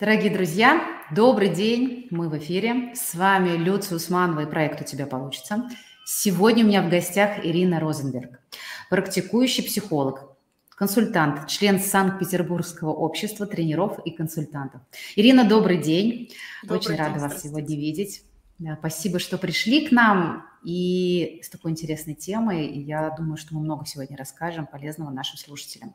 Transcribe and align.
Дорогие 0.00 0.32
друзья, 0.32 0.84
добрый 1.12 1.54
день, 1.54 2.08
мы 2.10 2.28
в 2.28 2.36
эфире. 2.38 2.92
С 2.96 3.14
вами 3.14 3.50
Люция 3.50 3.94
Усманова 3.94 4.40
и 4.40 4.46
проект 4.50 4.80
«У 4.80 4.84
тебя 4.84 5.06
получится». 5.06 5.70
Сегодня 6.04 6.64
у 6.64 6.66
меня 6.66 6.82
в 6.82 6.90
гостях 6.90 7.46
Ирина 7.46 7.78
Розенберг, 7.78 8.40
практикующий 8.90 9.62
психолог, 9.62 10.36
консультант, 10.70 11.46
член 11.46 11.78
Санкт-Петербургского 11.78 12.90
общества 12.90 13.46
тренеров 13.46 14.00
и 14.04 14.10
консультантов. 14.10 14.80
Ирина, 15.14 15.48
добрый 15.48 15.80
день. 15.80 16.32
Добрый 16.64 16.78
Очень 16.80 16.88
день, 16.88 16.98
рада 16.98 17.20
вас 17.20 17.40
сегодня 17.40 17.76
видеть. 17.76 18.24
Спасибо, 18.80 19.20
что 19.20 19.38
пришли 19.38 19.86
к 19.86 19.92
нам 19.92 20.44
и 20.64 21.38
с 21.40 21.48
такой 21.50 21.70
интересной 21.70 22.14
темой. 22.14 22.66
Я 22.66 23.10
думаю, 23.10 23.36
что 23.36 23.54
мы 23.54 23.60
много 23.60 23.86
сегодня 23.86 24.16
расскажем 24.16 24.66
полезного 24.66 25.10
нашим 25.10 25.38
слушателям. 25.38 25.94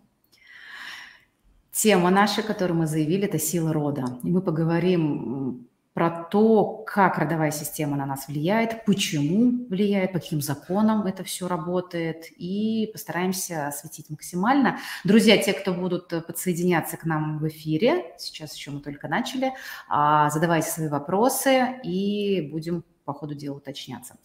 Тема 1.72 2.10
наша, 2.10 2.42
которую 2.42 2.80
мы 2.80 2.88
заявили, 2.88 3.26
это 3.26 3.40
сила 3.40 3.74
рода. 3.74 4.20
И 4.24 4.30
мы 4.30 4.42
поговорим 4.42 5.68
про 5.94 6.24
то, 6.24 6.84
как 6.88 7.18
родовая 7.18 7.52
система 7.52 7.98
на 7.98 8.06
нас 8.06 8.28
влияет, 8.28 8.86
почему 8.86 9.68
влияет, 9.68 10.14
по 10.14 10.20
каким 10.20 10.40
законам 10.40 11.06
это 11.06 11.24
все 11.24 11.48
работает, 11.48 12.26
и 12.38 12.90
постараемся 12.94 13.68
осветить 13.68 14.10
максимально. 14.10 14.80
Друзья, 15.04 15.38
те, 15.38 15.52
кто 15.52 15.74
будут 15.74 16.08
подсоединяться 16.08 16.96
к 16.96 17.04
нам 17.06 17.40
в 17.40 17.48
эфире, 17.50 18.14
сейчас 18.18 18.56
еще 18.56 18.72
мы 18.72 18.80
только 18.80 19.08
начали, 19.08 19.52
а, 19.90 20.30
задавайте 20.30 20.70
свои 20.70 20.88
вопросы, 20.88 21.82
и 21.84 22.50
будем 22.52 22.86
по 23.04 23.14
ходу 23.14 23.36
дела 23.36 23.58
уточняться. 23.58 24.16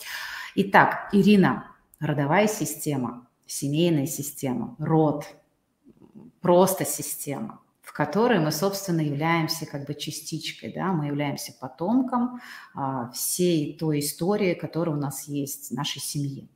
Итак, 0.55 1.09
Ирина, 1.13 1.73
родовая 1.99 2.47
система, 2.47 3.27
семейная 3.47 4.07
система, 4.07 4.77
род– 4.79 5.27
просто 6.45 6.85
система, 6.85 7.63
в 7.81 7.95
которой 7.95 8.39
мы, 8.39 8.53
собственно, 8.53 9.01
являемся 9.01 9.65
как 9.65 9.87
бы 9.87 9.95
частичкой, 9.95 10.75
да, 10.75 10.93
мы 10.93 11.07
являемся 11.07 11.55
потомком 11.59 12.39
а, 12.75 13.11
всей 13.13 13.79
той 13.79 14.01
истории, 14.01 14.53
которая 14.53 14.95
у 14.95 15.01
нас 15.01 15.27
есть, 15.27 15.73
нашей 15.73 16.03
семьи. 16.03 16.47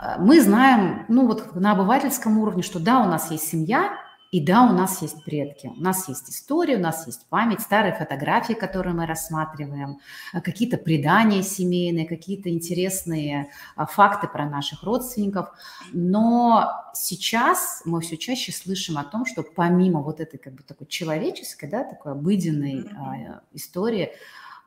А, 0.00 0.18
мы 0.18 0.40
знаем, 0.40 1.04
ну 1.08 1.26
вот 1.26 1.56
на 1.56 1.72
обывательском 1.72 2.38
уровне, 2.38 2.62
что 2.62 2.78
да, 2.78 3.00
у 3.00 3.06
нас 3.06 3.32
есть 3.32 3.48
семья, 3.48 3.90
и 4.30 4.44
да, 4.44 4.64
у 4.64 4.72
нас 4.72 5.00
есть 5.00 5.24
предки, 5.24 5.68
у 5.74 5.80
нас 5.80 6.06
есть 6.08 6.28
история, 6.28 6.76
у 6.76 6.80
нас 6.80 7.06
есть 7.06 7.26
память, 7.28 7.62
старые 7.62 7.94
фотографии, 7.94 8.52
которые 8.52 8.94
мы 8.94 9.06
рассматриваем, 9.06 10.00
э, 10.34 10.40
какие-то 10.42 10.76
предания 10.76 11.42
семейные, 11.42 12.06
какие-то 12.06 12.50
интересные 12.50 13.50
а, 13.74 13.86
факты 13.86 14.28
про 14.28 14.46
наших 14.46 14.82
родственников. 14.82 15.48
Но 15.92 16.70
сейчас 16.92 17.80
мы 17.86 18.02
все 18.02 18.18
чаще 18.18 18.52
слышим 18.52 18.98
о 18.98 19.04
том, 19.04 19.24
что 19.24 19.42
помимо 19.42 20.02
вот 20.02 20.20
этой 20.20 20.36
как 20.36 20.54
бы 20.54 20.62
такой 20.62 20.86
человеческой, 20.86 21.70
да, 21.70 21.84
такой 21.84 22.12
обыденной 22.12 22.82
mm-hmm. 22.82 23.40
истории, 23.54 24.12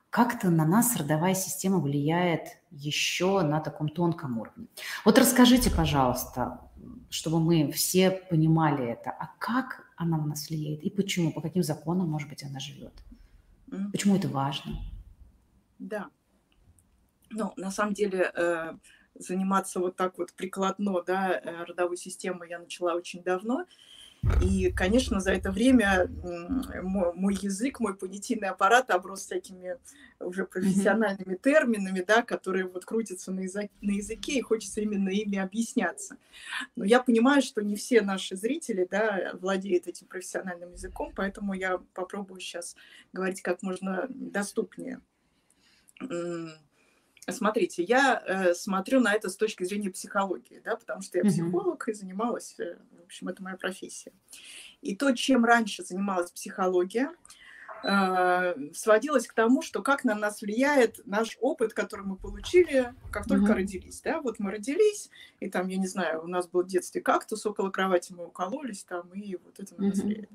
как-то 0.10 0.50
на 0.50 0.66
нас 0.66 0.98
родовая 0.98 1.36
система 1.36 1.80
влияет 1.80 2.48
еще 2.70 3.42
на 3.42 3.62
таком 3.62 3.88
тонком 3.90 4.40
уровне. 4.40 4.68
Вот 5.06 5.18
расскажите, 5.18 5.72
пожалуйста, 5.72 6.60
чтобы 7.12 7.42
мы 7.42 7.72
все 7.74 8.10
понимали 8.10 8.88
это. 8.88 9.12
А 9.12 9.30
как 9.38 9.86
она 9.98 10.18
на 10.18 10.28
нас 10.28 10.50
влияет 10.50 10.82
и 10.82 10.90
почему, 10.90 11.32
по 11.34 11.42
каким 11.42 11.62
законам, 11.62 12.10
может 12.10 12.30
быть, 12.30 12.44
она 12.44 12.60
живет? 12.60 12.94
Почему 13.92 14.16
это 14.16 14.30
важно? 14.30 14.78
Да. 15.78 16.10
Ну, 17.30 17.54
на 17.58 17.70
самом 17.70 17.94
деле, 17.94 18.32
э, 18.34 18.74
заниматься 19.16 19.80
вот 19.80 19.98
так 19.98 20.18
вот 20.18 20.34
прикладно, 20.34 21.02
да, 21.06 21.38
э, 21.38 21.64
родовой 21.66 21.98
системой 21.98 22.50
я 22.50 22.60
начала 22.60 22.94
очень 22.94 23.24
давно. 23.24 23.66
И, 24.40 24.72
конечно, 24.72 25.20
за 25.20 25.32
это 25.32 25.52
время 25.52 26.08
мой, 26.84 27.36
язык, 27.36 27.80
мой 27.80 27.96
понятийный 27.96 28.50
аппарат 28.50 28.92
оброс 28.92 29.22
всякими 29.22 29.78
уже 30.20 30.46
профессиональными 30.46 31.34
mm-hmm. 31.34 31.42
терминами, 31.42 32.04
да, 32.06 32.22
которые 32.22 32.68
вот 32.68 32.86
крутятся 32.86 33.32
на, 33.32 33.42
язык, 33.42 33.72
на 33.82 33.92
языке, 33.92 34.34
и 34.34 34.42
хочется 34.42 34.82
именно 34.82 35.10
ими 35.10 35.40
объясняться. 35.40 36.18
Но 36.76 36.86
я 36.86 37.02
понимаю, 37.02 37.42
что 37.42 37.64
не 37.64 37.76
все 37.76 38.02
наши 38.02 38.36
зрители 38.36 38.88
да, 38.90 39.32
владеют 39.42 39.88
этим 39.88 40.06
профессиональным 40.06 40.74
языком, 40.74 41.14
поэтому 41.16 41.54
я 41.54 41.80
попробую 41.96 42.42
сейчас 42.42 42.76
говорить 43.14 43.42
как 43.42 43.64
можно 43.64 44.06
доступнее. 44.10 45.02
Смотрите, 47.30 47.84
я 47.84 48.22
э, 48.26 48.54
смотрю 48.56 49.00
на 49.00 49.14
это 49.14 49.30
с 49.30 49.38
точки 49.38 49.64
зрения 49.64 49.92
психологии, 49.92 50.60
да, 50.64 50.76
потому 50.76 51.02
что 51.02 51.20
я 51.20 51.24
психолог 51.24 51.88
и 51.88 51.94
занималась, 51.94 52.56
э, 52.60 52.78
в 53.00 53.06
общем, 53.06 53.28
это 53.28 53.44
моя 53.44 53.58
профессия. 53.58 54.12
И 54.82 54.96
то, 54.96 55.12
чем 55.12 55.46
раньше 55.46 55.84
занималась 55.84 56.32
психология, 56.32 57.12
сводилось 58.74 59.28
к 59.28 59.34
тому, 59.34 59.62
что 59.62 59.82
как 59.82 60.04
на 60.04 60.16
нас 60.16 60.42
влияет 60.42 61.02
наш 61.06 61.38
опыт, 61.42 61.74
который 61.74 62.06
мы 62.06 62.16
получили, 62.16 62.94
как 63.12 63.28
только 63.28 63.52
mm-hmm. 63.52 63.56
родились. 63.56 64.02
Да? 64.02 64.22
Вот 64.22 64.40
мы 64.40 64.52
родились, 64.52 65.10
и 65.40 65.50
там, 65.50 65.68
я 65.68 65.78
не 65.78 65.88
знаю, 65.88 66.24
у 66.24 66.28
нас 66.28 66.48
был 66.48 66.64
в 66.64 66.68
детстве 66.68 67.02
кактус 67.02 67.46
около 67.46 67.70
кровати, 67.70 68.14
мы 68.14 68.26
укололись 68.28 68.84
там, 68.84 69.10
и 69.14 69.38
вот 69.44 69.60
это 69.60 69.76
на 69.80 69.88
нас 69.88 70.00
mm-hmm. 70.00 70.04
влияет. 70.04 70.30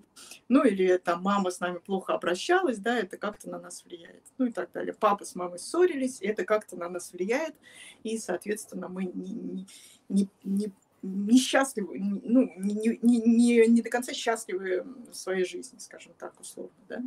Ну, 0.49 0.65
или 0.65 0.97
там 0.99 1.23
мама 1.23 1.51
с 1.51 1.61
нами 1.61 1.79
плохо 1.79 2.15
обращалась, 2.15 2.79
да, 2.79 2.99
это 2.99 3.17
как-то 3.17 3.49
на 3.51 3.59
нас 3.59 3.85
влияет. 3.85 4.23
Ну 4.39 4.47
и 4.47 4.53
так 4.53 4.73
далее. 4.73 4.95
Папа 4.95 5.25
с 5.25 5.35
мамой 5.35 5.59
ссорились, 5.59 6.21
это 6.21 6.45
как-то 6.45 6.77
на 6.77 6.89
нас 6.89 7.13
влияет, 7.13 7.55
и, 8.03 8.19
соответственно, 8.19 8.89
мы 8.89 9.05
не, 9.05 9.67
не, 10.09 10.29
не 10.43 10.73
несчастливы, 11.07 11.99
ну, 11.99 12.53
не, 12.57 12.99
не, 13.03 13.19
не, 13.19 13.67
не 13.67 13.83
до 13.83 13.91
конца 13.91 14.13
счастливы 14.13 14.85
в 15.11 15.15
своей 15.15 15.45
жизни, 15.45 15.79
скажем 15.79 16.13
так, 16.19 16.39
условно, 16.41 16.77
да. 16.89 17.03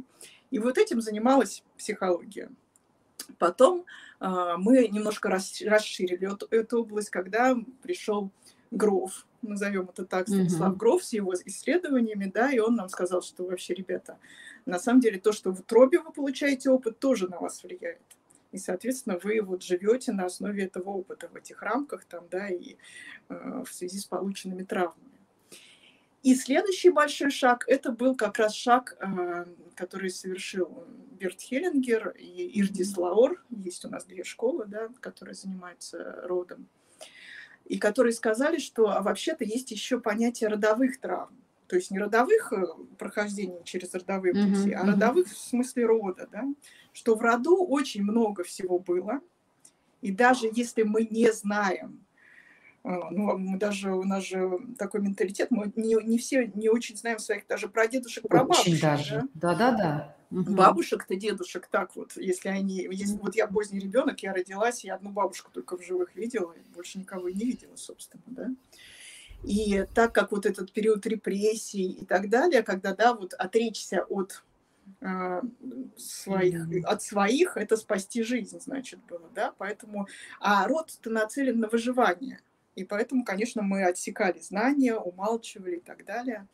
И 0.51 0.59
вот 0.59 0.77
этим 0.77 1.01
занималась 1.01 1.63
психология. 1.77 2.49
Потом 3.37 3.85
э, 4.19 4.55
мы 4.57 4.87
немножко 4.87 5.29
расширили 5.29 6.31
эту, 6.31 6.47
эту 6.49 6.81
область, 6.81 7.09
когда 7.09 7.55
пришел 7.83 8.31
Гров, 8.71 9.25
назовем 9.41 9.89
это 9.89 10.05
так, 10.05 10.27
Станислав 10.27 10.73
mm-hmm. 10.73 10.77
Гров 10.77 11.03
с 11.03 11.13
его 11.13 11.33
исследованиями, 11.33 12.31
да, 12.33 12.51
и 12.51 12.59
он 12.59 12.75
нам 12.75 12.89
сказал, 12.89 13.21
что 13.21 13.45
вообще, 13.45 13.73
ребята, 13.73 14.17
на 14.65 14.79
самом 14.79 15.01
деле 15.01 15.19
то, 15.19 15.31
что 15.31 15.51
в 15.51 15.59
утробе 15.59 15.99
вы 15.99 16.11
получаете 16.11 16.69
опыт, 16.69 16.99
тоже 16.99 17.27
на 17.27 17.39
вас 17.39 17.63
влияет. 17.63 18.01
И, 18.51 18.57
соответственно, 18.57 19.19
вы 19.21 19.41
вот 19.41 19.63
живете 19.63 20.11
на 20.11 20.25
основе 20.25 20.63
этого 20.63 20.89
опыта 20.89 21.27
в 21.27 21.35
этих 21.35 21.61
рамках 21.61 22.05
там, 22.05 22.27
да, 22.29 22.47
и 22.47 22.77
э, 23.29 23.63
в 23.65 23.71
связи 23.71 23.99
с 23.99 24.05
полученными 24.05 24.63
травмами. 24.63 25.09
И 26.23 26.35
следующий 26.35 26.89
большой 26.89 27.31
шаг, 27.31 27.63
это 27.67 27.91
был 27.91 28.15
как 28.15 28.39
раз 28.39 28.53
шаг, 28.53 28.97
э, 28.99 29.45
который 29.75 30.09
совершил 30.09 30.83
Берт 31.11 31.39
Хеллингер 31.41 32.09
и 32.09 32.59
Ирдис 32.59 32.97
Лаор. 32.97 33.43
Есть 33.49 33.85
у 33.85 33.89
нас 33.89 34.05
две 34.05 34.23
школы, 34.23 34.65
да, 34.65 34.89
которые 34.99 35.35
занимаются 35.35 36.21
родом. 36.23 36.67
И 37.65 37.77
которые 37.77 38.13
сказали, 38.13 38.57
что 38.57 38.89
а 38.89 39.01
вообще-то 39.01 39.45
есть 39.45 39.71
еще 39.71 39.99
понятие 39.99 40.49
родовых 40.49 40.99
травм. 40.99 41.37
То 41.69 41.77
есть 41.77 41.91
не 41.91 41.99
родовых 41.99 42.51
э, 42.51 42.65
прохождений 42.97 43.63
через 43.63 43.93
родовые 43.93 44.33
пути, 44.33 44.71
mm-hmm. 44.71 44.73
а 44.73 44.85
родовых 44.85 45.27
в 45.27 45.37
смысле 45.37 45.85
рода, 45.85 46.27
да 46.29 46.43
что 46.99 47.15
в 47.15 47.21
роду 47.21 47.65
очень 47.65 48.03
много 48.03 48.43
всего 48.43 48.79
было, 48.79 49.21
и 50.01 50.11
даже 50.11 50.49
если 50.51 50.83
мы 50.83 51.07
не 51.09 51.31
знаем, 51.31 52.05
а, 52.83 53.09
ну, 53.11 53.37
мы 53.37 53.57
даже, 53.57 53.93
у 53.93 54.03
нас 54.03 54.25
же 54.25 54.59
такой 54.77 55.01
менталитет, 55.01 55.51
мы 55.51 55.71
не, 55.75 55.95
не 56.03 56.17
все 56.17 56.51
не 56.55 56.69
очень 56.69 56.97
знаем 56.97 57.19
своих 57.19 57.47
даже 57.47 57.67
прадедушек, 57.67 58.27
прабабушек. 58.27 58.67
Очень 58.67 58.81
даже, 58.81 59.23
да-да-да. 59.33 60.15
Угу. 60.31 60.53
Бабушек-то, 60.53 61.15
дедушек, 61.15 61.67
так 61.67 61.95
вот, 61.95 62.15
если 62.15 62.49
они, 62.49 62.87
если, 62.91 63.17
вот 63.17 63.35
я 63.35 63.47
поздний 63.47 63.79
ребенок, 63.79 64.19
я 64.19 64.33
родилась, 64.33 64.83
я 64.83 64.95
одну 64.95 65.09
бабушку 65.09 65.51
только 65.51 65.77
в 65.77 65.81
живых 65.81 66.15
видела, 66.15 66.53
больше 66.73 66.99
никого 66.99 67.29
и 67.29 67.33
не 67.33 67.45
видела, 67.45 67.75
собственно, 67.77 68.23
да. 68.27 68.47
И 69.43 69.85
так 69.93 70.13
как 70.13 70.31
вот 70.31 70.45
этот 70.45 70.71
период 70.71 71.05
репрессий 71.05 71.91
и 71.91 72.05
так 72.05 72.29
далее, 72.29 72.61
когда, 72.63 72.93
да, 72.93 73.13
вот 73.13 73.33
отречься 73.33 74.03
от 74.09 74.43
а, 75.01 75.41
своих, 75.97 76.85
от 76.85 77.01
своих, 77.01 77.55
это 77.55 77.77
спасти 77.77 78.23
жизнь, 78.23 78.59
значит, 78.59 78.99
было, 79.07 79.29
да, 79.33 79.53
поэтому, 79.57 80.07
а 80.39 80.67
род-то 80.67 81.09
нацелен 81.09 81.59
на 81.59 81.69
выживание, 81.69 82.41
и 82.75 82.83
поэтому, 82.83 83.23
конечно, 83.23 83.61
мы 83.61 83.83
отсекали 83.83 84.39
знания, 84.39 84.95
умалчивали 84.95 85.77
и 85.77 85.81
так 85.81 86.05
далее. 86.05 86.47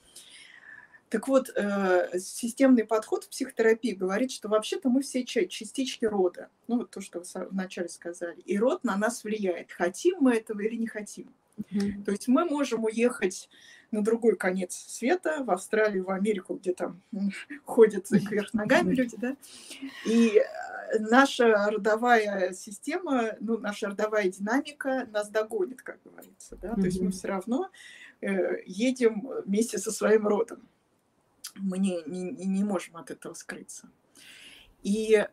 Так 1.09 1.27
вот, 1.27 1.49
э, 1.55 2.19
системный 2.19 2.83
подход 2.83 3.25
в 3.25 3.29
психотерапии 3.29 3.91
говорит, 3.91 4.31
что 4.31 4.49
вообще-то 4.49 4.89
мы 4.89 5.01
все 5.01 5.23
частички 5.23 6.05
рода. 6.05 6.49
Ну, 6.67 6.77
вот 6.77 6.89
то, 6.89 6.99
что 6.99 7.19
вы 7.19 7.47
вначале 7.49 7.89
сказали. 7.89 8.41
И 8.41 8.57
род 8.57 8.83
на 8.83 8.97
нас 8.97 9.23
влияет, 9.23 9.71
хотим 9.71 10.17
мы 10.19 10.35
этого 10.35 10.61
или 10.61 10.75
не 10.75 10.87
хотим. 10.87 11.31
Mm-hmm. 11.59 12.03
То 12.03 12.11
есть 12.11 12.27
мы 12.27 12.45
можем 12.45 12.83
уехать 12.83 13.49
на 13.91 14.03
другой 14.03 14.35
конец 14.35 14.75
света, 14.75 15.43
в 15.43 15.51
Австралию, 15.51 16.05
в 16.05 16.09
Америку, 16.09 16.55
где 16.55 16.73
там 16.73 17.01
ходят 17.63 18.07
кверх 18.07 18.53
ногами 18.53 18.93
люди, 18.93 19.15
да, 19.17 19.35
и 20.05 20.37
э, 20.37 20.99
наша 20.99 21.69
родовая 21.69 22.53
система, 22.53 23.35
ну, 23.39 23.57
наша 23.57 23.87
родовая 23.87 24.29
динамика 24.29 25.07
нас 25.11 25.29
догонит, 25.29 25.81
как 25.81 25.99
говорится, 26.03 26.57
да, 26.57 26.73
то 26.73 26.81
есть 26.81 26.99
мы 26.99 27.11
все 27.11 27.27
равно 27.27 27.69
э, 28.21 28.61
едем 28.65 29.29
вместе 29.45 29.77
со 29.77 29.91
своим 29.91 30.27
родом. 30.27 30.67
Мы 31.55 31.77
не, 31.77 32.03
не, 32.05 32.31
не 32.31 32.63
можем 32.63 32.97
от 32.97 33.11
этого 33.11 33.33
скрыться. 33.33 33.89
И 34.83 35.15
э, 35.15 35.25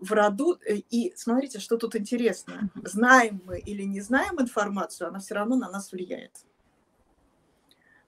в 0.00 0.12
роду, 0.12 0.58
э, 0.66 0.76
и 0.90 1.12
смотрите, 1.16 1.58
что 1.58 1.76
тут 1.76 1.96
интересно. 1.96 2.70
Знаем 2.82 3.42
мы 3.44 3.58
или 3.58 3.82
не 3.82 4.00
знаем 4.00 4.40
информацию, 4.40 5.08
она 5.08 5.18
все 5.18 5.34
равно 5.34 5.56
на 5.56 5.70
нас 5.70 5.92
влияет. 5.92 6.32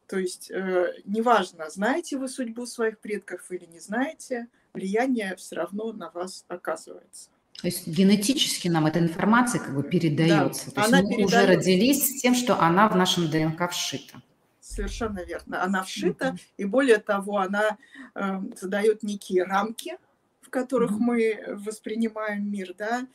То 0.06 0.18
есть 0.18 0.50
э, 0.50 0.94
неважно, 1.04 1.68
знаете 1.68 2.16
вы 2.16 2.28
судьбу 2.28 2.64
своих 2.64 2.98
предков 3.00 3.50
или 3.50 3.66
не 3.66 3.80
знаете, 3.80 4.48
влияние 4.72 5.36
все 5.36 5.56
равно 5.56 5.92
на 5.92 6.10
вас 6.10 6.46
оказывается. 6.48 7.28
То 7.60 7.66
есть 7.66 7.86
генетически 7.86 8.68
нам 8.68 8.86
эта 8.86 9.00
информация 9.00 9.60
как 9.60 9.74
бы 9.74 9.82
передается. 9.82 10.72
Да, 10.72 10.82
То 10.86 10.90
есть 10.90 10.92
мы 10.92 11.10
передает... 11.10 11.26
уже 11.26 11.46
родились 11.46 12.08
с 12.08 12.22
тем, 12.22 12.34
что 12.34 12.58
она 12.58 12.88
в 12.88 12.96
нашем 12.96 13.28
ДНК 13.30 13.70
вшита. 13.70 14.22
Совершенно 14.68 15.20
верно. 15.20 15.62
Она 15.62 15.82
вшита, 15.82 16.28
mm-hmm. 16.28 16.40
и 16.58 16.64
более 16.66 16.98
того, 16.98 17.38
она 17.38 17.78
э, 18.14 18.40
задает 18.60 19.02
некие 19.02 19.44
рамки, 19.44 19.96
в 20.42 20.50
которых 20.50 20.90
mm-hmm. 20.90 20.98
мы 20.98 21.44
воспринимаем 21.64 22.52
мир, 22.52 22.74
да, 22.76 23.06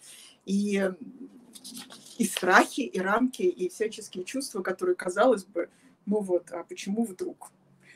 и, 0.45 0.91
и 2.17 2.25
страхи, 2.25 2.81
и 2.81 3.00
рамки, 3.00 3.44
и 3.44 3.69
всяческие 3.69 4.23
чувства, 4.23 4.63
которые, 4.63 4.95
казалось 4.95 5.45
бы, 5.45 5.69
ну 6.07 6.21
вот, 6.21 6.51
а 6.51 6.63
почему 6.63 7.05
вдруг? 7.05 7.51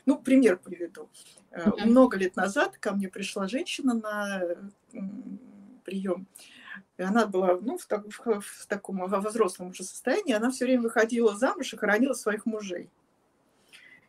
Ну, 0.06 0.16
пример 0.16 0.56
приведу. 0.58 1.08
Mm-hmm. 1.50 1.86
Много 1.86 2.16
лет 2.16 2.36
назад 2.36 2.78
ко 2.78 2.92
мне 2.92 3.08
пришла 3.08 3.48
женщина 3.48 3.94
на 3.94 4.42
прием. 5.84 6.28
И 6.96 7.02
она 7.02 7.26
была 7.26 7.58
ну, 7.60 7.76
в, 7.76 7.86
так, 7.86 8.06
в, 8.06 8.40
в 8.40 8.66
таком 8.68 8.98
во 8.98 9.20
взрослом 9.20 9.70
уже 9.70 9.82
состоянии. 9.82 10.32
Она 10.32 10.52
все 10.52 10.64
время 10.64 10.82
выходила 10.82 11.36
замуж 11.36 11.72
и 11.72 11.76
хоронила 11.76 12.14
своих 12.14 12.46
мужей. 12.46 12.88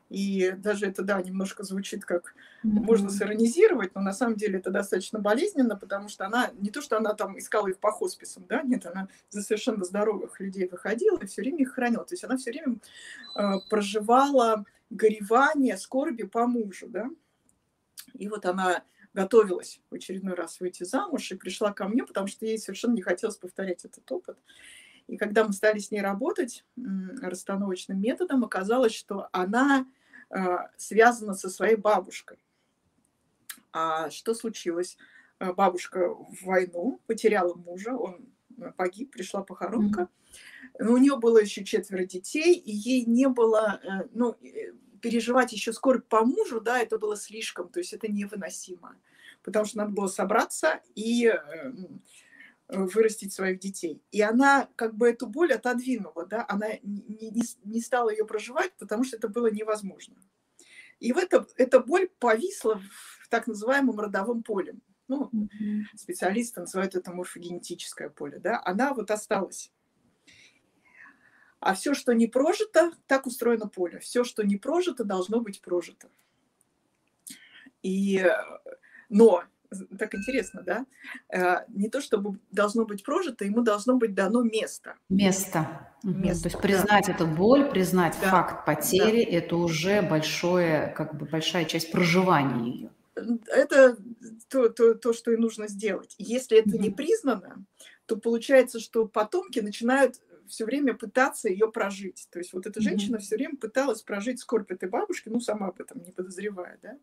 И 0.10 0.52
даже 0.52 0.88
это, 0.88 1.04
да, 1.04 1.22
немножко 1.22 1.64
звучит 1.64 2.04
как 2.04 2.34
mm-hmm. 2.64 2.70
можно 2.70 3.10
сиронизировать, 3.12 3.94
но 3.94 4.02
на 4.02 4.12
самом 4.12 4.36
деле 4.36 4.58
это 4.58 4.72
достаточно 4.72 5.20
болезненно, 5.20 5.76
потому 5.76 6.10
что 6.10 6.26
она, 6.26 6.50
не 6.58 6.72
то, 6.72 6.82
что 6.82 6.98
она 6.98 7.14
там 7.14 7.38
искала 7.38 7.68
их 7.68 7.78
по 7.78 7.92
хосписам, 7.92 8.46
да, 8.50 8.64
нет, 8.64 8.88
она 8.88 9.08
за 9.30 9.44
совершенно 9.44 9.86
здоровых 9.86 10.40
людей 10.40 10.68
выходила 10.68 11.20
и 11.20 11.28
все 11.28 11.42
время 11.42 11.60
их 11.60 11.74
хранила. 11.74 12.06
То 12.06 12.14
есть 12.14 12.24
она 12.24 12.38
все 12.38 12.52
время 12.52 12.78
э, 13.36 13.42
проживала 13.70 14.66
горевание, 14.90 15.78
скорби 15.78 16.24
по 16.24 16.48
мужу, 16.48 16.88
да. 16.90 17.10
И 18.14 18.28
вот 18.28 18.46
она 18.46 18.84
готовилась 19.14 19.80
в 19.90 19.96
очередной 19.96 20.34
раз 20.34 20.60
выйти 20.60 20.84
замуж 20.84 21.32
и 21.32 21.36
пришла 21.36 21.72
ко 21.72 21.88
мне, 21.88 22.04
потому 22.04 22.28
что 22.28 22.46
ей 22.46 22.58
совершенно 22.58 22.94
не 22.94 23.02
хотелось 23.02 23.38
повторять 23.38 23.86
этот 23.86 24.12
опыт. 24.12 24.38
И 25.08 25.18
когда 25.18 25.44
мы 25.44 25.54
стали 25.54 25.80
с 25.80 25.92
ней 25.92 26.02
работать 26.02 26.64
расстановочным 27.22 28.00
методом, 28.00 28.44
оказалось, 28.44 28.94
что 28.94 29.28
она 29.32 29.88
связана 30.78 31.34
со 31.34 31.50
своей 31.50 31.76
бабушкой. 31.76 32.38
А 33.72 34.10
что 34.10 34.34
случилось? 34.34 34.98
А, 35.40 35.54
бабушка 35.54 36.10
в 36.10 36.44
войну 36.44 37.02
потеряла 37.08 37.54
мужа, 37.56 37.96
он 37.96 38.30
а, 38.62 38.72
погиб, 38.72 39.12
пришла 39.12 39.42
похоронка. 39.42 40.10
Но 40.80 40.94
у 40.94 40.98
нее 40.98 41.18
было 41.18 41.40
еще 41.40 41.64
четверо 41.64 42.06
детей, 42.06 42.54
и 42.56 42.72
ей 42.72 43.06
не 43.06 43.28
было, 43.28 43.80
э, 43.84 44.08
ну, 44.14 44.36
э, 44.42 44.74
переживать 45.02 45.54
еще 45.54 45.74
скорбь 45.74 46.06
по 46.08 46.24
мужу, 46.24 46.62
да, 46.62 46.80
это 46.80 47.00
было 47.00 47.16
слишком, 47.16 47.70
то 47.70 47.80
есть 47.80 47.94
это 47.94 48.12
невыносимо, 48.12 48.96
потому 49.44 49.66
что 49.66 49.78
надо 49.78 49.92
было 49.92 50.08
собраться 50.08 50.81
и 50.94 51.34
вырастить 52.69 53.33
своих 53.33 53.60
детей. 53.60 54.04
И 54.12 54.21
она 54.21 54.69
как 54.75 54.95
бы 54.95 55.10
эту 55.10 55.27
боль 55.27 55.54
отодвинула, 55.54 56.25
да, 56.25 56.45
она 56.48 56.68
не, 56.83 57.31
не, 57.31 57.44
не 57.63 57.81
стала 57.81 58.10
ее 58.10 58.25
проживать, 58.25 58.71
потому 58.77 59.04
что 59.04 59.18
это 59.18 59.27
было 59.27 59.51
невозможно. 59.51 60.16
И 61.00 61.12
в 61.13 61.18
это, 61.18 61.48
эта 61.56 61.80
боль 61.80 62.10
повисла 62.19 62.81
в 63.19 63.27
так 63.30 63.48
называемом 63.48 64.00
родовом 64.00 64.44
поле. 64.44 64.75
Ну, 65.07 65.31
специалисты 65.95 66.60
называют 66.60 66.95
это 66.95 67.12
морфогенетическое 67.12 68.10
поле, 68.10 68.38
да, 68.38 68.62
она 68.63 68.94
вот 68.94 69.10
осталась. 69.10 69.71
А 71.60 71.74
все, 71.74 71.94
что 71.94 72.13
не 72.13 72.27
прожито, 72.27 72.92
так 73.07 73.25
устроено 73.25 73.68
поле. 73.68 74.00
Все, 74.00 74.24
что 74.24 74.44
не 74.44 74.56
прожито, 74.57 75.04
должно 75.04 75.42
быть 75.42 75.62
прожито. 75.62 76.10
И, 77.81 78.25
но 79.10 79.44
так 79.98 80.16
интересно, 80.16 80.63
да? 80.63 80.86
Э, 81.30 81.66
не 81.69 81.89
то, 81.89 82.01
чтобы 82.01 82.39
должно 82.51 82.86
быть 82.86 83.04
прожито, 83.04 83.45
ему 83.45 83.62
должно 83.62 83.95
быть 83.95 84.13
дано 84.13 84.42
место. 84.42 84.95
Место. 85.10 85.88
место 86.04 86.44
то 86.44 86.50
есть 86.50 86.62
признать 86.62 87.06
да. 87.07 87.13
эту 87.13 87.27
боль, 87.27 87.69
признать 87.69 88.18
да. 88.21 88.30
факт 88.30 88.66
потери, 88.66 89.25
да. 89.25 89.38
это 89.38 89.56
уже 89.56 90.01
большое, 90.01 90.94
как 90.95 91.16
бы 91.16 91.25
большая 91.25 91.66
часть 91.66 91.92
проживания 91.92 92.71
ее. 92.71 92.89
Это 93.48 93.98
то, 94.48 94.69
то, 94.69 94.94
то, 94.95 95.13
что 95.13 95.31
и 95.31 95.38
нужно 95.38 95.68
сделать. 95.68 96.16
Если 96.18 96.57
это 96.57 96.69
mm-hmm. 96.69 96.81
не 96.81 96.89
признано, 96.89 97.66
то 98.06 98.16
получается, 98.16 98.80
что 98.80 99.06
потомки 99.06 99.60
начинают 99.60 100.16
все 100.48 100.66
время 100.66 100.95
пытаться 100.95 101.48
ее 101.50 101.71
прожить. 101.71 102.27
То 102.31 102.39
есть 102.39 102.54
вот 102.54 102.66
эта 102.66 102.81
женщина 102.81 103.18
mm-hmm. 103.18 103.19
все 103.19 103.36
время 103.36 103.57
пыталась 103.57 104.01
прожить 104.01 104.39
скорбь 104.39 104.71
этой 104.71 104.89
бабушки, 104.89 105.30
ну, 105.30 105.39
сама 105.39 105.68
об 105.68 105.80
этом 105.80 106.01
не 106.01 106.12
подозревая, 106.12 106.80
да. 106.81 106.98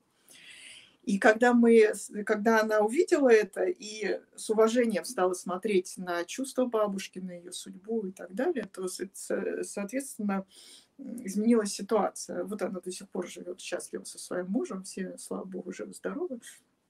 И 1.07 1.19
когда, 1.19 1.55
мы, 1.55 1.93
когда 2.27 2.61
она 2.61 2.81
увидела 2.81 3.29
это 3.29 3.63
и 3.65 4.21
с 4.35 4.51
уважением 4.51 5.05
стала 5.05 5.35
смотреть 5.35 5.95
на 5.99 6.25
чувства 6.25 6.67
бабушки, 6.67 7.21
на 7.21 7.31
ее 7.31 7.53
судьбу 7.53 8.09
и 8.09 8.11
так 8.11 8.35
далее, 8.35 8.65
то, 8.65 8.89
соответственно, 8.89 10.45
изменилась 10.99 11.73
ситуация. 11.73 12.43
Вот 12.43 12.61
она 12.61 12.81
до 12.81 12.91
сих 12.91 13.09
пор 13.09 13.29
живет 13.29 13.61
счастливо 13.61 14.03
со 14.03 14.19
своим 14.19 14.49
мужем, 14.49 14.83
все, 14.83 15.17
слава 15.17 15.45
богу, 15.45 15.73
живы-здоровы, 15.73 16.41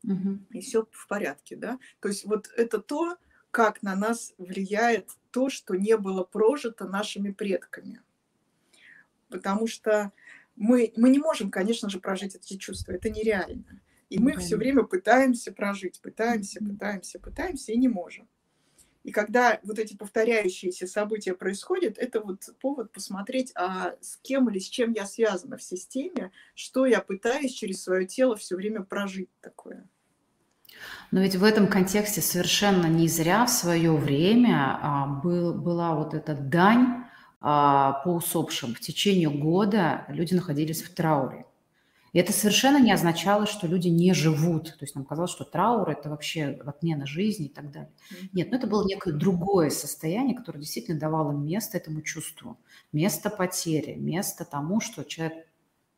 угу. 0.02 0.38
и 0.50 0.62
все 0.62 0.88
в 0.90 1.06
порядке, 1.08 1.54
да. 1.54 1.78
То 2.00 2.08
есть 2.08 2.24
вот 2.24 2.48
это 2.56 2.78
то, 2.78 3.18
как 3.50 3.82
на 3.82 3.94
нас 3.94 4.32
влияет 4.38 5.10
то, 5.30 5.50
что 5.50 5.74
не 5.74 5.98
было 5.98 6.24
прожито 6.24 6.88
нашими 6.88 7.32
предками. 7.32 8.00
Потому 9.28 9.66
что 9.66 10.10
мы, 10.54 10.94
мы 10.96 11.10
не 11.10 11.18
можем, 11.18 11.50
конечно 11.50 11.90
же, 11.90 12.00
прожить 12.00 12.34
эти 12.34 12.56
чувства, 12.56 12.92
это 12.92 13.10
нереально. 13.10 13.82
И 14.08 14.18
мы 14.18 14.36
все 14.36 14.56
время 14.56 14.84
пытаемся 14.84 15.52
прожить, 15.52 16.00
пытаемся, 16.00 16.60
пытаемся, 16.60 17.18
пытаемся 17.18 17.72
и 17.72 17.76
не 17.76 17.88
можем. 17.88 18.28
И 19.06 19.12
когда 19.12 19.60
вот 19.62 19.78
эти 19.78 19.96
повторяющиеся 19.96 20.88
события 20.88 21.32
происходят, 21.32 21.96
это 21.96 22.20
вот 22.20 22.42
повод 22.60 22.90
посмотреть, 22.90 23.52
а 23.54 23.94
с 24.00 24.16
кем 24.16 24.50
или 24.50 24.58
с 24.58 24.68
чем 24.68 24.92
я 24.92 25.06
связана 25.06 25.56
в 25.56 25.62
системе, 25.62 26.32
что 26.56 26.86
я 26.86 27.00
пытаюсь 27.00 27.52
через 27.52 27.82
свое 27.82 28.04
тело 28.06 28.34
все 28.34 28.56
время 28.56 28.82
прожить 28.82 29.30
такое. 29.40 29.84
Но 31.12 31.20
ведь 31.20 31.36
в 31.36 31.44
этом 31.44 31.68
контексте 31.68 32.20
совершенно 32.20 32.86
не 32.86 33.06
зря 33.06 33.46
в 33.46 33.50
свое 33.50 33.92
время 33.92 34.76
а, 34.82 35.06
был, 35.06 35.54
была 35.54 35.94
вот 35.94 36.12
эта 36.12 36.34
дань 36.34 37.04
а, 37.40 37.92
по 38.04 38.08
усопшим. 38.08 38.74
В 38.74 38.80
течение 38.80 39.30
года 39.30 40.04
люди 40.08 40.34
находились 40.34 40.82
в 40.82 40.92
трауре. 40.92 41.46
И 42.12 42.18
это 42.18 42.32
совершенно 42.32 42.82
не 42.82 42.92
означало, 42.92 43.46
что 43.46 43.66
люди 43.66 43.88
не 43.88 44.14
живут. 44.14 44.64
То 44.78 44.84
есть 44.84 44.94
нам 44.94 45.04
казалось, 45.04 45.30
что 45.30 45.44
траур– 45.44 45.88
это 45.90 46.08
вообще 46.08 46.58
отмена 46.64 47.06
жизни 47.06 47.46
и 47.46 47.48
так 47.48 47.70
далее. 47.70 47.90
Нет, 48.32 48.50
но 48.50 48.56
это 48.56 48.66
было 48.66 48.86
некое 48.86 49.12
другое 49.12 49.70
состояние, 49.70 50.36
которое 50.36 50.60
действительно 50.60 50.98
давало 50.98 51.32
место 51.32 51.76
этому 51.76 52.02
чувству. 52.02 52.56
Место 52.92 53.30
потери, 53.30 53.94
место 53.94 54.44
тому, 54.44 54.80
что 54.80 55.04
человек 55.04 55.46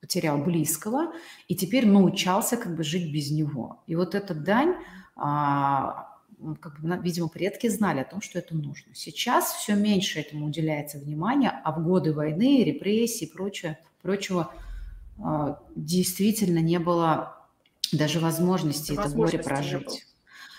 потерял 0.00 0.38
близкого 0.38 1.12
и 1.48 1.56
теперь 1.56 1.86
научался 1.86 2.56
как 2.56 2.76
бы 2.76 2.84
жить 2.84 3.12
без 3.12 3.30
него. 3.30 3.82
И 3.86 3.96
вот 3.96 4.14
эта 4.14 4.34
дань, 4.34 4.74
а, 5.16 6.16
как 6.60 6.80
бы, 6.80 6.98
видимо, 7.02 7.28
предки 7.28 7.68
знали 7.68 8.00
о 8.00 8.04
том, 8.04 8.20
что 8.20 8.38
это 8.38 8.54
нужно. 8.54 8.94
Сейчас 8.94 9.52
все 9.52 9.74
меньше 9.74 10.20
этому 10.20 10.46
уделяется 10.46 10.98
внимания, 10.98 11.60
а 11.64 11.72
в 11.72 11.84
годы 11.84 12.12
войны, 12.12 12.62
репрессий 12.64 13.26
и 13.26 13.32
прочее, 13.32 13.78
прочего– 14.02 14.52
а, 14.62 14.67
действительно 15.74 16.58
не 16.58 16.78
было 16.78 17.36
даже 17.92 18.20
возможности 18.20 18.92
это 18.92 19.08
горе 19.08 19.38
прожить. 19.38 20.04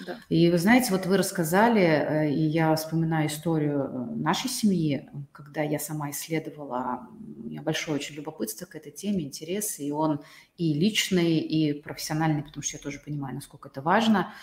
Да. 0.06 0.18
И 0.30 0.50
вы 0.50 0.58
знаете, 0.58 0.92
вот 0.92 1.06
вы 1.06 1.18
рассказали, 1.18 1.82
э, 1.82 2.32
и 2.32 2.40
я 2.40 2.74
вспоминаю 2.76 3.28
историю 3.28 3.84
э, 3.84 4.16
нашей 4.16 4.50
семьи, 4.50 5.10
когда 5.34 5.62
я 5.62 5.78
сама 5.78 6.10
исследовала, 6.12 7.10
у 7.38 7.44
меня 7.44 7.62
большое 7.62 7.98
очень 7.98 8.16
любопытство 8.16 8.66
к 8.66 8.76
этой 8.76 8.94
теме, 8.94 9.26
интерес, 9.26 9.78
и 9.78 9.92
он 9.92 10.22
и 10.58 10.74
личный, 10.74 11.40
и 11.40 11.74
профессиональный, 11.74 12.44
потому 12.44 12.64
что 12.64 12.78
я 12.78 12.84
тоже 12.84 13.00
понимаю, 13.00 13.36
насколько 13.36 13.68
это 13.68 13.82
важно. 13.82 14.34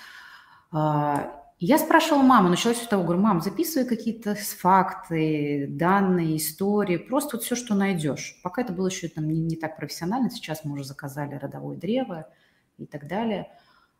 Я 1.59 1.79
спрашивала 1.79 2.23
маму, 2.23 2.51
началось 2.51 2.83
с 2.83 2.87
того, 2.87 3.03
говорю, 3.03 3.23
мам, 3.23 3.41
записывай 3.41 3.89
какие-то 3.89 4.35
факты, 4.35 5.67
данные, 5.71 6.37
истории, 6.37 6.99
просто 6.99 7.37
вот 7.37 7.45
все, 7.45 7.57
что 7.57 7.75
найдешь. 7.75 8.39
Пока 8.43 8.61
это 8.61 8.75
было 8.75 8.89
еще 8.89 9.09
там, 9.09 9.27
не, 9.27 9.41
не 9.41 9.57
так 9.57 9.79
профессионально, 9.79 10.31
сейчас 10.31 10.65
мы 10.65 10.75
уже 10.75 10.85
заказали 10.85 11.35
родовое 11.35 11.79
древо 11.79 12.29
и 12.77 12.85
так 12.85 13.09
далее. 13.09 13.51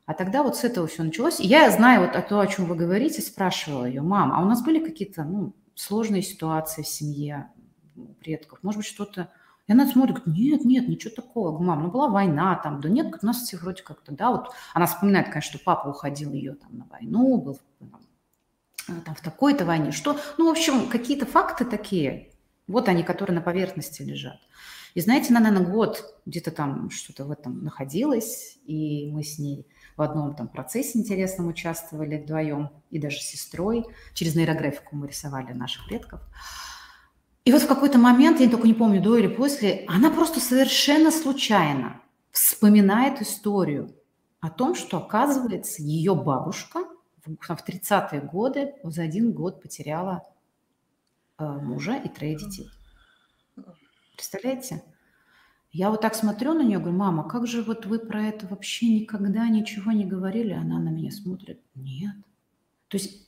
А 0.05 0.13
тогда 0.13 0.43
вот 0.43 0.57
с 0.57 0.65
этого 0.65 0.87
все 0.87 1.03
началось. 1.03 1.41
Я 1.41 1.71
знаю 1.71 2.03
вот 2.03 2.15
о 2.15 2.21
том, 2.21 2.41
о 2.41 2.47
чем 2.47 2.67
вы 2.67 2.77
говорите, 2.77 3.23
спрашивала 3.23 3.87
ее, 3.87 4.03
мам, 4.03 4.33
а 4.35 4.43
у 4.43 4.45
нас 4.45 4.63
были 4.63 4.85
какие-то 4.85 5.25
ну, 5.25 5.55
сложные 5.75 6.21
ситуации 6.21 6.83
в 6.83 6.89
семье 6.89 7.49
предков? 8.21 8.59
Может 8.63 8.81
быть, 8.81 8.87
что-то 8.87 9.31
И 9.67 9.73
она 9.73 9.87
смотрит, 9.87 10.23
говорит, 10.23 10.37
нет, 10.37 10.65
нет, 10.65 10.89
ничего 10.89 11.15
такого. 11.15 11.59
Мам, 11.59 11.83
ну 11.83 11.91
была 11.91 12.09
война 12.09 12.55
там. 12.57 12.81
Да 12.81 12.89
нет, 12.89 13.19
у 13.21 13.27
нас 13.27 13.43
все 13.43 13.57
вроде 13.57 13.83
как-то, 13.83 14.13
да, 14.13 14.31
вот. 14.31 14.53
Она 14.75 14.87
вспоминает, 14.87 15.29
конечно, 15.29 15.57
что 15.57 15.65
папа 15.65 15.89
уходил 15.89 16.33
ее 16.33 16.55
там 16.55 16.77
на 16.79 16.87
войну, 16.87 17.41
был 17.41 17.59
там, 17.79 18.01
э, 18.89 19.01
там 19.05 19.15
в 19.15 19.21
такой-то 19.21 19.65
войне. 19.65 19.91
Что, 19.91 20.19
ну, 20.39 20.47
в 20.47 20.53
общем, 20.53 20.89
какие-то 20.89 21.27
факты 21.27 21.65
такие, 21.65 22.31
вот 22.69 22.89
они, 22.89 23.03
которые 23.03 23.35
на 23.35 23.43
поверхности 23.43 24.03
лежат. 24.03 24.39
И 24.95 25.01
знаете, 25.01 25.29
она, 25.31 25.41
наверное, 25.41 25.71
год 25.71 26.21
где-то 26.25 26.51
там 26.51 26.89
что-то 26.91 27.27
в 27.27 27.31
этом 27.31 27.63
находилась, 27.63 28.59
и 28.65 29.11
мы 29.13 29.23
с 29.25 29.39
ней 29.39 29.67
в 29.97 30.03
одном 30.03 30.35
там 30.35 30.49
процессе 30.49 30.99
интересном 30.99 31.49
участвовали 31.49 32.17
вдвоем, 32.17 32.71
и 32.91 32.99
даже 32.99 33.19
с 33.19 33.25
сестрой. 33.25 33.85
Через 34.15 34.37
нейрографику 34.37 34.97
мы 34.97 35.09
рисовали 35.09 35.53
наших 35.53 35.87
предков. 35.87 36.21
И 37.47 37.53
вот 37.53 37.63
в 37.63 37.69
какой-то 37.69 37.97
момент, 37.97 38.41
я 38.41 38.51
только 38.51 38.67
не 38.67 38.75
помню, 38.75 39.01
до 39.01 39.17
или 39.17 39.29
после, 39.29 39.85
она 39.87 40.11
просто 40.11 40.41
совершенно 40.41 41.13
случайно 41.13 42.03
вспоминает 42.33 43.23
историю 43.23 43.95
о 44.41 44.51
том, 44.51 44.75
что, 44.75 44.99
оказывается, 44.99 45.81
ее 45.81 46.17
бабушка 46.17 46.81
в 47.25 47.51
30-е 47.51 48.21
годы 48.21 48.75
за 48.83 49.03
один 49.03 49.33
год 49.33 49.63
потеряла 49.63 50.25
э, 51.39 51.45
мужа 51.45 51.97
и 51.97 52.09
трое 52.09 52.35
детей. 52.35 52.69
Представляете? 54.17 54.83
Я 55.71 55.91
вот 55.91 56.01
так 56.01 56.17
смотрю 56.17 56.53
на 56.53 56.65
нее, 56.65 56.81
говорю, 56.81 56.97
мама, 56.97 57.29
как 57.29 57.47
же 57.47 57.63
вот 57.63 57.87
вы 57.87 58.01
про 58.01 58.25
это 58.25 58.49
вообще 58.49 58.89
никогда 58.89 59.47
ничего 59.49 59.93
не 59.93 60.05
говорили? 60.05 60.53
Она 60.53 60.81
на 60.81 60.89
меня 60.89 61.13
смотрит, 61.13 61.61
нет. 61.77 62.17
То 62.89 62.97
есть 62.97 63.26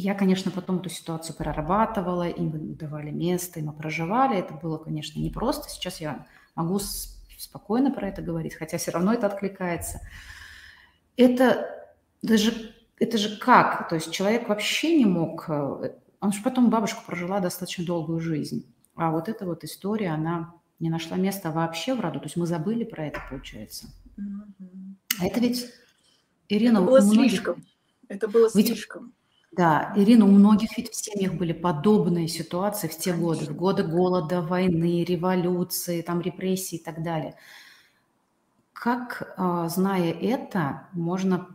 я, 0.00 0.14
конечно, 0.14 0.50
потом 0.50 0.78
эту 0.78 0.90
ситуацию 0.90 1.34
прорабатывала, 1.36 2.28
им 2.28 2.74
давали 2.76 3.10
место, 3.10 3.58
и 3.58 3.62
мы 3.62 3.72
проживали. 3.72 4.38
Это 4.38 4.54
было, 4.54 4.78
конечно, 4.78 5.18
непросто. 5.18 5.68
Сейчас 5.68 6.00
я 6.00 6.26
могу 6.54 6.78
спокойно 6.78 7.90
про 7.90 8.08
это 8.08 8.22
говорить, 8.22 8.54
хотя 8.54 8.78
все 8.78 8.92
равно 8.92 9.12
это 9.12 9.26
откликается. 9.26 10.00
Это 11.16 11.68
даже 12.22 12.74
это 13.00 13.18
же 13.18 13.38
как? 13.38 13.88
То 13.88 13.94
есть 13.94 14.10
человек 14.12 14.48
вообще 14.48 14.98
не 14.98 15.06
мог... 15.06 15.46
Э, 15.48 15.94
он 16.20 16.32
же 16.32 16.42
потом 16.42 16.70
бабушка 16.70 17.00
прожила 17.06 17.40
достаточно 17.40 17.84
долгую 17.84 18.20
жизнь. 18.20 18.72
А 18.96 19.10
вот 19.10 19.28
эта 19.28 19.46
вот 19.46 19.64
история, 19.64 20.10
она 20.10 20.54
не 20.80 20.90
нашла 20.90 21.16
места 21.16 21.50
вообще 21.50 21.94
в 21.94 22.00
роду. 22.00 22.18
То 22.20 22.26
есть 22.26 22.36
мы 22.36 22.46
забыли 22.46 22.84
про 22.84 23.06
это, 23.06 23.20
получается. 23.30 23.88
А 25.20 25.26
это 25.26 25.40
ведь, 25.40 25.70
Ирина... 26.48 26.78
Это 26.78 26.86
было 26.86 27.00
многих... 27.00 27.30
слишком. 27.30 27.66
Это 28.08 28.28
было 28.28 28.50
ведь... 28.54 28.66
слишком. 28.66 29.12
Да, 29.50 29.92
Ирина, 29.96 30.26
у 30.26 30.28
многих 30.28 30.76
ведь 30.76 30.90
в 30.90 30.94
семьях 30.94 31.34
были 31.34 31.52
подобные 31.52 32.28
ситуации 32.28 32.86
в 32.86 32.96
те 32.96 33.14
годы, 33.14 33.46
в 33.46 33.56
годы 33.56 33.82
голода, 33.82 34.42
войны, 34.42 35.04
революции, 35.04 36.02
там 36.02 36.20
репрессий 36.20 36.76
и 36.76 36.82
так 36.82 37.02
далее. 37.02 37.34
Как, 38.74 39.34
а, 39.36 39.68
зная 39.68 40.12
это, 40.12 40.88
можно, 40.92 41.48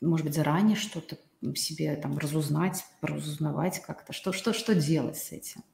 может 0.00 0.26
быть, 0.26 0.34
заранее 0.34 0.76
что-то 0.76 1.16
себе 1.54 1.96
там 1.96 2.18
разузнать, 2.18 2.84
разузнавать 3.00 3.80
как-то? 3.82 4.12
Что, 4.12 4.32
что, 4.32 4.52
что 4.52 4.74
делать 4.74 5.16
с 5.16 5.32
этим? 5.32 5.64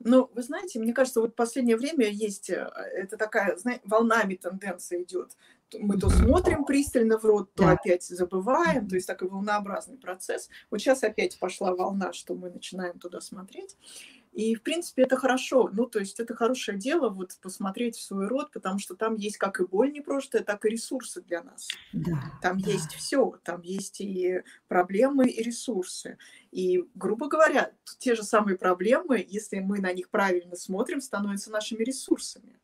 Ну, 0.00 0.30
вы 0.34 0.42
знаете, 0.42 0.80
мне 0.80 0.92
кажется, 0.94 1.20
вот 1.20 1.32
в 1.32 1.34
последнее 1.34 1.76
время 1.76 2.08
есть, 2.08 2.50
э, 2.50 2.70
это 2.94 3.16
такая, 3.18 3.56
знаете, 3.56 3.82
волнами 3.84 4.34
тенденция 4.34 5.02
идет. 5.02 5.36
Мы 5.78 5.98
то 5.98 6.08
смотрим 6.08 6.64
пристально 6.64 7.18
в 7.18 7.24
рот, 7.24 7.52
то 7.54 7.64
да. 7.64 7.72
опять 7.72 8.04
забываем, 8.04 8.88
то 8.88 8.94
есть 8.94 9.06
такой 9.06 9.28
волнообразный 9.28 9.98
процесс. 9.98 10.48
Вот 10.70 10.80
сейчас 10.80 11.02
опять 11.02 11.38
пошла 11.38 11.74
волна, 11.74 12.12
что 12.12 12.34
мы 12.34 12.50
начинаем 12.50 12.98
туда 12.98 13.20
смотреть. 13.20 13.76
И, 14.32 14.54
в 14.54 14.62
принципе, 14.62 15.02
это 15.02 15.16
хорошо. 15.16 15.70
Ну, 15.72 15.86
то 15.86 15.98
есть 15.98 16.20
это 16.20 16.34
хорошее 16.34 16.78
дело 16.78 17.08
вот 17.08 17.36
посмотреть 17.42 17.96
в 17.96 18.02
свой 18.02 18.28
род, 18.28 18.52
потому 18.52 18.78
что 18.78 18.94
там 18.94 19.16
есть 19.16 19.38
как 19.38 19.60
и 19.60 19.66
боль 19.66 19.92
непрожитая, 19.92 20.44
так 20.44 20.64
и 20.64 20.70
ресурсы 20.70 21.20
для 21.22 21.42
нас. 21.42 21.68
Да, 21.92 22.32
там 22.40 22.60
да. 22.60 22.70
есть 22.70 22.92
все. 22.94 23.38
Там 23.42 23.62
есть 23.62 24.00
и 24.00 24.42
проблемы, 24.68 25.28
и 25.28 25.42
ресурсы. 25.42 26.16
И, 26.52 26.84
грубо 26.94 27.28
говоря, 27.28 27.72
те 27.98 28.14
же 28.14 28.22
самые 28.22 28.56
проблемы, 28.56 29.24
если 29.28 29.58
мы 29.58 29.80
на 29.80 29.92
них 29.92 30.10
правильно 30.10 30.54
смотрим, 30.54 31.00
становятся 31.00 31.50
нашими 31.50 31.82
ресурсами. 31.82 32.60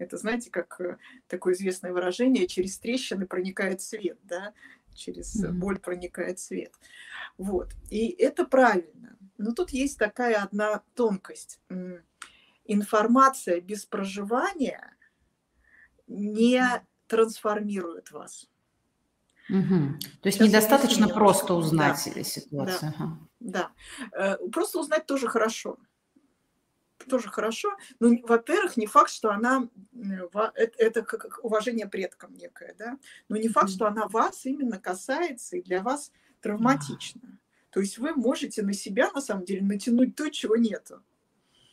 Это, 0.00 0.16
знаете, 0.16 0.50
как 0.50 0.80
э, 0.80 0.96
такое 1.28 1.52
известное 1.52 1.92
выражение, 1.92 2.46
через 2.46 2.78
трещины 2.78 3.26
проникает 3.26 3.82
свет, 3.82 4.18
да, 4.22 4.54
через 4.94 5.44
mm-hmm. 5.44 5.52
боль 5.52 5.78
проникает 5.78 6.38
свет. 6.38 6.72
Вот. 7.36 7.74
И 7.90 8.08
это 8.08 8.46
правильно. 8.46 9.18
Но 9.36 9.52
тут 9.52 9.70
есть 9.70 9.98
такая 9.98 10.42
одна 10.42 10.82
тонкость. 10.94 11.60
Информация 12.64 13.60
без 13.60 13.84
проживания 13.84 14.96
не 16.06 16.62
трансформирует 17.06 18.10
вас. 18.10 18.48
Угу. 19.50 19.98
То 20.22 20.26
есть 20.28 20.38
Сейчас 20.38 20.48
недостаточно 20.48 21.08
просто 21.08 21.54
узнать 21.54 22.00
да. 22.14 22.22
ситуацию. 22.22 22.92
Да. 22.92 22.94
Ага. 22.96 23.18
да. 23.40 23.70
Э, 24.12 24.36
просто 24.50 24.78
узнать 24.78 25.06
тоже 25.06 25.26
хорошо. 25.26 25.76
Тоже 27.10 27.28
хорошо. 27.28 27.76
Ну, 27.98 28.20
во-первых, 28.26 28.76
не 28.76 28.86
факт, 28.86 29.10
что 29.10 29.30
она 29.30 29.68
э, 29.92 30.68
это 30.78 31.02
как 31.02 31.40
уважение 31.42 31.86
предкам 31.86 32.34
некое, 32.34 32.74
да. 32.78 32.98
Но 33.28 33.36
не 33.36 33.48
факт, 33.48 33.70
что 33.70 33.86
она 33.86 34.08
вас 34.08 34.46
именно 34.46 34.78
касается 34.78 35.56
и 35.56 35.62
для 35.62 35.82
вас 35.82 36.12
травматична. 36.40 37.38
То 37.70 37.80
есть 37.80 37.98
вы 37.98 38.14
можете 38.14 38.62
на 38.62 38.72
себя, 38.72 39.10
на 39.12 39.20
самом 39.20 39.44
деле, 39.44 39.62
натянуть 39.62 40.16
то, 40.16 40.28
чего 40.30 40.56
нету. 40.56 41.02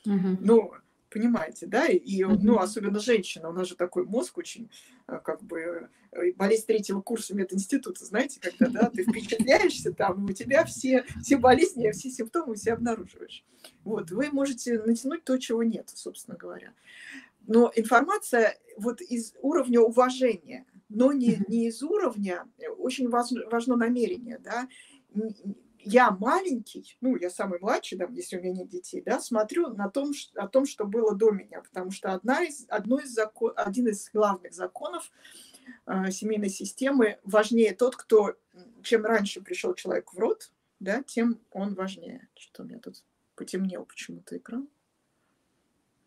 Угу. 0.06 0.38
Ну, 0.41 0.74
понимаете, 1.17 1.65
да? 1.65 1.88
И, 1.88 2.24
ну, 2.24 2.59
особенно 2.59 3.00
женщина, 3.00 3.50
у 3.50 3.53
нас 3.53 3.67
же 3.67 3.75
такой 3.75 4.05
мозг 4.05 4.38
очень, 4.38 4.69
э, 5.07 5.19
как 5.24 5.41
бы, 5.43 5.89
э, 6.12 6.31
болезнь 6.33 6.65
третьего 6.65 7.01
курса 7.01 7.36
мединститута, 7.36 8.05
знаете, 8.05 8.39
когда, 8.39 8.67
да, 8.67 8.89
ты 8.89 9.03
впечатляешься 9.03 9.93
там, 9.93 10.25
у 10.25 10.31
тебя 10.31 10.63
все, 10.65 11.05
все 11.24 11.38
болезни, 11.38 11.89
все 11.91 12.09
симптомы 12.09 12.55
все 12.55 12.74
обнаруживаешь. 12.74 13.43
Вот, 13.83 14.12
вы 14.12 14.29
можете 14.31 14.79
натянуть 14.79 15.24
то, 15.24 15.38
чего 15.38 15.63
нет, 15.63 15.89
собственно 15.93 16.38
говоря. 16.38 16.74
Но 17.47 17.71
информация 17.75 18.57
вот 18.77 19.01
из 19.01 19.33
уровня 19.41 19.79
уважения, 19.79 20.65
но 20.89 21.12
не, 21.13 21.39
не 21.47 21.67
из 21.67 21.81
уровня, 21.81 22.45
э, 22.59 22.67
очень 22.69 23.09
важно, 23.09 23.41
важно 23.50 23.75
намерение, 23.75 24.39
да, 24.39 24.67
я 25.88 26.12
маленький, 26.12 26.98
ну, 27.01 27.15
я 27.15 27.29
самый 27.29 27.60
младший, 27.60 27.98
да, 27.98 28.08
если 28.10 28.38
у 28.38 28.41
меня 28.41 28.53
нет 28.53 28.70
детей, 28.70 29.01
да, 29.01 29.20
смотрю 29.20 29.70
на 29.70 29.89
том, 29.89 30.12
о 30.36 30.48
том, 30.48 30.65
что 30.65 30.86
было 30.86 31.15
до 31.15 31.32
меня, 31.32 31.62
потому 31.62 31.91
что 31.91 32.13
одна 32.13 32.44
из, 32.44 32.65
одно 32.70 33.00
из 33.00 33.10
закон, 33.10 33.53
один 33.56 33.88
из 33.88 34.10
главных 34.12 34.53
законов 34.53 35.12
э, 35.86 36.12
семейной 36.12 36.50
системы 36.50 37.20
важнее 37.24 37.74
тот, 37.74 37.96
кто, 37.96 38.36
чем 38.84 39.06
раньше 39.06 39.41
пришел 39.41 39.74
человек 39.74 40.13
в 40.13 40.20
род, 40.20 40.51
да, 40.79 41.03
тем 41.03 41.39
он 41.51 41.74
важнее. 41.74 42.27
Что 42.36 42.63
у 42.63 42.65
меня 42.65 42.79
тут 42.79 43.03
потемнел 43.36 43.86
почему-то 43.86 44.38
экран. 44.38 44.67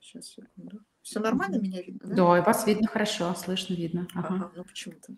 Сейчас, 0.00 0.26
секунду. 0.26 0.80
Все 1.02 1.20
нормально 1.20 1.56
меня 1.56 1.82
видно, 1.82 2.08
да? 2.08 2.14
Да, 2.14 2.42
вас 2.42 2.66
видно 2.66 2.86
хорошо, 2.86 3.34
слышно, 3.34 3.74
видно. 3.74 4.06
Ага, 4.14 4.34
ага 4.34 4.52
ну 4.54 4.64
почему-то. 4.64 5.14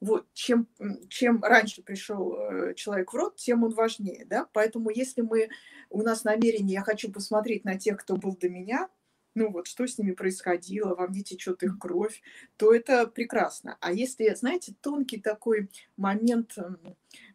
Вот, 0.00 0.26
чем, 0.34 0.68
чем 1.08 1.42
раньше 1.42 1.82
пришел 1.82 2.36
э, 2.36 2.74
человек 2.74 3.12
в 3.12 3.16
род, 3.16 3.36
тем 3.36 3.64
он 3.64 3.72
важнее, 3.72 4.26
да, 4.26 4.46
поэтому 4.52 4.90
если 4.90 5.22
мы, 5.22 5.48
у 5.88 6.02
нас 6.02 6.24
намерение, 6.24 6.74
я 6.74 6.82
хочу 6.82 7.10
посмотреть 7.10 7.64
на 7.64 7.78
тех, 7.78 7.98
кто 7.98 8.16
был 8.16 8.36
до 8.36 8.50
меня, 8.50 8.88
ну 9.34 9.50
вот, 9.50 9.66
что 9.66 9.86
с 9.86 9.98
ними 9.98 10.12
происходило, 10.12 10.94
во 10.94 11.08
мне 11.08 11.22
течет 11.22 11.62
их 11.62 11.78
кровь, 11.78 12.22
то 12.56 12.72
это 12.72 13.06
прекрасно. 13.06 13.76
А 13.80 13.92
если, 13.92 14.34
знаете, 14.34 14.74
тонкий 14.80 15.20
такой 15.20 15.70
момент 15.96 16.56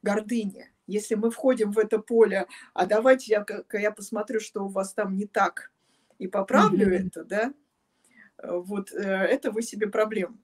гордыни, 0.01 0.72
если 0.88 1.16
мы 1.16 1.30
входим 1.30 1.72
в 1.72 1.78
это 1.78 2.00
поле, 2.00 2.48
а 2.74 2.86
давайте 2.86 3.32
я, 3.32 3.46
я 3.74 3.92
посмотрю, 3.92 4.39
что 4.39 4.66
у 4.66 4.70
вас 4.70 4.94
там 4.94 5.16
не 5.16 5.25
так, 5.25 5.72
и 6.18 6.28
поправлю 6.28 6.88
mm-hmm. 6.88 7.08
это, 7.08 7.24
да, 7.24 7.54
вот 8.43 8.91
э, 8.91 8.98
это 8.98 9.51
вы 9.51 9.62
себе 9.62 9.88
проблем 9.88 10.39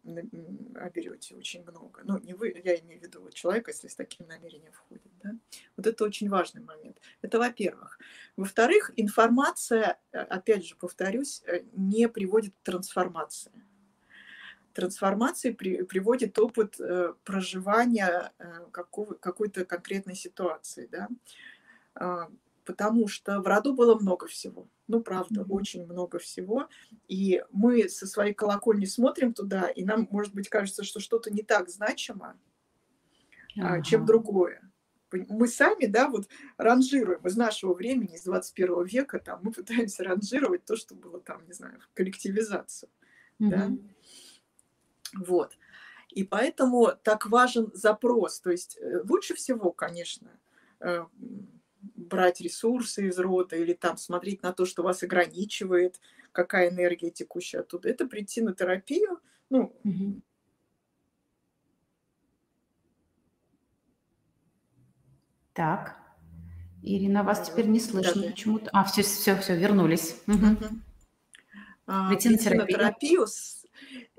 оберете 0.75 1.35
очень 1.35 1.63
много. 1.63 2.01
Ну, 2.03 2.19
не 2.19 2.33
вы, 2.33 2.61
я 2.63 2.75
имею 2.79 2.99
в 2.99 3.03
виду 3.03 3.21
вот 3.21 3.33
человека, 3.33 3.71
если 3.71 3.87
с 3.87 3.95
таким 3.95 4.27
намерением 4.27 4.73
входит. 4.73 5.11
Да? 5.23 5.31
Вот 5.77 5.87
это 5.87 6.03
очень 6.03 6.29
важный 6.29 6.61
момент. 6.61 6.99
Это 7.21 7.39
во-первых. 7.39 7.99
Во-вторых, 8.35 8.91
информация, 8.97 9.97
э, 10.11 10.19
опять 10.19 10.65
же 10.65 10.75
повторюсь, 10.75 11.41
э, 11.45 11.63
не 11.73 12.09
приводит 12.09 12.53
к 12.55 12.63
трансформации. 12.63 13.51
Трансформации 14.73 15.51
при, 15.51 15.83
приводит 15.83 16.37
опыт 16.37 16.77
проживания 17.23 18.33
какого, 18.71 19.13
какой-то 19.13 19.63
конкретной 19.63 20.15
ситуации. 20.15 20.89
Да? 20.91 22.27
Потому 22.65 23.07
что 23.07 23.41
в 23.41 23.47
роду 23.47 23.73
было 23.73 23.97
много 23.97 24.27
всего. 24.27 24.67
Ну, 24.87 25.01
правда, 25.01 25.41
mm-hmm. 25.41 25.49
очень 25.49 25.85
много 25.85 26.17
всего. 26.19 26.67
И 27.07 27.43
мы 27.51 27.87
со 27.89 28.07
своей 28.07 28.33
колокольни 28.33 28.85
смотрим 28.85 29.33
туда, 29.33 29.69
и 29.69 29.85
нам, 29.85 30.07
может 30.11 30.33
быть, 30.33 30.49
кажется, 30.49 30.83
что 30.83 30.99
что-то 30.99 31.31
не 31.31 31.43
так 31.43 31.69
значимо, 31.69 32.37
uh-huh. 33.57 33.83
чем 33.83 34.05
другое. 34.05 34.61
Мы 35.11 35.47
сами, 35.47 35.85
да, 35.85 36.09
вот 36.09 36.27
ранжируем 36.57 37.25
из 37.25 37.37
нашего 37.37 37.73
времени, 37.73 38.15
из 38.15 38.23
21 38.23 38.83
века, 38.83 39.19
там, 39.19 39.39
мы 39.43 39.51
пытаемся 39.51 40.03
ранжировать 40.03 40.65
то, 40.65 40.75
что 40.75 40.95
было 40.95 41.19
там, 41.19 41.45
не 41.45 41.53
знаю, 41.53 41.79
коллективизацию, 41.93 42.89
mm-hmm. 43.39 43.49
да. 43.49 43.71
Вот. 45.13 45.57
И 46.09 46.23
поэтому 46.23 46.91
так 47.03 47.27
важен 47.27 47.71
запрос. 47.73 48.39
То 48.39 48.51
есть 48.51 48.77
э, 48.77 49.01
лучше 49.03 49.35
всего, 49.35 49.71
конечно, 49.71 50.31
э, 50.79 51.05
брать 51.95 52.41
ресурсы 52.41 53.07
из 53.07 53.19
рода 53.19 53.55
или 53.55 53.73
там 53.73 53.97
смотреть 53.97 54.43
на 54.43 54.53
то, 54.53 54.65
что 54.65 54.83
вас 54.83 55.03
ограничивает, 55.03 55.99
какая 56.31 56.69
энергия 56.69 57.11
текущая 57.11 57.59
оттуда. 57.59 57.89
Это 57.89 58.07
прийти 58.07 58.41
на 58.41 58.53
терапию, 58.53 59.19
ну, 59.49 59.75
угу. 59.83 60.21
Так. 65.53 65.95
Ирина, 66.83 67.23
вас 67.23 67.49
теперь 67.49 67.67
не 67.67 67.79
слышно 67.79 68.21
да, 68.21 68.27
почему-то. 68.27 68.69
А, 68.73 68.83
все, 68.83 69.01
все, 69.01 69.35
все, 69.37 69.57
вернулись. 69.57 70.21
Угу. 70.27 70.57
А, 71.87 72.09
прийти 72.09 72.29
на 72.29 72.37
терапию. 72.37 72.61
на 72.61 72.67
терапию 72.67 73.27
с, 73.27 73.65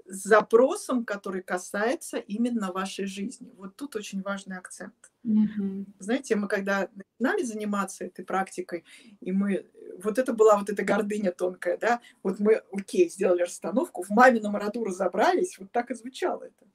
с 0.06 0.22
запросом, 0.24 1.04
который 1.04 1.42
касается 1.42 2.16
именно 2.16 2.72
вашей 2.72 3.04
жизни. 3.06 3.52
Вот 3.56 3.76
тут 3.76 3.94
очень 3.96 4.22
важный 4.22 4.56
акцент. 4.56 4.94
Угу. 5.24 5.86
Знаете, 5.98 6.36
мы 6.36 6.48
когда 6.48 6.88
начинали 7.18 7.42
заниматься 7.42 8.04
этой 8.04 8.24
практикой, 8.24 8.84
и 9.20 9.32
мы 9.32 9.66
вот 10.02 10.18
это 10.18 10.32
была 10.32 10.56
вот 10.56 10.68
эта 10.70 10.84
гордыня 10.84 11.32
тонкая, 11.32 11.76
да, 11.78 12.00
вот 12.22 12.38
мы, 12.38 12.62
окей, 12.72 13.08
сделали 13.08 13.42
расстановку, 13.42 14.02
в 14.02 14.10
мамином 14.10 14.56
роду 14.56 14.84
разобрались, 14.84 15.58
вот 15.58 15.70
так 15.72 15.90
и 15.90 15.94
звучало 15.94 16.44
это. 16.44 16.66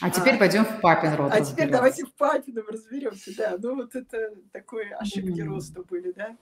А 0.00 0.10
теперь 0.10 0.34
а, 0.34 0.38
пойдем 0.38 0.64
в 0.64 0.80
папин 0.80 1.14
род. 1.14 1.32
А 1.32 1.40
теперь 1.40 1.70
давайте 1.70 2.04
в 2.04 2.12
папином 2.14 2.66
разберемся, 2.66 3.30
да. 3.36 3.56
Ну 3.58 3.76
вот 3.76 3.94
это 3.94 4.34
такой 4.52 4.90
ошибки 4.90 5.40
mm. 5.40 5.44
роста 5.44 5.82
были, 5.84 6.10
да. 6.10 6.36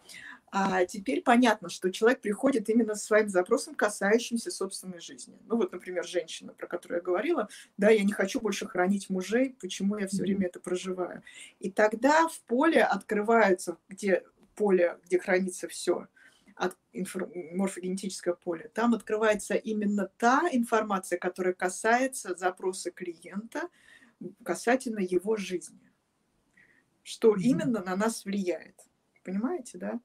А 0.54 0.84
теперь 0.84 1.22
понятно, 1.22 1.70
что 1.70 1.90
человек 1.90 2.20
приходит 2.20 2.68
именно 2.68 2.94
со 2.94 3.06
своим 3.06 3.30
запросом, 3.30 3.74
касающимся 3.74 4.50
собственной 4.50 5.00
жизни. 5.00 5.38
Ну 5.46 5.56
вот, 5.56 5.72
например, 5.72 6.04
женщина, 6.04 6.52
про 6.52 6.66
которую 6.66 6.98
я 6.98 7.02
говорила, 7.02 7.48
да, 7.78 7.88
я 7.88 8.04
не 8.04 8.12
хочу 8.12 8.38
больше 8.38 8.66
хранить 8.66 9.08
мужей, 9.08 9.56
почему 9.58 9.96
я 9.96 10.06
все 10.06 10.20
время 10.20 10.48
это 10.48 10.60
проживаю. 10.60 11.22
И 11.58 11.70
тогда 11.70 12.28
в 12.28 12.38
поле 12.42 12.84
открываются, 12.84 13.78
где 13.88 14.24
поле, 14.54 14.98
где 15.06 15.18
хранится 15.18 15.68
все, 15.68 16.06
от 16.54 16.76
морфогенетическое 16.92 18.34
поле, 18.34 18.70
там 18.74 18.92
открывается 18.92 19.54
именно 19.54 20.10
та 20.18 20.50
информация, 20.52 21.18
которая 21.18 21.54
касается 21.54 22.34
запроса 22.34 22.90
клиента 22.90 23.70
касательно 24.44 25.00
его 25.00 25.36
жизни. 25.36 25.90
Что 27.02 27.36
именно 27.36 27.82
на 27.82 27.96
нас 27.96 28.26
влияет. 28.26 28.76
Понимаете, 29.24 29.78
да? 29.78 30.00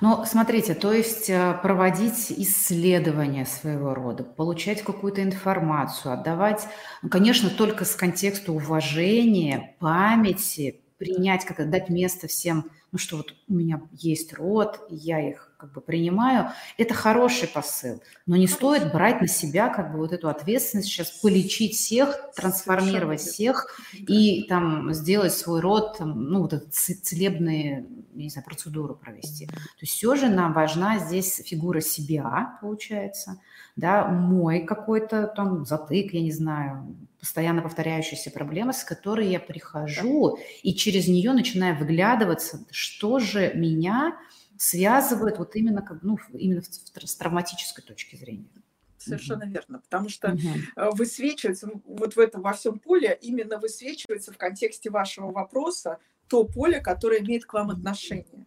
Ну, 0.00 0.24
смотрите, 0.26 0.74
то 0.74 0.92
есть 0.92 1.30
э, 1.30 1.58
проводить 1.62 2.32
исследования 2.32 3.46
своего 3.46 3.94
рода, 3.94 4.24
получать 4.24 4.82
какую-то 4.82 5.22
информацию, 5.22 6.12
отдавать, 6.14 6.66
ну, 7.02 7.08
конечно, 7.08 7.50
только 7.50 7.84
с 7.84 7.94
контекста 7.94 8.52
уважения, 8.52 9.76
памяти, 9.78 10.80
принять, 10.98 11.44
как 11.44 11.68
дать 11.70 11.88
место 11.88 12.26
всем 12.26 12.70
ну 12.92 12.98
что 12.98 13.16
вот 13.16 13.34
у 13.48 13.54
меня 13.54 13.80
есть 13.92 14.34
род, 14.34 14.80
я 14.90 15.26
их 15.26 15.50
как 15.56 15.72
бы 15.72 15.80
принимаю, 15.80 16.50
это 16.76 16.92
хороший 16.92 17.48
посыл. 17.48 18.02
Но 18.26 18.36
не 18.36 18.46
стоит 18.46 18.92
брать 18.92 19.20
на 19.20 19.28
себя 19.28 19.70
как 19.70 19.92
бы 19.92 19.98
вот 19.98 20.12
эту 20.12 20.28
ответственность 20.28 20.88
сейчас 20.88 21.10
полечить 21.10 21.74
всех, 21.74 22.32
трансформировать 22.36 23.20
всех 23.20 23.80
и 23.94 24.42
там 24.48 24.92
сделать 24.92 25.32
свой 25.32 25.60
род, 25.60 25.96
там, 25.98 26.24
ну 26.24 26.42
вот 26.42 26.52
эту 26.52 26.68
целебные, 26.70 27.86
не 28.12 28.28
знаю, 28.28 28.44
процедуру 28.44 28.94
провести. 28.94 29.46
То 29.46 29.52
есть 29.80 29.94
все 29.94 30.14
же 30.14 30.28
нам 30.28 30.52
важна 30.52 30.98
здесь 30.98 31.40
фигура 31.46 31.80
себя, 31.80 32.58
получается, 32.60 33.40
да, 33.74 34.06
мой 34.06 34.66
какой-то 34.66 35.28
там 35.28 35.64
затык, 35.64 36.12
я 36.12 36.20
не 36.20 36.32
знаю, 36.32 36.94
постоянно 37.22 37.62
повторяющаяся 37.62 38.32
проблема, 38.32 38.72
с 38.72 38.82
которой 38.82 39.28
я 39.28 39.38
прихожу, 39.38 40.38
и 40.64 40.74
через 40.74 41.06
нее 41.06 41.32
начинаю 41.32 41.78
выглядываться, 41.78 42.66
что 42.72 43.20
же 43.20 43.52
меня 43.54 44.18
связывает 44.58 45.38
вот 45.38 45.54
именно, 45.54 45.82
как, 45.82 46.02
ну, 46.02 46.18
именно 46.32 46.62
с 46.62 47.14
травматической 47.14 47.84
точки 47.84 48.16
зрения. 48.16 48.50
Совершенно 48.98 49.44
угу. 49.44 49.52
верно, 49.52 49.78
потому 49.78 50.08
что 50.08 50.32
угу. 50.32 50.96
высвечивается 50.96 51.70
вот 51.84 52.16
в 52.16 52.18
этом 52.18 52.42
во 52.42 52.54
всем 52.54 52.80
поле 52.80 53.16
именно 53.22 53.58
высвечивается 53.58 54.32
в 54.32 54.36
контексте 54.36 54.90
вашего 54.90 55.30
вопроса 55.30 55.98
то 56.26 56.42
поле, 56.42 56.80
которое 56.80 57.20
имеет 57.20 57.44
к 57.44 57.52
вам 57.52 57.70
отношение. 57.70 58.46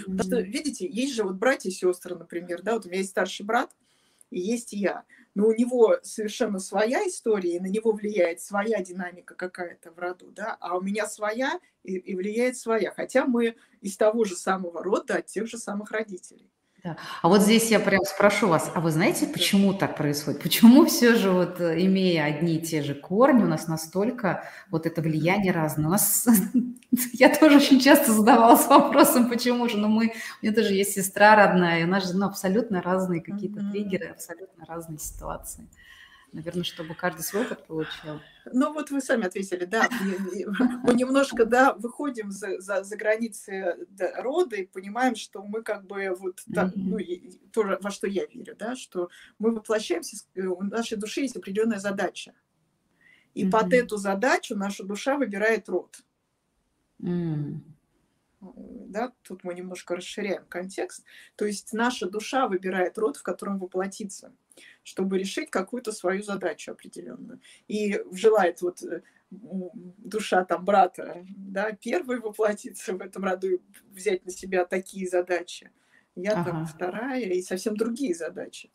Угу. 0.00 0.16
Потому 0.16 0.22
что, 0.22 0.40
видите, 0.40 0.88
есть 0.90 1.14
же 1.14 1.22
вот 1.22 1.36
братья 1.36 1.68
и 1.68 1.72
сестры, 1.72 2.16
например, 2.16 2.62
да, 2.62 2.74
вот 2.74 2.86
у 2.86 2.88
меня 2.88 2.98
есть 2.98 3.10
старший 3.10 3.46
брат, 3.46 3.70
и 4.30 4.40
есть 4.40 4.72
я 4.72 5.04
но 5.38 5.46
у 5.46 5.52
него 5.52 5.98
совершенно 6.02 6.58
своя 6.58 7.06
история, 7.06 7.54
и 7.54 7.60
на 7.60 7.68
него 7.68 7.92
влияет 7.92 8.40
своя 8.40 8.82
динамика 8.82 9.36
какая-то 9.36 9.92
в 9.92 9.98
роду, 10.00 10.32
да, 10.32 10.56
а 10.58 10.76
у 10.76 10.80
меня 10.80 11.06
своя 11.06 11.60
и, 11.84 11.94
и 11.94 12.16
влияет 12.16 12.56
своя, 12.56 12.90
хотя 12.90 13.24
мы 13.24 13.54
из 13.80 13.96
того 13.96 14.24
же 14.24 14.34
самого 14.34 14.82
рода, 14.82 15.18
от 15.18 15.26
тех 15.26 15.46
же 15.46 15.56
самых 15.56 15.92
родителей. 15.92 16.50
Да. 16.84 16.96
А 17.22 17.28
вот 17.28 17.42
здесь 17.42 17.70
я 17.70 17.80
прям 17.80 18.02
спрошу 18.04 18.46
вас, 18.46 18.70
а 18.72 18.80
вы 18.80 18.92
знаете, 18.92 19.26
почему 19.26 19.74
так 19.74 19.96
происходит? 19.96 20.40
Почему 20.40 20.86
все 20.86 21.16
же 21.16 21.30
вот, 21.30 21.60
э, 21.60 21.84
имея 21.84 22.24
одни 22.24 22.56
и 22.56 22.62
те 22.62 22.82
же 22.82 22.94
корни, 22.94 23.42
у 23.42 23.48
нас 23.48 23.66
настолько 23.66 24.44
вот 24.70 24.86
это 24.86 25.02
влияние 25.02 25.52
разное? 25.52 25.88
У 25.88 25.90
нас, 25.90 26.26
я 27.14 27.34
тоже 27.34 27.56
очень 27.56 27.80
часто 27.80 28.12
задавалась 28.12 28.66
вопросом, 28.66 29.28
почему 29.28 29.68
же, 29.68 29.76
но 29.76 29.88
мы, 29.88 30.12
у 30.40 30.46
меня 30.46 30.54
тоже 30.54 30.72
есть 30.74 30.92
сестра 30.92 31.34
родная, 31.34 31.80
и 31.80 31.84
у 31.84 31.88
нас 31.88 32.06
же 32.06 32.16
ну, 32.16 32.26
абсолютно 32.26 32.80
разные 32.80 33.22
какие-то 33.22 33.60
триггеры, 33.70 34.06
абсолютно 34.06 34.64
разные 34.64 34.98
ситуации 34.98 35.66
наверное, 36.32 36.64
чтобы 36.64 36.94
каждый 36.94 37.22
свой 37.22 37.42
опыт 37.42 37.66
получил. 37.66 38.20
Ну 38.52 38.72
вот 38.72 38.90
вы 38.90 39.00
сами 39.00 39.26
ответили, 39.26 39.64
да, 39.64 39.88
мы 40.82 40.94
немножко, 40.94 41.44
да, 41.44 41.74
выходим 41.74 42.30
за, 42.30 42.60
за, 42.60 42.82
за 42.82 42.96
границы 42.96 43.86
да, 43.90 44.22
рода 44.22 44.56
и 44.56 44.66
понимаем, 44.66 45.16
что 45.16 45.42
мы 45.42 45.62
как 45.62 45.86
бы 45.86 46.14
вот, 46.18 46.42
да, 46.46 46.70
ну, 46.74 46.98
то, 47.52 47.78
во 47.80 47.90
что 47.90 48.06
я 48.06 48.26
верю, 48.26 48.56
да, 48.58 48.76
что 48.76 49.10
мы 49.38 49.52
воплощаемся, 49.52 50.16
э, 50.34 50.42
у 50.42 50.62
нашей 50.62 50.98
души 50.98 51.22
есть 51.22 51.36
определенная 51.36 51.78
задача. 51.78 52.34
И 53.34 53.44
mm-hmm. 53.44 53.50
под 53.50 53.72
эту 53.72 53.96
задачу 53.96 54.56
наша 54.56 54.84
душа 54.84 55.16
выбирает 55.16 55.68
род. 55.68 55.98
Mm. 57.00 57.60
Да, 58.40 59.12
тут 59.22 59.44
мы 59.44 59.54
немножко 59.54 59.96
расширяем 59.96 60.44
контекст. 60.46 61.04
То 61.36 61.44
есть 61.44 61.72
наша 61.72 62.08
душа 62.08 62.46
выбирает 62.46 62.96
род, 62.98 63.16
в 63.16 63.22
котором 63.22 63.58
воплотиться 63.58 64.32
чтобы 64.82 65.18
решить 65.18 65.50
какую-то 65.50 65.92
свою 65.92 66.22
задачу 66.22 66.72
определенную. 66.72 67.40
И 67.66 68.00
желает 68.12 68.62
вот 68.62 68.82
э, 68.82 69.02
душа 69.30 70.44
там 70.44 70.64
брата, 70.64 71.24
да, 71.28 71.72
первый 71.72 72.20
воплотиться 72.20 72.94
в 72.94 73.00
этом 73.00 73.24
роду 73.24 73.48
и 73.50 73.60
взять 73.90 74.24
на 74.24 74.32
себя 74.32 74.64
такие 74.64 75.08
задачи. 75.08 75.70
Я 76.14 76.32
ага. 76.32 76.50
там 76.50 76.66
вторая 76.66 77.20
и 77.20 77.42
совсем 77.42 77.76
другие 77.76 78.14
задачи. 78.14 78.70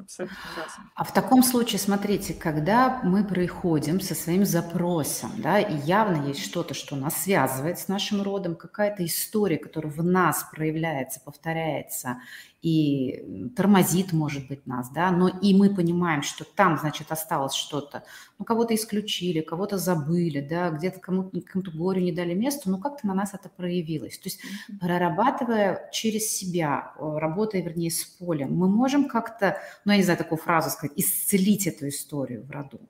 Абсолютно 0.00 0.36
разные. 0.56 0.88
А 0.94 1.04
в 1.04 1.12
таком 1.12 1.42
случае, 1.42 1.78
смотрите, 1.78 2.34
когда 2.34 3.00
мы 3.02 3.24
приходим 3.24 4.00
со 4.00 4.14
своим 4.14 4.44
запросом, 4.44 5.30
да, 5.38 5.58
и 5.58 5.76
явно 5.86 6.26
есть 6.28 6.44
что-то, 6.44 6.74
что 6.74 6.96
нас 6.96 7.22
связывает 7.22 7.78
с 7.78 7.88
нашим 7.88 8.22
родом, 8.22 8.54
какая-то 8.56 9.04
история, 9.04 9.58
которая 9.58 9.92
в 9.92 10.02
нас 10.02 10.46
проявляется, 10.52 11.20
повторяется, 11.24 12.18
и 12.62 13.52
тормозит, 13.54 14.12
может 14.12 14.48
быть, 14.48 14.66
нас, 14.66 14.90
да, 14.90 15.12
но 15.12 15.28
и 15.28 15.54
мы 15.54 15.72
понимаем, 15.72 16.22
что 16.22 16.44
там, 16.44 16.78
значит, 16.78 17.12
осталось 17.12 17.54
что-то, 17.54 18.02
ну, 18.38 18.44
кого-то 18.44 18.74
исключили, 18.74 19.40
кого-то 19.40 19.78
забыли, 19.78 20.40
да, 20.40 20.70
где-то 20.70 20.98
кому-то, 20.98 21.40
кому-то 21.42 21.70
горю 21.70 22.00
не 22.00 22.10
дали 22.10 22.34
место, 22.34 22.68
ну, 22.68 22.78
как-то 22.78 23.06
на 23.06 23.14
нас 23.14 23.34
это 23.34 23.48
проявилось. 23.48 24.18
То 24.18 24.28
есть, 24.28 24.40
прорабатывая 24.80 25.88
через 25.92 26.36
себя, 26.36 26.92
работая, 26.98 27.62
вернее, 27.62 27.90
с 27.90 28.04
полем, 28.04 28.56
мы 28.56 28.68
можем 28.68 29.06
как-то, 29.06 29.58
ну, 29.86 29.92
я 29.92 29.98
не 29.98 30.04
знаю 30.04 30.18
такую 30.18 30.38
фразу 30.38 30.68
сказать, 30.70 30.92
исцелить 30.98 31.68
эту 31.68 31.88
историю 31.88 32.44
в 32.44 32.50
роду. 32.50 32.80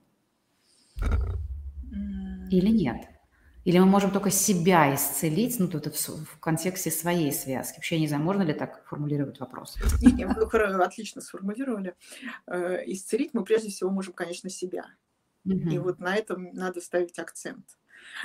Или 2.49 2.69
нет? 2.69 3.07
Или 3.65 3.77
мы 3.79 3.85
можем 3.85 4.11
только 4.11 4.31
себя 4.31 4.95
исцелить, 4.95 5.59
ну, 5.59 5.67
тут 5.67 5.85
в, 5.85 6.25
в 6.25 6.39
контексте 6.39 6.89
своей 6.89 7.31
связки? 7.31 7.75
Вообще, 7.77 7.95
я 7.95 8.01
не 8.01 8.07
знаю, 8.07 8.23
можно 8.23 8.41
ли 8.41 8.53
так 8.53 8.83
формулировать 8.87 9.39
вопрос? 9.39 9.77
Вы 10.01 10.47
отлично 10.83 11.21
сформулировали. 11.21 11.93
Э, 12.47 12.79
исцелить 12.87 13.33
мы 13.33 13.43
прежде 13.43 13.69
всего 13.69 13.91
можем, 13.91 14.13
конечно, 14.13 14.49
себя. 14.49 14.85
И 15.43 15.77
вот 15.77 15.99
на 15.99 16.15
этом 16.15 16.51
надо 16.53 16.81
ставить 16.81 17.19
акцент. 17.19 17.77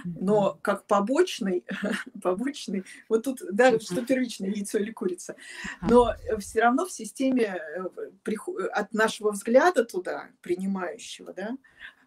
Но 0.04 0.58
как 0.62 0.86
побочный, 0.86 1.64
побочный, 2.22 2.84
вот 3.08 3.24
тут, 3.24 3.42
да, 3.50 3.78
что 3.78 4.04
первичное, 4.04 4.50
яйцо 4.50 4.78
или 4.78 4.90
курица, 4.90 5.36
но 5.82 6.14
все 6.38 6.60
равно 6.62 6.86
в 6.86 6.92
системе 6.92 7.60
э, 7.60 8.66
от 8.72 8.92
нашего 8.92 9.32
взгляда 9.32 9.84
туда, 9.84 10.28
принимающего, 10.40 11.32
да, 11.32 11.56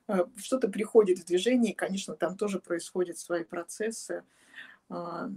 э, 0.07 0.25
что-то 0.37 0.67
приходит 0.67 1.19
в 1.19 1.25
движение, 1.25 1.71
и, 1.73 1.75
конечно, 1.75 2.15
там 2.15 2.37
тоже 2.37 2.59
происходят 2.59 3.17
свои 3.17 3.43
процессы. 3.43 4.23
А, 4.89 5.29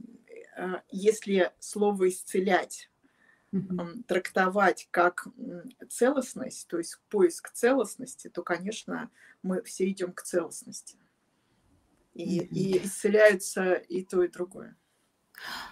э, 0.57 0.75
если 0.91 1.53
слово 1.59 2.09
«исцелять» 2.09 2.91
mm-hmm. 3.53 4.05
трактовать 4.05 4.89
как 4.91 5.27
целостность, 5.89 6.67
то 6.69 6.79
есть 6.79 7.01
поиск 7.09 7.51
целостности, 7.51 8.29
то, 8.29 8.43
конечно, 8.43 9.11
мы 9.43 9.63
все 9.63 9.89
идем 9.89 10.13
к 10.13 10.23
целостности. 10.23 10.97
И, 12.23 12.39
и 12.39 12.85
исцеляются 12.85 13.75
и 13.75 14.03
то, 14.03 14.23
и 14.23 14.29
другое. 14.29 14.77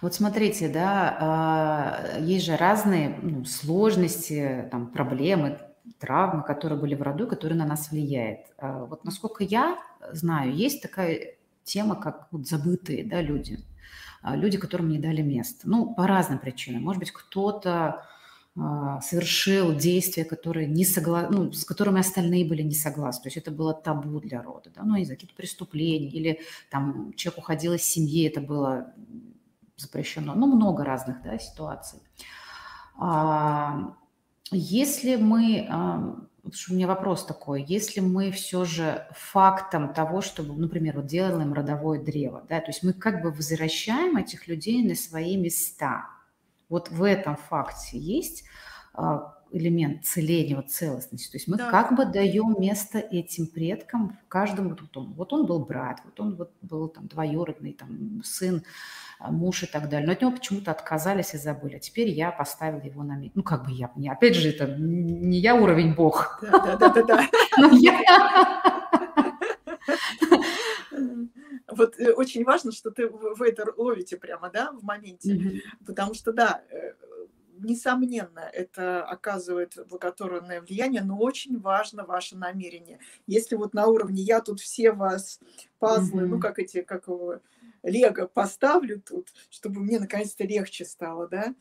Вот 0.01 0.13
смотрите, 0.13 0.69
да, 0.69 1.17
а, 1.19 2.19
есть 2.19 2.45
же 2.45 2.55
разные 2.55 3.19
ну, 3.21 3.43
сложности, 3.45 4.67
там, 4.71 4.91
проблемы, 4.91 5.59
травмы, 5.99 6.43
которые 6.43 6.79
были 6.79 6.95
в 6.95 7.01
роду, 7.01 7.27
которые 7.27 7.57
на 7.57 7.65
нас 7.65 7.91
влияют. 7.91 8.41
А 8.57 8.85
вот 8.85 9.03
насколько 9.03 9.43
я 9.43 9.77
знаю, 10.13 10.53
есть 10.53 10.81
такая 10.81 11.35
тема, 11.63 11.95
как 11.95 12.27
вот 12.31 12.47
забытые 12.47 13.03
да, 13.03 13.21
люди, 13.21 13.59
а, 14.21 14.35
люди, 14.35 14.57
которым 14.57 14.89
не 14.89 14.99
дали 14.99 15.21
место. 15.21 15.69
Ну, 15.69 15.93
по 15.93 16.07
разным 16.07 16.39
причинам. 16.39 16.83
Может 16.83 16.99
быть, 16.99 17.11
кто-то 17.11 18.05
совершил 19.01 19.75
действия, 19.75 20.25
которые 20.25 20.67
не 20.67 20.83
согла... 20.83 21.29
ну, 21.29 21.51
с 21.51 21.63
которыми 21.63 21.99
остальные 21.99 22.45
были 22.45 22.63
не 22.63 22.73
согласны. 22.73 23.23
То 23.23 23.27
есть 23.27 23.37
это 23.37 23.51
было 23.51 23.73
табу 23.73 24.19
для 24.19 24.41
рода, 24.41 24.71
да, 24.75 24.83
ну, 24.83 24.95
из-за 24.95 25.13
каких-то 25.13 25.35
преступлений, 25.35 26.07
или 26.07 26.39
там 26.71 27.13
человек 27.15 27.39
уходил 27.39 27.73
из 27.73 27.83
семьи, 27.83 28.27
это 28.27 28.41
было 28.41 28.93
запрещено. 29.75 30.33
Ну, 30.33 30.47
много 30.47 30.83
разных 30.83 31.21
да, 31.21 31.37
ситуаций. 31.37 31.99
А, 32.97 33.95
если 34.51 35.17
мы, 35.17 35.67
а, 35.69 36.15
у 36.43 36.73
меня 36.73 36.87
вопрос 36.87 37.25
такой, 37.25 37.63
если 37.63 37.99
мы 37.99 38.31
все 38.31 38.65
же 38.65 39.05
фактом 39.11 39.93
того, 39.93 40.21
чтобы, 40.21 40.59
например, 40.59 40.95
вот 40.95 41.05
делаем 41.05 41.53
родовое 41.53 42.01
древо, 42.03 42.43
да, 42.49 42.59
то 42.59 42.67
есть 42.67 42.81
мы 42.81 42.93
как 42.93 43.21
бы 43.21 43.31
возвращаем 43.31 44.17
этих 44.17 44.47
людей 44.47 44.83
на 44.83 44.95
свои 44.95 45.37
места. 45.37 46.16
Вот 46.69 46.89
в 46.89 47.03
этом 47.03 47.37
факте 47.37 47.97
есть 47.97 48.43
а, 48.93 49.35
элемент 49.51 50.05
целения, 50.05 50.55
вот 50.55 50.69
целостности. 50.69 51.31
То 51.31 51.37
есть 51.37 51.47
мы 51.47 51.57
да. 51.57 51.69
как 51.69 51.95
бы 51.95 52.05
даем 52.05 52.55
место 52.59 52.99
этим 52.99 53.47
предкам 53.47 54.17
в 54.25 54.27
каждом 54.27 54.69
вот 54.69 54.97
он, 54.97 55.13
вот 55.13 55.33
он 55.33 55.45
был 55.45 55.65
брат, 55.65 56.01
вот 56.03 56.19
он 56.19 56.35
вот 56.35 56.51
был 56.61 56.89
там 56.89 57.07
двоюродный 57.07 57.73
там 57.73 58.21
сын, 58.23 58.63
а, 59.19 59.31
муж 59.31 59.63
и 59.63 59.65
так 59.65 59.89
далее. 59.89 60.07
Но 60.07 60.13
от 60.13 60.21
него 60.21 60.31
почему-то 60.31 60.71
отказались 60.71 61.33
и 61.33 61.37
забыли. 61.37 61.77
А 61.77 61.79
теперь 61.79 62.09
я 62.09 62.31
поставила 62.31 62.81
его 62.81 63.03
на 63.03 63.15
место. 63.15 63.37
Ну 63.37 63.43
как 63.43 63.65
бы 63.65 63.71
я, 63.71 63.91
не, 63.95 64.09
опять 64.09 64.35
же 64.35 64.49
это 64.49 64.67
не 64.67 65.39
я 65.39 65.55
уровень 65.55 65.93
бог. 65.95 66.39
Да, 66.41 66.75
да, 66.75 66.89
да, 66.89 67.03
да. 67.03 67.27
Вот 71.77 71.99
э, 71.99 72.13
очень 72.13 72.43
важно, 72.43 72.71
что 72.71 72.91
ты 72.91 73.07
в 73.07 73.41
это 73.41 73.73
ловите 73.77 74.17
прямо, 74.17 74.49
да, 74.49 74.71
в 74.71 74.83
моменте. 74.83 75.61
Потому 75.85 76.13
что, 76.13 76.33
да, 76.33 76.63
э, 76.69 76.93
несомненно, 77.59 78.39
это 78.39 79.03
оказывает 79.03 79.77
благотворное 79.89 80.61
влияние, 80.61 81.01
но 81.01 81.17
очень 81.17 81.59
важно 81.59 82.05
ваше 82.05 82.35
намерение. 82.35 82.99
Если 83.25 83.55
вот 83.55 83.73
на 83.73 83.87
уровне 83.87 84.21
я 84.21 84.41
тут 84.41 84.59
все 84.59 84.91
вас 84.91 85.39
пазлы, 85.79 86.23
mm-hmm. 86.23 86.27
ну 86.27 86.39
как 86.39 86.59
эти, 86.59 86.81
как 86.81 87.07
его, 87.07 87.39
лего 87.83 88.27
поставлю 88.27 89.01
тут, 89.01 89.33
чтобы 89.49 89.81
мне 89.81 89.99
наконец-то 89.99 90.43
легче 90.43 90.85
стало, 90.85 91.27
да. 91.27 91.55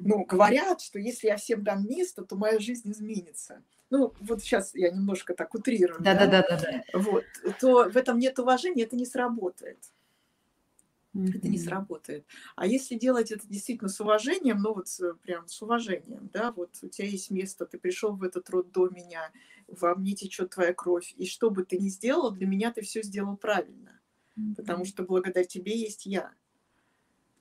Ну, 0.00 0.24
говорят, 0.24 0.80
что 0.80 0.98
если 0.98 1.28
я 1.28 1.36
всем 1.36 1.62
дам 1.62 1.86
место, 1.86 2.24
то 2.24 2.36
моя 2.36 2.58
жизнь 2.58 2.90
изменится. 2.90 3.62
Ну, 3.90 4.14
вот 4.20 4.42
сейчас 4.42 4.74
я 4.74 4.90
немножко 4.90 5.34
так 5.34 5.54
утрирую. 5.54 6.00
Да-да-да. 6.00 6.82
Вот, 6.94 7.24
то 7.60 7.90
в 7.90 7.96
этом 7.96 8.18
нет 8.18 8.38
уважения, 8.38 8.84
это 8.84 8.96
не 8.96 9.06
сработает 9.06 9.78
mm-hmm. 11.14 11.38
это 11.38 11.48
не 11.48 11.58
сработает. 11.58 12.26
А 12.56 12.66
если 12.66 12.96
делать 12.96 13.30
это 13.30 13.46
действительно 13.46 13.88
с 13.88 14.00
уважением, 14.00 14.58
ну 14.62 14.74
вот 14.74 14.88
прям 15.22 15.46
с 15.48 15.60
уважением, 15.62 16.30
да, 16.32 16.52
вот 16.52 16.70
у 16.82 16.88
тебя 16.88 17.08
есть 17.08 17.30
место, 17.30 17.66
ты 17.66 17.78
пришел 17.78 18.16
в 18.16 18.22
этот 18.22 18.48
род 18.50 18.72
до 18.72 18.88
меня, 18.88 19.30
во 19.68 19.94
мне 19.94 20.14
течет 20.14 20.50
твоя 20.50 20.72
кровь, 20.72 21.14
и 21.16 21.26
что 21.26 21.50
бы 21.50 21.64
ты 21.64 21.78
ни 21.78 21.88
сделал, 21.88 22.30
для 22.30 22.46
меня 22.46 22.72
ты 22.72 22.82
все 22.82 23.02
сделал 23.02 23.36
правильно, 23.36 24.00
mm-hmm. 24.36 24.54
потому 24.56 24.84
что 24.84 25.02
благодаря 25.04 25.44
тебе 25.44 25.76
есть 25.76 26.06
я, 26.06 26.32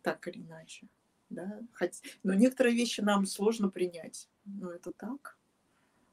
так 0.02 0.28
или 0.28 0.40
иначе, 0.40 0.88
да. 1.30 1.62
Хоть... 1.74 2.02
Но 2.24 2.34
некоторые 2.34 2.76
вещи 2.76 3.02
нам 3.02 3.26
сложно 3.26 3.70
принять, 3.70 4.30
но 4.46 4.72
это 4.72 4.92
так. 4.92 5.38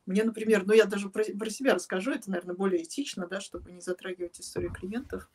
Мне, 0.06 0.24
например, 0.24 0.64
ну 0.66 0.72
я 0.72 0.86
даже 0.86 1.10
про, 1.10 1.22
про 1.24 1.50
себя 1.50 1.74
расскажу, 1.74 2.12
это, 2.12 2.30
наверное, 2.30 2.56
более 2.56 2.82
этично, 2.82 3.26
да, 3.26 3.40
чтобы 3.40 3.72
не 3.72 3.82
затрагивать 3.82 4.40
историю 4.40 4.72
клиентов. 4.72 5.30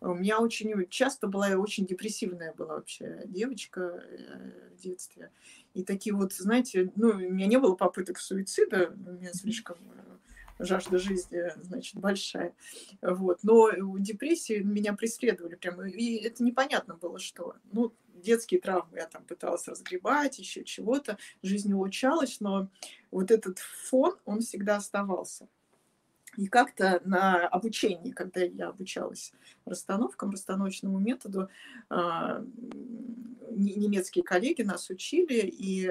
У 0.00 0.12
меня 0.12 0.40
очень 0.40 0.88
часто 0.88 1.26
была, 1.26 1.48
я 1.48 1.58
очень 1.58 1.86
депрессивная 1.86 2.52
была 2.52 2.74
вообще 2.74 3.22
девочка 3.26 3.80
э, 3.80 4.70
в 4.76 4.80
детстве. 4.82 5.30
И 5.72 5.84
такие 5.84 6.14
вот, 6.14 6.32
знаете, 6.34 6.92
ну, 6.96 7.10
у 7.10 7.14
меня 7.14 7.46
не 7.46 7.58
было 7.58 7.74
попыток 7.74 8.18
суицида, 8.18 8.92
у 9.06 9.12
меня 9.12 9.32
слишком 9.32 9.78
э, 9.94 10.16
жажда 10.58 10.98
жизни, 10.98 11.52
значит, 11.62 11.96
большая. 11.96 12.54
Вот. 13.02 13.40
Но 13.42 13.70
депрессии 13.98 14.58
меня 14.60 14.92
преследовали 14.94 15.54
прямо. 15.54 15.88
И 15.88 16.16
это 16.16 16.42
непонятно 16.42 16.94
было, 16.94 17.18
что. 17.18 17.54
Ну, 17.72 17.92
детские 18.14 18.60
травмы 18.60 18.98
я 18.98 19.06
там 19.06 19.24
пыталась 19.24 19.68
разгребать, 19.68 20.38
еще 20.38 20.64
чего-то. 20.64 21.18
Жизнь 21.42 21.72
улучшалась, 21.72 22.40
но 22.40 22.68
вот 23.10 23.30
этот 23.30 23.58
фон, 23.58 24.16
он 24.24 24.40
всегда 24.40 24.76
оставался. 24.76 25.48
И 26.36 26.48
как-то 26.48 27.00
на 27.04 27.46
обучении, 27.48 28.10
когда 28.10 28.42
я 28.42 28.68
обучалась 28.68 29.32
расстановкам, 29.64 30.30
расстановочному 30.30 30.98
методу, 30.98 31.48
а, 31.88 32.44
немецкие 33.56 34.24
коллеги 34.24 34.62
нас 34.62 34.90
учили, 34.90 35.40
и 35.46 35.90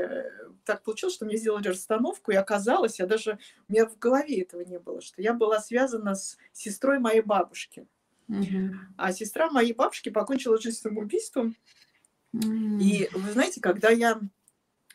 так 0.66 0.84
получилось, 0.84 1.16
что 1.16 1.26
мне 1.26 1.38
сделали 1.38 1.68
расстановку, 1.68 2.32
и 2.32 2.36
оказалось, 2.36 3.00
я 3.00 3.08
даже, 3.08 3.40
у 3.68 3.74
меня 3.74 3.88
в 3.88 3.98
голове 3.98 4.42
этого 4.42 4.62
не 4.62 4.80
было, 4.80 5.02
что 5.02 5.22
я 5.22 5.34
была 5.34 5.60
связана 5.60 6.16
с 6.16 6.38
сестрой 6.54 7.00
моей 7.00 7.22
бабушки. 7.22 7.88
Угу. 8.28 8.76
А 8.98 9.12
сестра 9.12 9.50
моей 9.50 9.74
бабушки 9.74 10.10
покончила 10.10 10.60
жизнь 10.60 10.78
самоубийством. 10.78 11.56
Угу. 12.34 12.80
И 12.82 13.10
вы 13.14 13.32
знаете, 13.32 13.62
когда 13.62 13.90
я 13.90 14.20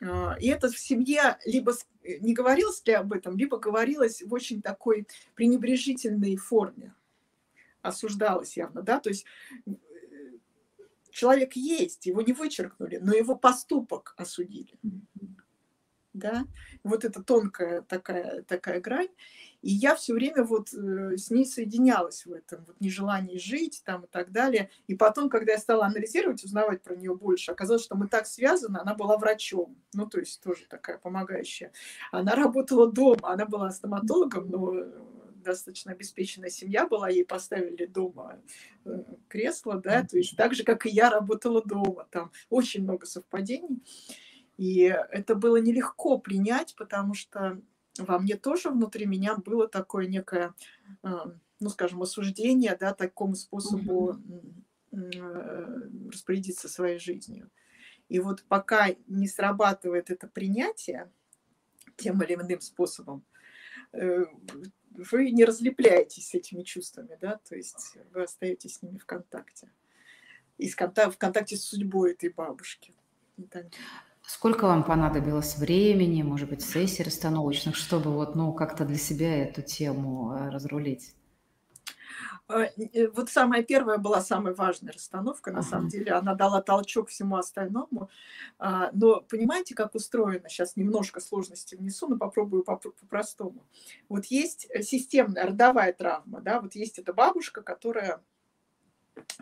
а, 0.02 0.36
и 0.40 0.48
это 0.48 0.68
в 0.68 0.78
семье 0.78 1.38
либо 1.44 1.74
э, 2.02 2.18
не 2.18 2.32
говорилось 2.32 2.82
ли 2.86 2.94
об 2.94 3.12
этом, 3.12 3.36
либо 3.36 3.58
говорилось 3.58 4.22
в 4.22 4.32
очень 4.32 4.62
такой 4.62 5.06
пренебрежительной 5.34 6.36
форме. 6.36 6.94
Осуждалось 7.82 8.56
явно, 8.56 8.82
да, 8.82 9.00
то 9.00 9.10
есть 9.10 9.24
э, 9.66 9.70
человек 11.12 11.54
есть, 11.54 12.06
его 12.06 12.22
не 12.22 12.32
вычеркнули, 12.32 12.98
но 12.98 13.14
его 13.14 13.36
поступок 13.36 14.14
осудили. 14.16 14.78
Да, 16.12 16.44
вот 16.82 17.04
это 17.04 17.22
тонкая 17.22 17.82
такая, 17.82 18.42
такая 18.42 18.80
грань. 18.80 19.08
И 19.62 19.70
я 19.70 19.94
все 19.94 20.14
время 20.14 20.42
вот 20.42 20.72
э, 20.72 21.16
с 21.16 21.30
ней 21.30 21.44
соединялась 21.46 22.26
в 22.26 22.32
этом, 22.32 22.64
вот 22.64 22.80
нежелании 22.80 23.38
жить 23.38 23.82
там 23.84 24.04
и 24.04 24.06
так 24.08 24.32
далее. 24.32 24.70
И 24.88 24.94
потом, 24.94 25.28
когда 25.28 25.52
я 25.52 25.58
стала 25.58 25.86
анализировать, 25.86 26.42
узнавать 26.42 26.82
про 26.82 26.96
нее 26.96 27.14
больше, 27.14 27.52
оказалось, 27.52 27.84
что 27.84 27.94
мы 27.94 28.08
так 28.08 28.26
связаны, 28.26 28.78
она 28.78 28.94
была 28.94 29.18
врачом, 29.18 29.76
ну, 29.92 30.06
то 30.06 30.18
есть 30.18 30.40
тоже 30.42 30.64
такая 30.68 30.98
помогающая. 30.98 31.72
Она 32.10 32.34
работала 32.34 32.90
дома, 32.90 33.32
она 33.32 33.46
была 33.46 33.70
стоматологом, 33.70 34.50
но 34.50 34.74
достаточно 35.42 35.92
обеспеченная 35.92 36.50
семья 36.50 36.86
была, 36.86 37.08
ей 37.08 37.24
поставили 37.24 37.86
дома 37.86 38.40
э, 38.84 39.04
кресло, 39.28 39.80
да, 39.80 40.04
то 40.04 40.16
есть 40.16 40.36
так 40.36 40.54
же, 40.54 40.64
как 40.64 40.86
и 40.86 40.90
я 40.90 41.10
работала 41.10 41.62
дома, 41.62 42.06
там 42.10 42.30
очень 42.48 42.82
много 42.82 43.06
совпадений. 43.06 43.82
И 44.56 44.82
это 45.10 45.34
было 45.34 45.56
нелегко 45.56 46.18
принять, 46.18 46.74
потому 46.76 47.14
что 47.14 47.60
во 47.98 48.18
мне 48.18 48.36
тоже 48.36 48.68
внутри 48.68 49.06
меня 49.06 49.36
было 49.36 49.66
такое 49.66 50.06
некое, 50.06 50.54
а, 51.02 51.32
ну, 51.60 51.70
скажем, 51.70 52.02
осуждение, 52.02 52.76
да, 52.78 52.92
такому 52.92 53.34
способу 53.36 54.16
э, 54.92 54.98
распорядиться 56.12 56.68
своей 56.68 56.98
жизнью. 56.98 57.50
И 58.08 58.18
вот 58.18 58.44
пока 58.48 58.88
не 59.06 59.28
срабатывает 59.28 60.10
это 60.10 60.26
принятие 60.26 61.10
тем 61.96 62.22
или 62.22 62.34
иным 62.34 62.60
способом, 62.60 63.24
э, 63.92 64.24
вы 64.90 65.30
не 65.30 65.44
разлепляетесь 65.44 66.28
с 66.28 66.34
этими 66.34 66.62
чувствами, 66.62 67.16
да, 67.20 67.40
то 67.48 67.56
есть 67.56 67.96
вы 68.12 68.24
остаетесь 68.24 68.76
с 68.76 68.82
ними 68.82 68.98
в 68.98 69.06
контакте. 69.06 69.70
И 70.58 70.68
в 70.68 70.76
контакте 70.76 71.56
с 71.56 71.64
судьбой 71.64 72.12
этой 72.12 72.30
бабушки. 72.30 72.94
Сколько 74.26 74.66
вам 74.66 74.84
понадобилось 74.84 75.56
времени, 75.56 76.22
может 76.22 76.50
быть, 76.50 76.62
сессий 76.62 77.02
расстановочных, 77.02 77.74
чтобы 77.74 78.12
вот, 78.12 78.36
ну, 78.36 78.52
как-то 78.52 78.84
для 78.84 78.98
себя 78.98 79.44
эту 79.44 79.62
тему 79.62 80.32
э, 80.32 80.50
разрулить? 80.50 81.14
А, 82.50 82.64
э, 82.64 83.08
вот 83.08 83.30
самая 83.30 83.62
первая 83.62 83.98
была 83.98 84.20
самая 84.20 84.54
важная 84.54 84.92
расстановка, 84.92 85.52
на 85.52 85.62
самом 85.62 85.88
деле. 85.88 86.12
Она 86.12 86.34
дала 86.34 86.60
толчок 86.60 87.08
всему 87.08 87.36
остальному. 87.36 88.10
А, 88.58 88.90
но 88.92 89.20
понимаете, 89.20 89.74
как 89.74 89.94
устроено? 89.94 90.48
Сейчас 90.48 90.76
немножко 90.76 91.20
сложности 91.20 91.76
внесу, 91.76 92.08
но 92.08 92.16
попробую 92.16 92.64
по-простому. 92.64 93.64
Вот 94.08 94.26
есть 94.26 94.68
системная 94.82 95.46
родовая 95.46 95.92
травма, 95.92 96.40
да, 96.40 96.60
вот 96.60 96.74
есть 96.74 96.98
эта 96.98 97.12
бабушка, 97.12 97.62
которая 97.62 98.20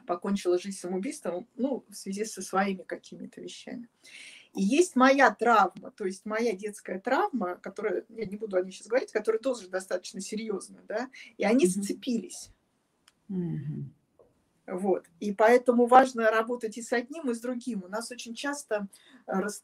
покончила 0.06 0.58
жизнь 0.58 0.78
самоубийством, 0.78 1.46
ну, 1.56 1.84
в 1.88 1.94
связи 1.94 2.24
со 2.24 2.42
своими 2.42 2.82
какими-то 2.82 3.40
вещами. 3.40 3.88
И 4.54 4.62
есть 4.62 4.96
моя 4.96 5.32
травма, 5.34 5.92
то 5.92 6.04
есть 6.04 6.24
моя 6.24 6.52
детская 6.52 6.98
травма, 6.98 7.56
которая, 7.56 8.04
я 8.08 8.26
не 8.26 8.36
буду 8.36 8.56
о 8.56 8.62
ней 8.62 8.72
сейчас 8.72 8.88
говорить, 8.88 9.12
которая 9.12 9.40
тоже 9.40 9.68
достаточно 9.68 10.20
серьезная, 10.20 10.82
да, 10.88 11.08
и 11.36 11.44
они 11.44 11.66
mm-hmm. 11.66 11.82
сцепились. 11.82 12.50
Вот. 14.66 15.06
И 15.18 15.32
поэтому 15.32 15.86
важно 15.86 16.30
работать 16.30 16.76
и 16.76 16.82
с 16.82 16.92
одним, 16.92 17.30
и 17.30 17.34
с 17.34 17.40
другим. 17.40 17.84
У 17.84 17.88
нас 17.88 18.10
очень 18.10 18.34
часто 18.34 18.88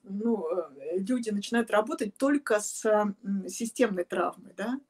ну, 0.02 0.46
э, 0.48 0.98
люди 0.98 1.28
начинают 1.30 1.70
работать 1.70 2.16
только 2.16 2.60
с 2.60 3.14
системной 3.48 4.04
травмой, 4.04 4.54
да, 4.56 4.80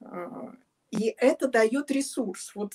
а, 0.00 0.54
и 0.90 1.14
это 1.18 1.48
дает 1.48 1.90
ресурс. 1.90 2.54
Вот 2.54 2.74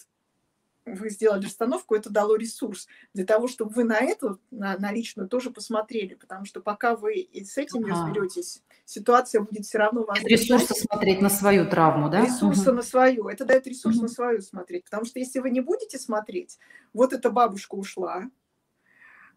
вы 0.86 1.10
сделали 1.10 1.46
расстановку, 1.46 1.96
это 1.96 2.10
дало 2.10 2.36
ресурс 2.36 2.88
для 3.14 3.26
того, 3.26 3.48
чтобы 3.48 3.72
вы 3.74 3.84
на 3.84 4.00
эту, 4.00 4.40
на, 4.52 4.78
на 4.78 4.92
личную 4.92 5.30
тоже 5.30 5.50
посмотрели, 5.50 6.16
потому 6.16 6.46
что 6.46 6.62
пока 6.62 6.96
вы 6.96 7.16
и 7.16 7.44
с 7.46 7.58
этим 7.58 7.84
не 7.84 7.92
ага. 7.92 8.06
разберетесь, 8.06 8.62
ситуация 8.86 9.42
будет 9.42 9.66
все 9.66 9.78
равно 9.78 10.04
вас... 10.04 10.22
Ресурсы 10.24 10.74
смотреть 10.74 11.22
на 11.22 11.30
свою 11.30 11.70
травму, 11.70 12.10
да? 12.10 12.26
Ресурсы 12.26 12.70
угу. 12.70 12.78
на 12.78 12.82
свою. 12.82 13.28
Это 13.30 13.46
дает 13.46 13.66
ресурс 13.68 13.96
угу. 13.96 14.04
на 14.04 14.08
свою 14.10 14.42
смотреть, 14.42 14.86
потому 14.86 15.06
что 15.06 15.20
если 15.20 15.40
вы 15.40 15.52
не 15.52 15.62
будете 15.62 15.98
смотреть, 15.98 16.60
вот 16.94 17.14
эта 17.14 17.30
бабушка 17.30 17.76
ушла, 17.76 18.30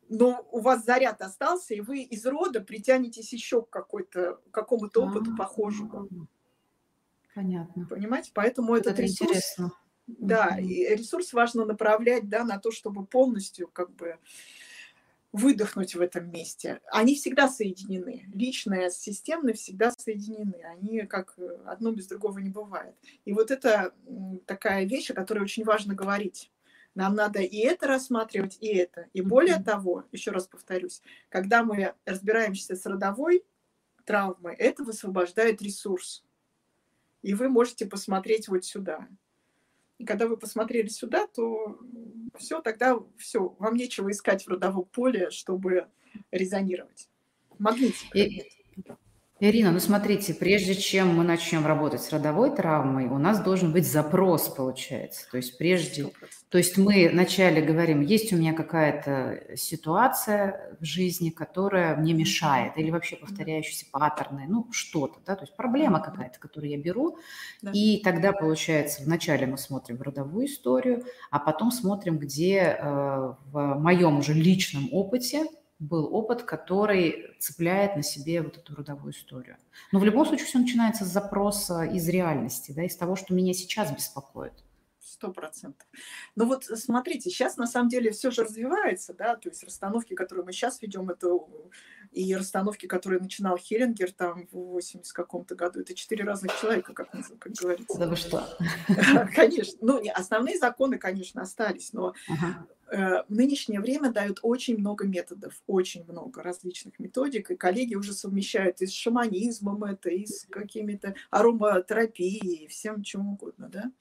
но 0.08 0.46
у 0.52 0.60
вас 0.60 0.84
заряд 0.84 1.20
остался, 1.20 1.74
и 1.74 1.80
вы 1.80 2.02
из 2.02 2.24
рода 2.26 2.60
притянетесь 2.60 3.32
еще 3.32 3.62
к 3.62 3.70
какой-то, 3.70 4.40
какому-то 4.50 5.04
опыту 5.04 5.30
А-а-а. 5.30 5.36
похожему. 5.36 6.08
Понятно. 7.34 7.86
Понимаете? 7.86 8.30
Поэтому 8.34 8.68
вот 8.68 8.80
этот 8.80 8.98
ресурс... 8.98 9.30
Интересно 9.30 9.72
да, 10.06 10.58
и 10.58 10.94
ресурс 10.94 11.32
важно 11.32 11.64
направлять 11.64 12.28
да, 12.28 12.44
на 12.44 12.58
то, 12.58 12.70
чтобы 12.70 13.04
полностью 13.04 13.68
как 13.68 13.90
бы 13.94 14.18
выдохнуть 15.32 15.94
в 15.94 16.00
этом 16.00 16.30
месте. 16.30 16.80
Они 16.90 17.14
всегда 17.14 17.48
соединены. 17.48 18.24
Личное 18.32 18.88
с 18.88 18.98
системной 18.98 19.52
всегда 19.52 19.90
соединены. 19.90 20.62
Они 20.64 21.00
как 21.02 21.34
э, 21.36 21.58
одно 21.66 21.92
без 21.92 22.06
другого 22.06 22.38
не 22.38 22.48
бывает. 22.48 22.94
И 23.24 23.32
вот 23.32 23.50
это 23.50 23.92
такая 24.46 24.86
вещь, 24.86 25.10
о 25.10 25.14
которой 25.14 25.40
очень 25.40 25.64
важно 25.64 25.94
говорить. 25.94 26.50
Нам 26.94 27.14
надо 27.14 27.40
и 27.40 27.58
это 27.58 27.86
рассматривать, 27.86 28.56
и 28.60 28.68
это. 28.68 29.08
И 29.12 29.20
более 29.20 29.62
того, 29.62 30.04
еще 30.12 30.30
раз 30.30 30.46
повторюсь, 30.46 31.02
когда 31.28 31.62
мы 31.62 31.92
разбираемся 32.06 32.74
с 32.74 32.86
родовой 32.86 33.44
травмой, 34.06 34.54
это 34.54 34.82
высвобождает 34.84 35.60
ресурс. 35.60 36.24
И 37.20 37.34
вы 37.34 37.50
можете 37.50 37.84
посмотреть 37.84 38.48
вот 38.48 38.64
сюда. 38.64 39.06
И 39.98 40.04
когда 40.04 40.26
вы 40.26 40.36
посмотрели 40.36 40.88
сюда, 40.88 41.26
то 41.26 41.78
все, 42.36 42.60
тогда 42.60 42.98
все, 43.16 43.54
вам 43.58 43.76
нечего 43.76 44.10
искать 44.10 44.44
в 44.44 44.48
родовом 44.48 44.84
поле, 44.84 45.30
чтобы 45.30 45.86
резонировать. 46.30 47.08
Магнитика. 47.58 48.18
И, 48.18 48.42
Ирина, 49.38 49.70
ну 49.70 49.80
смотрите, 49.80 50.32
прежде 50.32 50.74
чем 50.74 51.14
мы 51.14 51.22
начнем 51.22 51.66
работать 51.66 52.00
с 52.00 52.10
родовой 52.10 52.56
травмой, 52.56 53.04
у 53.04 53.18
нас 53.18 53.38
должен 53.42 53.70
быть 53.70 53.86
запрос, 53.86 54.48
получается. 54.48 55.28
То 55.30 55.36
есть 55.36 55.58
прежде, 55.58 56.04
100%. 56.04 56.12
то 56.48 56.56
есть 56.56 56.78
мы 56.78 57.10
вначале 57.12 57.60
говорим, 57.60 58.00
есть 58.00 58.32
у 58.32 58.36
меня 58.36 58.54
какая-то 58.54 59.54
ситуация 59.54 60.74
в 60.80 60.84
жизни, 60.86 61.28
которая 61.28 61.96
мне 61.96 62.14
мешает, 62.14 62.78
или 62.78 62.90
вообще 62.90 63.16
повторяющиеся 63.16 63.84
паттерны, 63.92 64.46
ну 64.48 64.68
что-то, 64.72 65.20
да, 65.26 65.36
то 65.36 65.42
есть 65.42 65.54
проблема 65.54 66.00
какая-то, 66.00 66.38
которую 66.38 66.70
я 66.70 66.78
беру, 66.78 67.18
да. 67.60 67.72
и 67.74 68.00
тогда 68.02 68.32
получается 68.32 69.02
вначале 69.04 69.46
мы 69.46 69.58
смотрим 69.58 70.00
родовую 70.00 70.46
историю, 70.46 71.04
а 71.30 71.40
потом 71.40 71.72
смотрим, 71.72 72.16
где 72.16 72.78
э, 72.80 73.34
в 73.52 73.74
моем 73.74 74.16
уже 74.20 74.32
личном 74.32 74.88
опыте 74.92 75.44
был 75.78 76.14
опыт, 76.14 76.42
который 76.42 77.36
цепляет 77.38 77.96
на 77.96 78.02
себе 78.02 78.42
вот 78.42 78.56
эту 78.56 78.74
родовую 78.74 79.12
историю. 79.12 79.56
Но 79.92 79.98
в 79.98 80.04
любом 80.04 80.26
случае 80.26 80.46
все 80.46 80.58
начинается 80.58 81.04
с 81.04 81.08
запроса 81.08 81.82
из 81.82 82.08
реальности, 82.08 82.72
да, 82.72 82.84
из 82.84 82.96
того, 82.96 83.16
что 83.16 83.34
меня 83.34 83.52
сейчас 83.52 83.94
беспокоит. 83.94 84.54
Сто 85.00 85.32
процентов. 85.32 85.86
Ну 86.34 86.46
вот 86.46 86.64
смотрите, 86.64 87.30
сейчас 87.30 87.56
на 87.56 87.66
самом 87.66 87.88
деле 87.88 88.10
все 88.10 88.30
же 88.30 88.42
развивается, 88.42 89.14
да, 89.14 89.36
то 89.36 89.48
есть 89.48 89.62
расстановки, 89.62 90.14
которые 90.14 90.44
мы 90.44 90.52
сейчас 90.52 90.82
ведем, 90.82 91.08
это 91.10 91.28
и 92.10 92.34
расстановки, 92.34 92.86
которые 92.86 93.20
начинал 93.20 93.56
Херингер 93.56 94.10
там 94.12 94.48
в 94.50 94.56
80 94.72 95.12
каком-то 95.12 95.54
году, 95.54 95.80
это 95.80 95.94
четыре 95.94 96.24
разных 96.24 96.58
человека, 96.60 96.92
как, 96.92 97.10
как 97.38 97.52
говорится. 97.52 97.98
Да 97.98 98.08
вы 98.08 98.16
что? 98.16 98.46
Конечно. 99.34 99.78
Ну, 99.80 100.02
основные 100.14 100.58
законы, 100.58 100.98
конечно, 100.98 101.42
остались, 101.42 101.92
но 101.92 102.14
ага. 102.28 102.66
Э, 102.88 103.24
в 103.28 103.34
нынешнее 103.34 103.80
время 103.80 104.12
дают 104.12 104.38
очень 104.42 104.78
много 104.78 105.06
методов, 105.06 105.60
очень 105.66 106.04
много 106.04 106.42
различных 106.42 106.98
методик, 107.00 107.50
и 107.50 107.56
коллеги 107.56 107.96
уже 107.96 108.12
совмещают 108.12 108.80
и 108.80 108.86
с 108.86 108.92
шаманизмом 108.92 109.82
это, 109.84 110.10
и 110.10 110.24
с 110.24 110.46
какими-то 110.48 111.14
ароматерапией, 111.30 112.68
всем 112.68 113.02
чем 113.02 113.28
угодно, 113.28 113.68
да. 113.68 113.92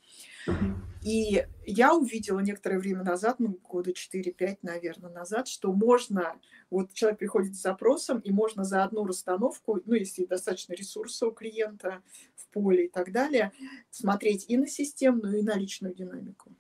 И 1.04 1.46
я 1.66 1.96
увидела 1.96 2.40
некоторое 2.40 2.80
время 2.80 3.04
назад, 3.04 3.40
ну, 3.40 3.60
года 3.64 3.92
4-5, 3.92 4.60
наверное, 4.62 5.12
назад, 5.12 5.48
что 5.48 5.72
можно, 5.74 6.40
вот 6.70 6.94
человек 6.94 7.20
приходит 7.20 7.56
с 7.56 7.62
запросом, 7.62 8.20
и 8.20 8.32
можно 8.32 8.64
за 8.64 8.84
одну 8.84 9.06
расстановку, 9.06 9.82
ну, 9.86 9.96
если 9.96 10.26
достаточно 10.26 10.74
ресурса 10.74 11.28
у 11.28 11.32
клиента 11.32 12.02
в 12.36 12.48
поле 12.50 12.86
и 12.86 12.90
так 12.90 13.12
далее, 13.12 13.52
смотреть 13.90 14.46
и 14.48 14.58
на 14.58 14.68
системную, 14.68 15.40
и 15.40 15.44
на 15.44 15.56
личную 15.56 15.94
динамику. 15.96 16.56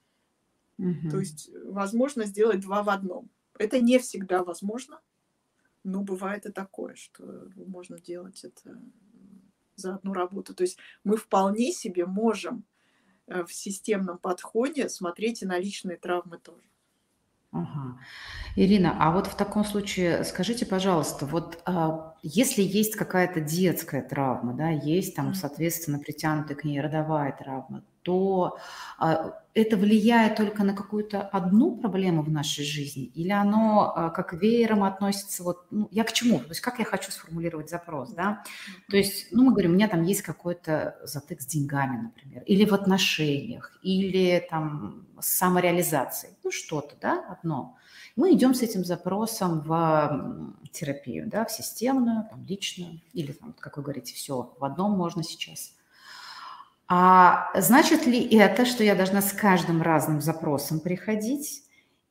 Угу. 0.78 1.10
То 1.10 1.20
есть 1.20 1.50
э, 1.50 1.72
возможно 1.72 2.26
сделать 2.26 2.60
два 2.62 2.84
в 2.84 2.90
одном. 2.90 3.30
Это 3.58 3.80
не 3.80 4.00
всегда 4.00 4.44
возможно, 4.44 5.00
но 5.84 6.02
бывает 6.02 6.46
и 6.46 6.52
такое, 6.52 6.96
что 6.96 7.50
можно 7.56 8.00
делать 8.00 8.44
это 8.44 8.82
за 9.76 9.96
одну 9.96 10.14
работу. 10.14 10.54
То 10.54 10.64
есть 10.64 10.78
мы 11.04 11.18
вполне 11.18 11.72
себе 11.72 12.06
можем 12.06 12.66
э, 13.28 13.44
в 13.46 13.54
системном 13.54 14.18
подходе 14.18 14.90
смотреть 14.90 15.42
и 15.42 15.46
на 15.46 15.58
личные 15.58 15.98
травмы 15.98 16.38
тоже. 16.38 16.64
Ага. 17.52 17.98
Ирина, 18.58 18.98
а 19.00 19.12
вот 19.12 19.28
в 19.28 19.36
таком 19.38 19.64
случае 19.64 20.26
скажите, 20.26 20.66
пожалуйста, 20.66 21.26
вот 21.26 21.62
а, 21.66 22.16
если 22.22 22.62
есть 22.62 22.98
какая-то 22.98 23.40
детская 23.40 24.02
травма, 24.02 24.54
да, 24.54 24.70
есть 24.70 25.16
там, 25.16 25.34
соответственно, 25.34 26.00
притянутая 26.00 26.58
к 26.58 26.66
ней 26.66 26.82
родовая 26.82 27.32
травма, 27.32 27.86
то 28.06 28.60
а, 29.00 29.34
это 29.56 29.78
влияет 29.78 30.36
только 30.36 30.64
на 30.64 30.76
какую-то 30.76 31.22
одну 31.22 31.76
проблему 31.76 32.22
в 32.22 32.30
нашей 32.30 32.64
жизни, 32.64 33.06
или 33.06 33.32
оно 33.32 33.94
а, 33.96 34.10
как 34.12 34.34
веером 34.34 34.84
относится, 34.84 35.44
вот, 35.44 35.66
ну, 35.72 35.88
я 35.92 36.04
к 36.04 36.14
чему, 36.14 36.38
то 36.40 36.50
есть 36.50 36.62
как 36.62 36.78
я 36.78 36.86
хочу 36.86 37.12
сформулировать 37.12 37.70
запрос, 37.70 38.12
да, 38.12 38.44
то 38.90 38.96
есть, 38.96 39.30
ну, 39.32 39.44
мы 39.44 39.54
говорим, 39.54 39.72
у 39.72 39.74
меня 39.74 39.88
там 39.88 40.04
есть 40.04 40.22
какой-то 40.22 40.98
затык 41.04 41.42
с 41.42 41.48
деньгами, 41.48 42.04
например, 42.04 42.44
или 42.44 42.64
в 42.64 42.76
отношениях, 42.76 43.80
или 43.82 44.46
там 44.52 45.08
с 45.20 45.26
самореализацией, 45.26 46.36
ну, 46.44 46.52
что-то, 46.52 46.96
да, 47.02 47.26
одно. 47.28 47.76
Мы 48.16 48.34
идем 48.34 48.54
с 48.54 48.62
этим 48.62 48.86
запросом 48.86 49.62
в 49.62 50.54
терапию, 50.72 51.28
да, 51.28 51.44
в 51.46 51.52
системную, 51.52 52.28
там, 52.30 52.46
личную, 52.46 53.02
или, 53.14 53.32
там, 53.32 53.56
как 53.60 53.78
вы 53.78 53.84
говорите, 53.84 54.14
все 54.14 54.54
в 54.60 54.64
одном 54.64 54.92
можно 54.92 55.24
сейчас– 55.24 55.72
а 56.88 57.50
значит 57.60 58.06
ли 58.06 58.24
это, 58.38 58.66
что 58.66 58.84
я 58.84 58.96
должна 58.96 59.22
с 59.22 59.34
каждым 59.34 59.82
разным 59.82 60.22
запросом 60.22 60.80
приходить? 60.80 61.64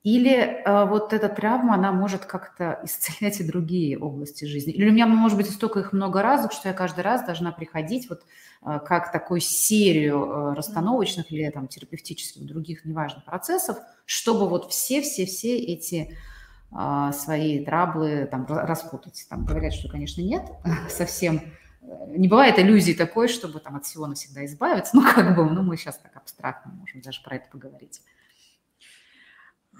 Или 0.02 0.32
э, 0.32 0.84
вот 0.84 1.14
эта 1.14 1.30
травма, 1.30 1.74
она 1.74 1.90
может 1.90 2.26
как-то 2.26 2.78
исцелять 2.84 3.40
и 3.40 3.44
другие 3.44 3.98
области 3.98 4.44
жизни? 4.44 4.72
Или 4.72 4.90
у 4.90 4.92
меня 4.92 5.06
может 5.06 5.38
быть 5.38 5.50
столько 5.50 5.80
их 5.80 5.92
много 5.92 6.22
разок, 6.22 6.52
что 6.52 6.68
я 6.68 6.74
каждый 6.74 7.00
раз 7.00 7.24
должна 7.24 7.52
приходить 7.52 8.10
вот 8.10 8.22
э, 8.66 8.80
как 8.84 9.12
такую 9.12 9.40
серию 9.40 10.24
э, 10.24 10.54
расстановочных 10.54 11.32
или 11.32 11.48
там 11.50 11.68
терапевтических 11.68 12.44
других, 12.44 12.84
неважно, 12.84 13.22
процессов, 13.24 13.78
чтобы 14.04 14.48
вот 14.48 14.70
все-все-все 14.70 15.56
эти 15.56 16.18
э, 16.70 17.10
свои 17.14 17.64
траблы 17.64 18.28
там 18.30 18.44
распутать. 18.46 19.24
Там 19.30 19.46
говорят, 19.46 19.72
что, 19.72 19.88
конечно, 19.88 20.20
нет 20.20 20.42
совсем 20.90 21.40
не 22.09 22.29
бывает 22.29 22.59
иллюзии 22.59 22.92
такой, 22.92 23.29
чтобы 23.29 23.61
там 23.61 23.77
от 23.77 23.85
всего 23.85 24.07
навсегда 24.07 24.44
избавиться. 24.44 24.97
Ну, 24.97 25.03
как 25.03 25.37
бы, 25.37 25.44
ну, 25.51 25.62
мы 25.62 25.77
сейчас 25.77 25.99
так 25.99 26.16
абстрактно 26.16 26.73
можем 26.73 27.01
даже 27.01 27.23
про 27.23 27.37
это 27.37 27.49
поговорить. 27.51 28.03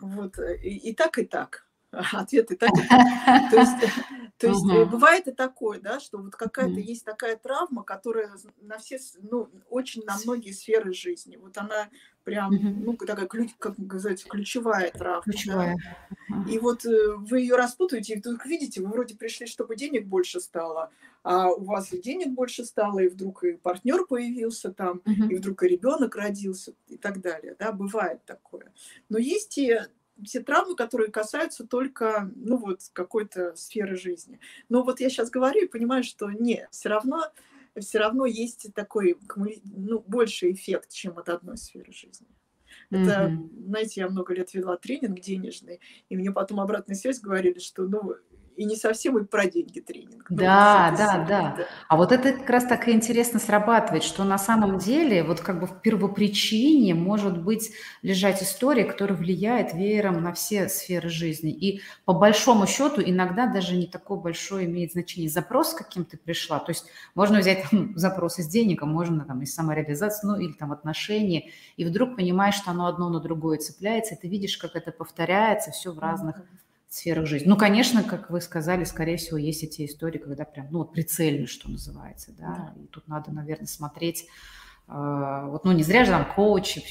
Вот, 0.01 0.39
и, 0.39 0.77
и 0.77 0.95
так, 0.95 1.19
и 1.19 1.25
так. 1.25 1.67
ответ 2.13 2.51
и 2.51 2.57
так. 2.57 2.71
То 3.51 3.57
есть, 3.57 3.95
то 4.39 4.49
есть 4.49 4.65
угу. 4.65 4.87
бывает 4.87 5.29
и 5.29 5.33
такое, 5.33 5.81
да, 5.81 6.01
что 6.01 6.19
вот 6.19 6.35
какая-то 6.35 6.81
есть 6.81 7.05
такая 7.05 7.37
травма, 7.37 7.85
которая 7.85 8.31
на 8.61 8.79
все, 8.79 8.99
ну, 9.23 9.49
очень 9.71 10.03
на 10.05 10.17
многие 10.25 10.51
сферы 10.51 10.93
жизни. 10.93 11.37
Вот 11.37 11.57
она 11.57 11.89
прям, 12.25 12.53
ну, 12.85 12.97
такая, 12.97 13.27
как 13.27 13.75
сказать, 13.75 14.25
ключевая 14.25 14.91
травма. 14.91 15.23
Ключевая. 15.23 15.77
Да? 16.29 16.51
И 16.51 16.59
вот 16.59 16.85
э, 16.85 17.15
вы 17.17 17.41
ее 17.41 17.57
распутываете, 17.57 18.15
и 18.15 18.19
вдруг 18.19 18.47
видите, 18.47 18.81
вы 18.81 18.89
вроде 18.89 19.15
пришли, 19.15 19.47
чтобы 19.47 19.77
денег 19.77 20.07
больше 20.07 20.41
стало, 20.41 20.91
а 21.23 21.51
у 21.51 21.65
вас 21.65 21.93
и 21.93 22.01
денег 22.01 22.29
больше 22.29 22.65
стало, 22.65 22.99
и 23.01 23.09
вдруг 23.09 23.45
и 23.45 23.53
партнер 23.53 24.07
появился 24.07 24.73
там, 24.73 25.03
угу. 25.05 25.31
и 25.31 25.37
вдруг 25.37 25.63
и 25.63 25.69
ребенок 25.69 26.17
родился, 26.17 26.75
и 26.89 26.97
так 26.97 27.21
далее, 27.21 27.57
да, 27.59 27.73
бывает 27.73 28.25
такое. 28.25 28.73
Но 29.09 29.19
есть 29.19 29.57
и 29.59 29.79
все 30.23 30.41
травмы, 30.41 30.77
которые 30.77 31.11
касаются 31.11 31.67
только, 31.67 32.31
ну 32.37 32.57
вот, 32.57 32.81
какой-то 32.93 33.55
сферы 33.57 33.97
жизни. 33.97 34.39
Но 34.69 34.83
вот 34.83 35.01
я 35.01 35.11
сейчас 35.11 35.31
говорю 35.31 35.65
и 35.65 35.69
понимаю, 35.69 36.05
что 36.05 36.31
нет, 36.31 36.69
все 36.71 36.89
равно, 36.89 37.25
все 37.81 37.99
равно 37.99 38.27
есть 38.27 38.73
такой, 38.75 39.19
ну, 39.65 40.05
больший 40.07 40.53
эффект, 40.53 40.91
чем 40.91 41.19
от 41.19 41.29
одной 41.29 41.57
сферы 41.57 41.93
жизни. 41.93 42.29
Это, 42.91 43.31
mm-hmm. 43.31 43.67
знаете, 43.67 44.01
я 44.01 44.09
много 44.09 44.35
лет 44.35 44.53
вела 44.55 44.77
тренинг 44.77 45.21
денежный, 45.21 45.81
и 46.09 46.17
мне 46.17 46.31
потом 46.31 46.61
обратная 46.61 46.97
связь 46.97 47.21
говорили, 47.21 47.59
что, 47.59 47.85
ну, 47.85 48.15
и 48.57 48.65
не 48.65 48.77
совсем 48.77 49.19
и 49.19 49.25
про 49.25 49.47
деньги 49.47 49.81
тренинг. 49.81 50.27
Ну, 50.31 50.37
да, 50.37 50.95
да, 50.97 51.19
да, 51.19 51.55
да. 51.57 51.67
А 51.89 51.97
вот 51.97 52.13
это 52.13 52.33
как 52.33 52.49
раз 52.49 52.65
так 52.65 52.89
и 52.89 52.93
интересно 52.93 53.39
срабатывает, 53.39 54.03
что 54.03 54.25
на 54.25 54.39
самом 54.39 54.79
деле 54.79 55.23
вот 55.23 55.41
как 55.41 55.61
бы 55.61 55.67
в 55.67 55.81
первопричине 55.81 56.95
может 56.95 57.43
быть 57.43 57.73
лежать 58.03 58.43
история, 58.43 58.85
которая 58.85 59.17
влияет 59.17 59.75
веером 59.75 60.23
на 60.23 60.33
все 60.33 60.69
сферы 60.69 61.09
жизни. 61.09 61.51
И 61.51 61.81
по 62.05 62.13
большому 62.13 62.67
счету 62.67 63.03
иногда 63.05 63.47
даже 63.47 63.77
не 63.77 63.87
такое 63.87 64.19
большое 64.19 64.67
имеет 64.67 64.93
значение 64.93 65.31
запрос, 65.31 65.75
каким 65.75 66.05
ты 66.05 66.17
пришла. 66.17 66.59
То 66.59 66.71
есть 66.71 66.87
можно 67.15 67.39
взять 67.39 67.65
там, 67.71 67.93
запрос 67.97 68.39
из 68.39 68.47
денег, 68.49 68.83
а 68.83 68.87
можно 68.87 69.25
там 69.25 69.43
из 69.43 69.55
самореализации, 69.55 70.27
ну 70.27 70.37
или 70.37 70.53
там 70.53 70.73
отношения, 70.73 71.51
и 71.77 71.85
вдруг 71.85 72.17
понимаешь, 72.17 72.55
что 72.55 72.71
оно 72.71 72.87
одно 72.87 73.09
на 73.11 73.21
другое 73.21 73.59
цепляется, 73.59 74.15
и 74.15 74.19
ты 74.19 74.29
видишь, 74.29 74.57
как 74.57 74.77
это 74.77 74.93
повторяется 74.93 75.71
все 75.71 75.93
в 75.93 75.99
разных 75.99 76.37
сферах 76.95 77.27
жизни. 77.27 77.49
Ну, 77.49 77.57
конечно, 77.57 78.03
как 78.03 78.31
вы 78.31 78.41
сказали, 78.41 78.85
скорее 78.85 79.17
всего, 79.17 79.39
есть 79.39 79.63
эти 79.63 79.85
истории, 79.85 80.19
когда 80.19 80.45
прям, 80.45 80.69
ну, 80.71 80.79
вот 80.79 80.93
прицельно, 80.93 81.47
что 81.47 81.71
называется, 81.71 82.33
да, 82.33 82.73
да. 82.75 82.81
и 82.81 82.87
тут 82.87 83.09
надо, 83.09 83.33
наверное, 83.33 83.67
смотреть 83.67 84.27
вот, 84.87 85.65
ну, 85.65 85.73
не 85.73 85.83
зря 85.83 86.05
же 86.05 86.11
там 86.11 86.27
коучи 86.35 86.83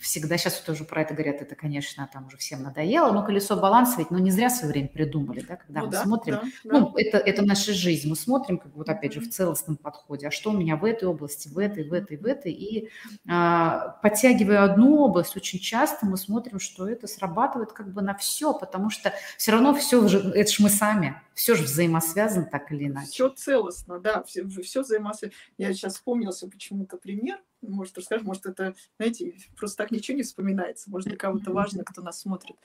всегда 0.00 0.38
сейчас 0.38 0.60
тоже 0.60 0.84
про 0.84 1.02
это 1.02 1.12
говорят, 1.12 1.42
это, 1.42 1.54
конечно, 1.54 2.08
там 2.10 2.26
уже 2.26 2.38
всем 2.38 2.62
надоело, 2.62 3.12
но 3.12 3.22
колесо 3.22 3.54
баланса 3.54 3.96
ведь, 3.98 4.10
ну, 4.10 4.18
не 4.18 4.30
зря 4.30 4.48
в 4.48 4.52
свое 4.52 4.72
время 4.72 4.88
придумали, 4.88 5.44
да, 5.46 5.56
когда 5.56 5.80
ну, 5.80 5.86
мы 5.86 5.92
да, 5.92 6.02
смотрим, 6.02 6.34
да, 6.34 6.42
ну, 6.64 6.90
да. 6.90 6.92
это, 6.96 7.18
это 7.18 7.42
наша 7.42 7.74
жизнь, 7.74 8.08
мы 8.08 8.16
смотрим, 8.16 8.56
как 8.58 8.74
вот 8.74 8.88
опять 8.88 9.12
же 9.12 9.20
в 9.20 9.28
целостном 9.28 9.76
подходе, 9.76 10.28
а 10.28 10.30
что 10.30 10.50
у 10.50 10.56
меня 10.56 10.76
в 10.76 10.84
этой 10.86 11.04
области, 11.04 11.48
в 11.48 11.58
этой, 11.58 11.86
в 11.86 11.92
этой, 11.92 12.16
в 12.16 12.24
этой, 12.24 12.52
и 12.52 12.88
а, 13.28 13.98
подтягивая 14.02 14.64
одну 14.64 14.96
область, 14.96 15.36
очень 15.36 15.58
часто 15.58 16.06
мы 16.06 16.16
смотрим, 16.16 16.58
что 16.58 16.88
это 16.88 17.06
срабатывает 17.06 17.72
как 17.72 17.92
бы 17.92 18.00
на 18.00 18.14
все, 18.14 18.54
потому 18.54 18.88
что 18.88 19.12
все 19.36 19.52
равно 19.52 19.74
все, 19.74 20.02
это 20.06 20.50
же 20.50 20.62
мы 20.62 20.70
сами, 20.70 21.20
все 21.38 21.54
же 21.54 21.62
взаимосвязано 21.62 22.46
так 22.46 22.72
или 22.72 22.88
иначе. 22.88 23.10
Все 23.10 23.28
целостно, 23.28 24.00
да, 24.00 24.24
все, 24.24 24.44
все 24.48 24.82
взаимосвязано. 24.82 25.38
Я 25.56 25.72
сейчас 25.72 25.94
вспомнился 25.94 26.48
почему-то 26.48 26.96
пример, 26.96 27.40
может, 27.62 27.96
расскажешь, 27.96 28.26
может, 28.26 28.46
это, 28.46 28.74
знаете, 28.98 29.34
просто 29.56 29.76
так 29.76 29.92
ничего 29.92 30.16
не 30.16 30.24
вспоминается, 30.24 30.90
может, 30.90 31.08
для 31.08 31.16
кого-то 31.16 31.52
важно, 31.52 31.84
кто 31.84 32.02
нас 32.02 32.20
смотрит. 32.20 32.56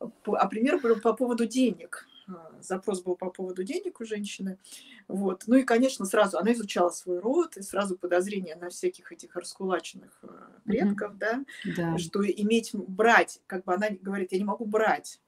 А 0.00 0.48
пример 0.48 0.80
был 0.80 1.00
по 1.00 1.12
поводу 1.12 1.46
денег. 1.46 2.08
А, 2.28 2.52
запрос 2.60 3.02
был 3.02 3.14
по 3.14 3.30
поводу 3.30 3.62
денег 3.62 4.00
у 4.00 4.04
женщины. 4.04 4.58
Вот. 5.06 5.44
Ну 5.46 5.54
и, 5.54 5.62
конечно, 5.62 6.04
сразу 6.04 6.38
она 6.38 6.52
изучала 6.52 6.90
свой 6.90 7.20
род, 7.20 7.56
и 7.56 7.62
сразу 7.62 7.96
подозрения 7.96 8.56
на 8.56 8.68
всяких 8.68 9.12
этих 9.12 9.36
раскулаченных 9.36 10.18
а, 10.22 10.50
предков, 10.64 11.12
mm-hmm. 11.12 11.18
да, 11.18 11.44
да, 11.76 11.98
что 11.98 12.28
иметь, 12.28 12.70
брать, 12.74 13.40
как 13.46 13.64
бы 13.64 13.74
она 13.74 13.90
говорит, 13.90 14.32
я 14.32 14.38
не 14.38 14.44
могу 14.44 14.64
брать 14.64 15.20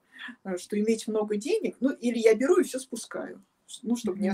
что 0.57 0.79
иметь 0.79 1.07
много 1.07 1.37
денег, 1.37 1.77
ну, 1.79 1.91
или 1.91 2.17
я 2.17 2.35
беру 2.35 2.59
и 2.59 2.63
все 2.63 2.79
спускаю, 2.79 3.43
ну, 3.83 3.95
чтобы 3.95 4.19
не, 4.19 4.31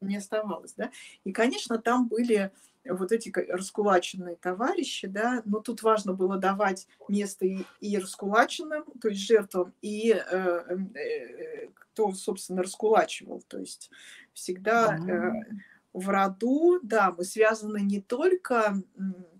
не 0.00 0.16
оставалось, 0.16 0.74
да. 0.74 0.90
И, 1.24 1.32
конечно, 1.32 1.78
там 1.78 2.08
были 2.08 2.50
вот 2.84 3.12
эти 3.12 3.30
раскулаченные 3.30 4.36
товарищи, 4.36 5.06
да, 5.06 5.42
но 5.44 5.60
тут 5.60 5.82
важно 5.82 6.14
было 6.14 6.38
давать 6.38 6.86
место 7.08 7.44
и, 7.46 7.64
и 7.80 7.98
раскулаченным, 7.98 8.84
то 9.00 9.08
есть 9.08 9.20
жертвам, 9.20 9.74
и 9.82 10.12
э, 10.12 10.64
эм, 10.68 10.92
э, 10.94 11.68
кто, 11.74 12.12
собственно, 12.12 12.62
раскулачивал, 12.62 13.42
то 13.46 13.58
есть 13.58 13.90
всегда 14.32 14.96
э, 14.96 15.54
в 15.92 16.08
роду, 16.08 16.80
да, 16.82 17.12
мы 17.16 17.24
связаны 17.24 17.80
не 17.80 18.00
только, 18.00 18.82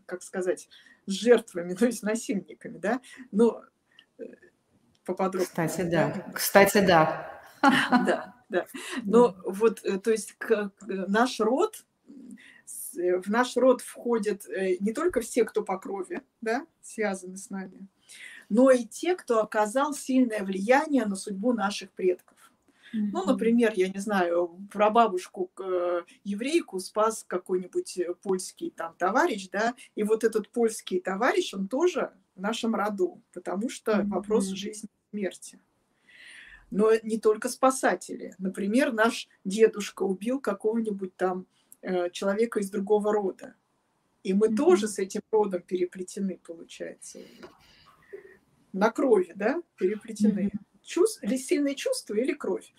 как 0.07 0.23
сказать, 0.23 0.69
с 1.07 1.13
жертвами, 1.13 1.75
то 1.75 1.87
есть 1.87 2.03
насильниками, 2.03 2.79
да, 2.79 3.01
но 3.33 3.65
э, 4.19 4.25
поподробнее. 5.11 5.49
Кстати, 5.49 5.83
да. 5.83 6.27
Кстати, 6.35 6.87
да. 6.87 7.31
Да, 8.07 8.35
да. 8.49 8.67
Но 9.05 9.37
вот, 9.45 9.85
э, 9.85 9.99
то 9.99 10.11
есть 10.11 10.37
наш 10.81 11.41
род, 11.41 11.85
э, 12.97 13.19
в 13.19 13.29
наш 13.29 13.57
род 13.57 13.81
входят 13.81 14.49
э, 14.49 14.77
не 14.81 14.93
только 14.93 15.21
все, 15.21 15.45
кто 15.45 15.63
по 15.63 15.79
крови, 15.79 16.23
да, 16.41 16.67
связаны 16.81 17.37
с 17.37 17.51
нами, 17.51 17.87
но 18.49 18.71
и 18.71 18.85
те, 18.85 19.15
кто 19.15 19.41
оказал 19.41 19.95
сильное 19.95 20.43
влияние 20.43 21.07
на 21.07 21.17
судьбу 21.17 21.53
наших 21.53 21.91
предков. 21.93 22.37
Ну, 22.93 23.25
например, 23.25 23.73
я 23.77 23.89
не 23.89 24.01
знаю, 24.01 24.59
про 24.73 24.91
бабушку 24.91 25.49
еврейку 26.25 26.81
спас 26.81 27.25
какой-нибудь 27.25 28.01
польский 28.21 28.73
там 28.77 28.97
товарищ, 28.99 29.49
да, 29.49 29.75
и 29.95 30.03
вот 30.03 30.25
этот 30.25 30.49
польский 30.49 30.99
товарищ, 30.99 31.55
он 31.55 31.69
тоже 31.69 32.13
в 32.35 32.41
нашем 32.41 32.75
роду, 32.75 33.23
потому 33.33 33.69
что 33.69 34.03
вопрос 34.09 34.47
жизни 34.47 34.89
смерти. 35.11 35.59
Но 36.71 36.93
не 37.03 37.19
только 37.19 37.49
спасатели. 37.49 38.35
Например, 38.39 38.93
наш 38.93 39.29
дедушка 39.45 40.05
убил 40.05 40.41
какого-нибудь 40.41 41.17
там 41.17 41.47
э, 41.83 42.11
человека 42.11 42.61
из 42.61 42.71
другого 42.71 43.13
рода. 43.13 43.55
И 44.23 44.35
мы 44.35 44.49
mm-hmm. 44.49 44.57
тоже 44.57 44.87
с 44.87 44.99
этим 44.99 45.23
родом 45.33 45.63
переплетены, 45.63 46.39
получается. 46.47 47.19
На 48.73 48.91
крови, 48.91 49.33
да, 49.35 49.63
переплетены. 49.77 50.51
Mm-hmm. 50.53 50.67
Чувств, 50.83 51.23
или 51.23 51.37
сильные 51.37 51.75
чувства, 51.75 52.15
или 52.15 52.33
кровь. 52.33 52.73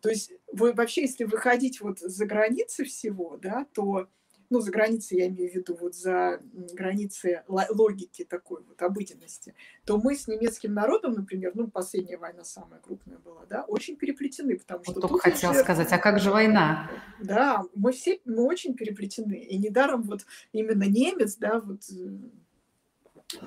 То 0.00 0.08
есть 0.08 0.32
вы, 0.52 0.72
вообще, 0.72 1.02
если 1.02 1.24
выходить 1.24 1.80
вот 1.80 1.98
за 1.98 2.26
границы 2.26 2.84
всего, 2.84 3.36
да, 3.36 3.66
то 3.72 4.08
ну, 4.50 4.60
за 4.60 4.72
границей 4.72 5.18
я 5.18 5.28
имею 5.28 5.50
в 5.50 5.54
виду, 5.54 5.76
вот 5.80 5.94
за 5.94 6.40
границы 6.72 7.44
логики 7.46 8.24
такой 8.24 8.62
вот 8.64 8.82
обыденности, 8.82 9.54
то 9.84 9.96
мы 9.96 10.16
с 10.16 10.26
немецким 10.26 10.74
народом, 10.74 11.12
например, 11.12 11.52
ну, 11.54 11.68
последняя 11.68 12.18
война 12.18 12.44
самая 12.44 12.80
крупная 12.80 13.18
была, 13.18 13.46
да, 13.46 13.64
очень 13.64 13.96
переплетены, 13.96 14.58
потому 14.58 14.82
что... 14.84 14.94
Вот 14.94 15.00
только 15.02 15.30
хотела 15.30 15.54
жертвы, 15.54 15.74
сказать, 15.74 15.92
а 15.92 15.98
как 15.98 16.18
же 16.18 16.30
война? 16.30 16.90
Да, 17.22 17.62
мы 17.74 17.92
все, 17.92 18.20
мы 18.24 18.44
очень 18.44 18.74
переплетены, 18.74 19.34
и 19.34 19.56
недаром 19.56 20.02
вот 20.02 20.26
именно 20.52 20.84
немец, 20.84 21.36
да, 21.36 21.60
вот 21.60 21.82
э, 21.90 23.38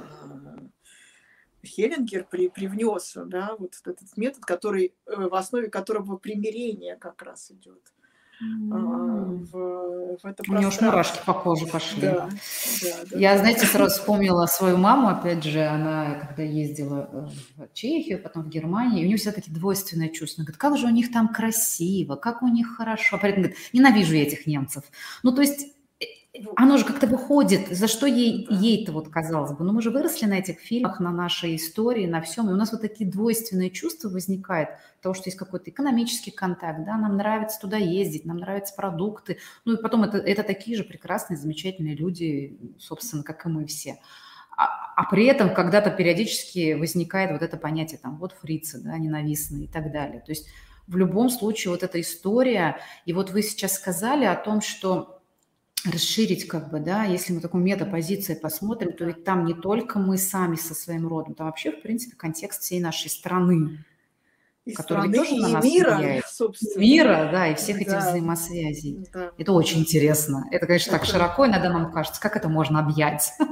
Хеллингер 1.66 2.26
при, 2.30 2.48
привнес, 2.50 3.14
да, 3.26 3.56
вот 3.58 3.76
этот 3.86 4.16
метод, 4.16 4.46
который, 4.46 4.96
э, 5.06 5.16
в 5.16 5.36
основе 5.36 5.70
которого 5.70 6.16
примирение 6.16 6.96
как 6.96 7.22
раз 7.22 7.52
идет. 7.52 7.94
А, 8.42 8.76
в, 8.76 10.18
в 10.18 10.26
это 10.26 10.44
У 10.48 10.54
него 10.54 10.68
аж 10.68 10.82
мурашки 10.82 11.20
по 11.26 11.34
коже 11.34 11.66
пошли. 11.68 12.02
Да, 12.02 12.30
да, 12.82 12.90
да, 13.12 13.20
Я, 13.20 13.38
знаете, 13.38 13.66
сразу 13.66 13.96
вспомнила 13.96 14.46
свою 14.48 14.78
маму, 14.78 15.08
опять 15.08 15.44
же, 15.44 15.64
она 15.66 16.16
когда 16.16 16.44
ездила 16.44 17.10
э, 17.12 17.28
в 17.58 17.74
Чехию, 17.74 18.22
потом 18.22 18.44
в 18.44 18.50
Германию, 18.50 19.04
у 19.04 19.08
нее 19.08 19.18
все-таки 19.18 19.52
двойственное 19.52 20.10
чувство. 20.10 20.42
Она 20.42 20.46
говорит, 20.46 20.60
как 20.60 20.78
же 20.78 20.88
у 20.88 20.90
них 20.90 21.12
там 21.12 21.30
красиво, 21.30 22.16
как 22.16 22.42
у 22.42 22.48
них 22.48 22.76
хорошо. 22.76 23.18
А 23.18 23.20
говорит, 23.20 23.56
ненавижу 23.72 24.16
я 24.16 24.24
этих 24.24 24.48
немцев. 24.48 24.84
Ну, 25.22 25.32
то 25.32 25.42
есть 25.42 25.73
оно 26.56 26.78
же 26.78 26.86
как-то 26.86 27.06
выходит, 27.06 27.68
за 27.70 27.88
что 27.88 28.08
ей, 28.08 28.48
ей-то 28.50 28.92
вот 28.92 29.10
казалось 29.10 29.52
бы. 29.52 29.64
Но 29.64 29.72
мы 29.72 29.84
же 29.84 29.92
выросли 29.92 30.26
на 30.26 30.40
этих 30.40 30.60
фильмах, 30.60 31.00
на 31.00 31.12
нашей 31.12 31.56
истории, 31.56 32.08
на 32.08 32.22
всем, 32.22 32.50
и 32.50 32.54
у 32.54 32.56
нас 32.56 32.72
вот 32.72 32.82
такие 32.82 33.10
двойственные 33.10 33.70
чувства 33.70 34.10
возникают, 34.10 34.70
того, 35.02 35.14
что 35.14 35.26
есть 35.28 35.38
какой-то 35.38 35.70
экономический 35.70 36.32
контакт, 36.32 36.86
да, 36.86 36.98
нам 36.98 37.18
нравится 37.18 37.60
туда 37.60 37.78
ездить, 37.78 38.26
нам 38.26 38.38
нравятся 38.38 38.74
продукты, 38.74 39.38
ну 39.64 39.74
и 39.74 39.82
потом 39.82 40.04
это, 40.04 40.18
это 40.18 40.42
такие 40.44 40.76
же 40.76 40.84
прекрасные, 40.84 41.38
замечательные 41.38 41.96
люди, 41.96 42.58
собственно, 42.80 43.22
как 43.22 43.46
и 43.46 43.50
мы 43.50 43.68
все. 43.68 44.00
А, 44.58 44.94
а 44.96 45.10
при 45.10 45.26
этом 45.26 45.54
когда-то 45.54 45.92
периодически 45.92 46.74
возникает 46.74 47.32
вот 47.32 47.44
это 47.44 47.58
понятие, 47.58 48.00
там, 48.02 48.18
вот 48.18 48.32
фрицы, 48.32 48.82
да, 48.82 48.98
ненавистные 48.98 49.66
и 49.66 49.68
так 49.68 49.92
далее. 49.92 50.22
То 50.22 50.32
есть 50.32 50.48
в 50.88 50.98
любом 50.98 51.30
случае 51.30 51.72
вот 51.72 51.84
эта 51.84 52.02
история, 52.02 52.80
и 53.06 53.14
вот 53.14 53.30
вы 53.30 53.44
сейчас 53.44 53.76
сказали 53.76 54.26
о 54.26 54.36
том, 54.36 54.62
что 54.62 55.23
расширить 55.86 56.48
как 56.48 56.72
бы, 56.72 56.80
да, 56.80 57.04
если 57.04 57.34
мы 57.34 57.42
такую 57.42 57.64
метапозиции 57.64 58.36
посмотрим, 58.36 58.94
то 58.94 59.06
ведь 59.06 59.24
там 59.24 59.46
не 59.46 59.54
только 59.54 60.00
мы 60.00 60.18
сами 60.18 60.56
со 60.56 60.74
своим 60.74 61.08
родом, 61.08 61.36
там 61.36 61.48
вообще, 61.48 61.72
в 61.72 61.82
принципе, 61.82 62.16
контекст 62.16 62.62
всей 62.62 62.80
нашей 62.80 63.10
страны. 63.10 63.84
и 64.66 64.74
который 64.74 65.10
страны, 65.10 65.14
тоже 65.14 65.36
на 65.36 65.48
нас 65.50 65.66
мира, 65.66 65.98
влияет. 65.98 66.26
собственно. 66.28 66.80
Мира, 66.80 67.30
да, 67.32 67.48
и 67.48 67.56
всех 67.56 67.78
да. 67.78 67.82
этих 67.82 67.98
взаимосвязей. 67.98 69.08
Да. 69.14 69.32
Это 69.38 69.52
очень 69.52 69.82
интересно. 69.82 70.46
Это, 70.52 70.66
конечно, 70.68 70.92
так 70.92 71.06
широко 71.06 71.46
иногда 71.46 71.70
нам 71.70 71.92
кажется, 71.92 72.22
как 72.22 72.38
это 72.38 72.50
можно 72.50 72.80
объять. 72.80 73.32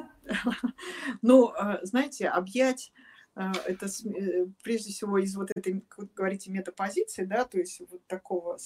Ну, 1.22 1.52
э, 1.52 1.80
знаете, 1.84 2.30
объять 2.30 2.94
э, 3.36 3.52
это 3.66 3.88
э, 3.88 4.46
прежде 4.64 4.92
всего 4.92 5.18
из 5.18 5.36
вот 5.36 5.52
этой, 5.54 5.82
как 5.82 5.98
вы 5.98 6.10
говорите, 6.16 6.50
метапозиции, 6.52 7.26
да, 7.26 7.44
то 7.44 7.58
есть 7.58 7.82
вот 7.92 8.08
такого 8.08 8.58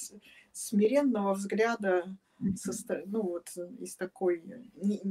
смиренного 0.52 1.34
взгляда, 1.34 2.16
со, 2.56 3.02
ну 3.06 3.22
вот 3.22 3.50
из 3.80 3.96
такой, 3.96 4.44
не, 4.76 5.02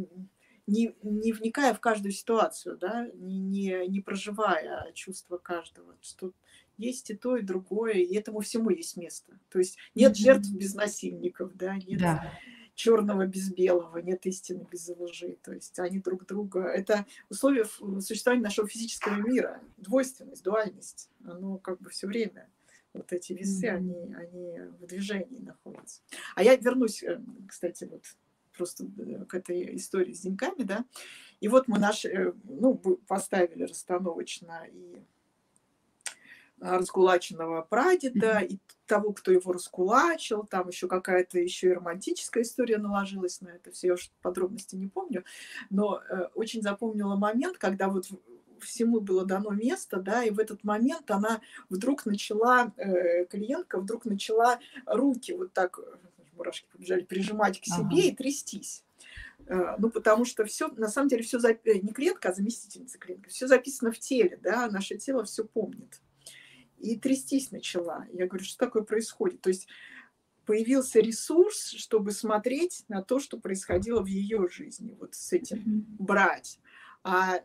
не, 0.66 0.94
не 1.02 1.32
вникая 1.32 1.74
в 1.74 1.80
каждую 1.80 2.12
ситуацию, 2.12 2.78
да, 2.78 3.08
не, 3.14 3.38
не, 3.38 3.86
не 3.88 4.00
проживая 4.00 4.90
чувства 4.92 5.38
каждого, 5.38 5.96
что 6.00 6.32
есть 6.76 7.10
и 7.10 7.14
то, 7.14 7.36
и 7.36 7.42
другое, 7.42 7.94
и 7.94 8.14
этому 8.14 8.40
всему 8.40 8.70
есть 8.70 8.96
место. 8.96 9.38
То 9.48 9.58
есть 9.58 9.76
нет 9.94 10.16
жертв 10.16 10.50
без 10.50 10.74
насильников, 10.74 11.54
да, 11.56 11.76
нет 11.76 12.00
да. 12.00 12.32
черного 12.74 13.26
без 13.26 13.52
белого, 13.52 13.98
нет 13.98 14.26
истины 14.26 14.66
без 14.70 14.88
лжи. 14.88 15.38
То 15.42 15.52
есть 15.52 15.78
они 15.78 16.00
друг 16.00 16.26
друга... 16.26 16.62
Это 16.62 17.06
условия 17.28 17.64
существования 18.00 18.42
нашего 18.42 18.66
физического 18.66 19.14
мира, 19.14 19.60
двойственность, 19.76 20.42
дуальность. 20.42 21.10
Оно 21.24 21.58
как 21.58 21.80
бы 21.80 21.90
все 21.90 22.06
время 22.06 22.48
вот 22.94 23.12
эти 23.12 23.32
весы, 23.32 23.66
mm-hmm. 23.66 23.76
они, 23.76 24.14
они 24.14 24.60
в 24.80 24.86
движении 24.86 25.40
находятся. 25.40 26.00
А 26.34 26.42
я 26.42 26.56
вернусь, 26.56 27.02
э, 27.02 27.20
кстати, 27.46 27.84
вот 27.84 28.04
просто 28.56 28.84
э, 28.84 29.24
к 29.26 29.34
этой 29.34 29.76
истории 29.76 30.12
с 30.12 30.20
деньгами, 30.20 30.62
да. 30.62 30.84
И 31.40 31.48
вот 31.48 31.68
мы 31.68 31.78
наши, 31.78 32.08
э, 32.08 32.32
ну, 32.44 32.74
поставили 33.06 33.64
расстановочно 33.64 34.66
и 34.72 35.02
раскулаченного 36.60 37.62
прадеда, 37.62 38.38
и 38.38 38.58
того, 38.86 39.12
кто 39.12 39.32
его 39.32 39.52
раскулачил, 39.52 40.44
там 40.44 40.68
еще 40.68 40.88
какая-то 40.88 41.38
еще 41.38 41.68
и 41.68 41.72
романтическая 41.72 42.42
история 42.42 42.78
наложилась 42.78 43.40
на 43.40 43.48
это 43.48 43.70
все, 43.70 43.88
я 43.88 43.94
уж 43.94 44.10
подробности 44.22 44.76
не 44.76 44.86
помню, 44.86 45.24
но 45.70 46.00
э, 46.08 46.28
очень 46.34 46.62
запомнила 46.62 47.16
момент, 47.16 47.58
когда 47.58 47.88
вот 47.88 48.06
всему 48.64 49.00
было 49.00 49.24
дано 49.24 49.50
место, 49.50 49.98
да, 49.98 50.24
и 50.24 50.30
в 50.30 50.38
этот 50.38 50.64
момент 50.64 51.10
она 51.10 51.40
вдруг 51.68 52.06
начала, 52.06 52.72
э, 52.76 53.26
клиентка 53.26 53.80
вдруг 53.80 54.04
начала 54.04 54.58
руки 54.86 55.32
вот 55.32 55.52
так, 55.52 55.78
мурашки 56.36 56.66
побежали, 56.72 57.02
прижимать 57.02 57.60
к 57.60 57.64
себе 57.64 57.98
ага. 58.00 58.08
и 58.08 58.14
трястись. 58.14 58.84
Э, 59.46 59.76
ну, 59.78 59.90
потому 59.90 60.24
что 60.24 60.44
все, 60.44 60.68
на 60.68 60.88
самом 60.88 61.08
деле, 61.08 61.22
все, 61.22 61.38
зап... 61.38 61.64
не 61.64 61.92
клиентка, 61.92 62.30
а 62.30 62.34
заместительница 62.34 62.98
клиентка, 62.98 63.30
все 63.30 63.46
записано 63.46 63.92
в 63.92 63.98
теле, 63.98 64.38
да, 64.42 64.68
наше 64.68 64.96
тело 64.96 65.24
все 65.24 65.44
помнит 65.44 66.00
и 66.84 66.98
трястись 66.98 67.50
начала. 67.50 68.06
Я 68.12 68.26
говорю, 68.26 68.44
что 68.44 68.58
такое 68.58 68.82
происходит? 68.82 69.40
То 69.40 69.48
есть 69.48 69.66
появился 70.44 71.00
ресурс, 71.00 71.70
чтобы 71.70 72.12
смотреть 72.12 72.84
на 72.88 73.02
то, 73.02 73.18
что 73.18 73.38
происходило 73.38 74.02
в 74.02 74.06
ее 74.06 74.48
жизни, 74.48 74.94
вот 75.00 75.14
с 75.14 75.32
этим 75.32 75.86
брать. 75.98 76.58
А 77.06 77.42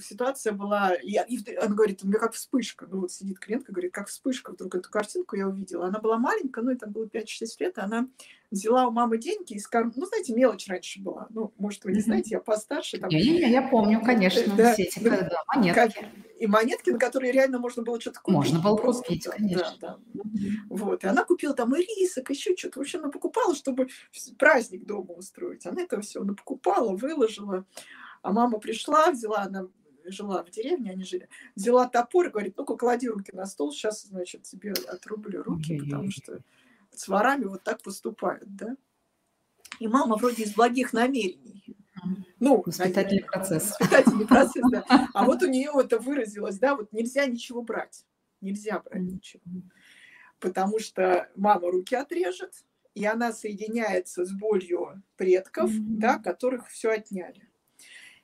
ситуация 0.00 0.54
была, 0.54 0.94
и, 0.94 1.18
и 1.28 1.56
она 1.56 1.74
говорит, 1.74 2.02
у 2.02 2.06
меня 2.06 2.18
как 2.18 2.32
вспышка, 2.32 2.86
ну 2.90 3.00
вот 3.00 3.12
сидит 3.12 3.38
клиентка, 3.38 3.70
говорит, 3.70 3.92
как 3.92 4.08
вспышка, 4.08 4.52
вдруг 4.52 4.74
эту 4.74 4.90
картинку 4.90 5.36
я 5.36 5.48
увидела. 5.48 5.86
Она 5.86 5.98
была 5.98 6.16
маленькая, 6.16 6.64
ну, 6.64 6.70
это 6.70 6.86
было 6.86 7.04
5-6 7.04 7.24
лет, 7.58 7.78
она 7.78 8.08
взяла 8.50 8.86
у 8.86 8.90
мамы 8.90 9.18
деньги 9.18 9.52
из 9.52 9.66
кармана, 9.66 9.92
ну, 9.96 10.06
знаете, 10.06 10.32
мелочь 10.32 10.66
раньше 10.68 11.02
была, 11.02 11.26
ну, 11.28 11.52
может, 11.58 11.84
вы 11.84 11.92
не 11.92 12.00
знаете, 12.00 12.30
я 12.30 12.40
постарше. 12.40 12.98
Там... 12.98 13.10
Не-не-не, 13.10 13.50
я 13.50 13.68
помню, 13.68 14.00
конечно, 14.02 14.54
да, 14.56 14.72
все 14.72 14.84
эти 14.84 14.98
да, 15.00 15.28
да, 15.28 15.42
монетки. 15.54 16.06
И 16.38 16.46
монетки, 16.46 16.88
на 16.88 16.98
которые 16.98 17.32
реально 17.32 17.58
можно 17.58 17.82
было 17.82 18.00
что-то 18.00 18.20
купить. 18.20 18.34
Можно 18.34 18.60
было 18.60 18.76
просто, 18.76 19.02
купить, 19.02 19.26
конечно. 19.26 19.76
Да, 19.78 19.98
да. 20.14 20.22
Вот, 20.70 21.04
и 21.04 21.06
она 21.06 21.24
купила 21.24 21.54
там 21.54 21.74
и 21.74 21.80
рисок, 21.80 22.30
еще 22.30 22.56
что-то, 22.56 22.78
в 22.78 22.82
общем, 22.82 23.00
она 23.00 23.10
покупала, 23.10 23.54
чтобы 23.54 23.88
праздник 24.38 24.86
дома 24.86 25.12
устроить. 25.12 25.66
Она 25.66 25.82
это 25.82 26.00
все, 26.00 26.22
она 26.22 26.32
покупала, 26.32 26.96
выложила. 26.96 27.66
А 28.26 28.32
мама 28.32 28.58
пришла, 28.58 29.12
взяла, 29.12 29.42
она 29.42 29.68
жила 30.04 30.42
в 30.42 30.50
деревне, 30.50 30.90
они 30.90 31.04
жили, 31.04 31.28
взяла 31.54 31.88
топор 31.88 32.26
и 32.26 32.30
говорит, 32.30 32.56
ну-ка, 32.56 32.76
клади 32.76 33.08
руки 33.08 33.30
на 33.32 33.46
стол, 33.46 33.70
сейчас, 33.70 34.02
значит, 34.02 34.42
тебе 34.42 34.72
отрублю 34.72 35.44
руки, 35.44 35.78
потому 35.78 36.10
что 36.10 36.40
с 36.92 37.06
ворами 37.06 37.44
вот 37.44 37.62
так 37.62 37.84
поступают, 37.84 38.56
да. 38.56 38.76
И 39.78 39.86
мама 39.86 40.16
вроде 40.16 40.42
из 40.42 40.54
благих 40.54 40.92
намерений. 40.92 41.76
Ну, 42.40 42.60
воспитательный 42.66 43.22
процесс. 43.22 43.70
Воспитательный 43.78 44.26
процесс, 44.26 44.64
да. 44.72 44.84
А 45.14 45.24
вот 45.24 45.44
у 45.44 45.46
нее 45.46 45.70
это 45.78 46.00
выразилось, 46.00 46.58
да, 46.58 46.74
вот 46.74 46.92
нельзя 46.92 47.26
ничего 47.26 47.62
брать. 47.62 48.04
Нельзя 48.40 48.80
брать 48.80 49.02
ничего. 49.02 49.42
Потому 50.40 50.80
что 50.80 51.30
мама 51.36 51.70
руки 51.70 51.94
отрежет, 51.94 52.54
и 52.96 53.06
она 53.06 53.32
соединяется 53.32 54.24
с 54.24 54.32
болью 54.32 55.00
предков, 55.16 55.70
mm-hmm. 55.70 55.98
да, 55.98 56.18
которых 56.18 56.66
все 56.70 56.90
отняли. 56.90 57.46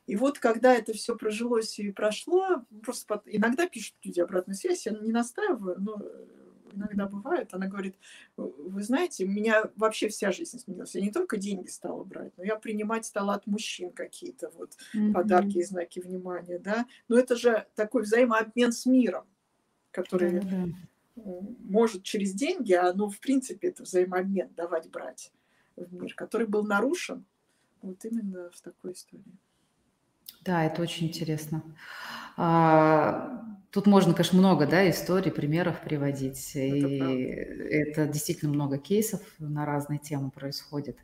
И 0.06 0.16
вот 0.16 0.38
когда 0.38 0.74
это 0.74 0.92
все 0.92 1.16
прожилось 1.16 1.78
и 1.78 1.92
прошло, 1.92 2.64
просто 2.82 3.22
иногда 3.26 3.68
пишут 3.68 3.94
люди 4.02 4.20
обратную 4.20 4.56
связь, 4.56 4.86
я 4.86 4.92
не 4.92 5.12
настаиваю, 5.12 5.76
но 5.80 6.00
э, 6.02 6.24
иногда 6.74 7.06
бывает, 7.06 7.54
она 7.54 7.66
говорит, 7.66 7.96
вы 8.36 8.82
знаете, 8.82 9.24
у 9.24 9.28
меня 9.28 9.70
вообще 9.76 10.08
вся 10.08 10.32
жизнь 10.32 10.56
изменилась. 10.56 10.94
Я 10.94 11.02
не 11.02 11.12
только 11.12 11.36
деньги 11.36 11.68
стала 11.68 12.02
брать, 12.02 12.32
но 12.36 12.44
я 12.44 12.56
принимать 12.56 13.06
стала 13.06 13.34
от 13.34 13.46
мужчин 13.46 13.92
какие-то 13.92 14.50
вот 14.56 14.76
mm-hmm. 14.94 15.12
подарки 15.12 15.58
и 15.58 15.62
знаки 15.62 16.00
внимания, 16.00 16.58
да. 16.58 16.86
Но 17.08 17.16
это 17.16 17.36
же 17.36 17.66
такой 17.74 18.02
взаимообмен 18.02 18.72
с 18.72 18.86
миром, 18.86 19.26
который 19.92 20.40
mm-hmm. 20.40 21.56
может 21.60 22.02
через 22.02 22.32
деньги, 22.32 22.72
а 22.72 22.92
ну, 22.92 23.08
в 23.08 23.20
принципе, 23.20 23.68
это 23.68 23.84
взаимообмен 23.84 24.52
давать-брать 24.56 25.32
в 25.76 25.94
мир, 25.94 26.14
который 26.14 26.46
был 26.46 26.64
нарушен 26.64 27.24
вот 27.82 28.04
именно 28.04 28.50
в 28.50 28.60
такой 28.60 28.92
истории. 28.92 29.38
Да, 30.44 30.64
это 30.64 30.82
очень 30.82 31.06
интересно. 31.06 31.62
А, 32.36 33.42
тут 33.70 33.86
можно, 33.86 34.12
конечно, 34.12 34.38
много 34.38 34.66
да, 34.66 34.88
историй, 34.90 35.30
примеров 35.30 35.80
приводить. 35.80 36.50
Это 36.54 36.76
и 36.76 36.98
правда. 36.98 37.64
это 37.64 38.06
действительно 38.06 38.52
много 38.52 38.78
кейсов 38.78 39.20
на 39.38 39.64
разные 39.64 39.98
темы 39.98 40.30
происходит. 40.30 40.98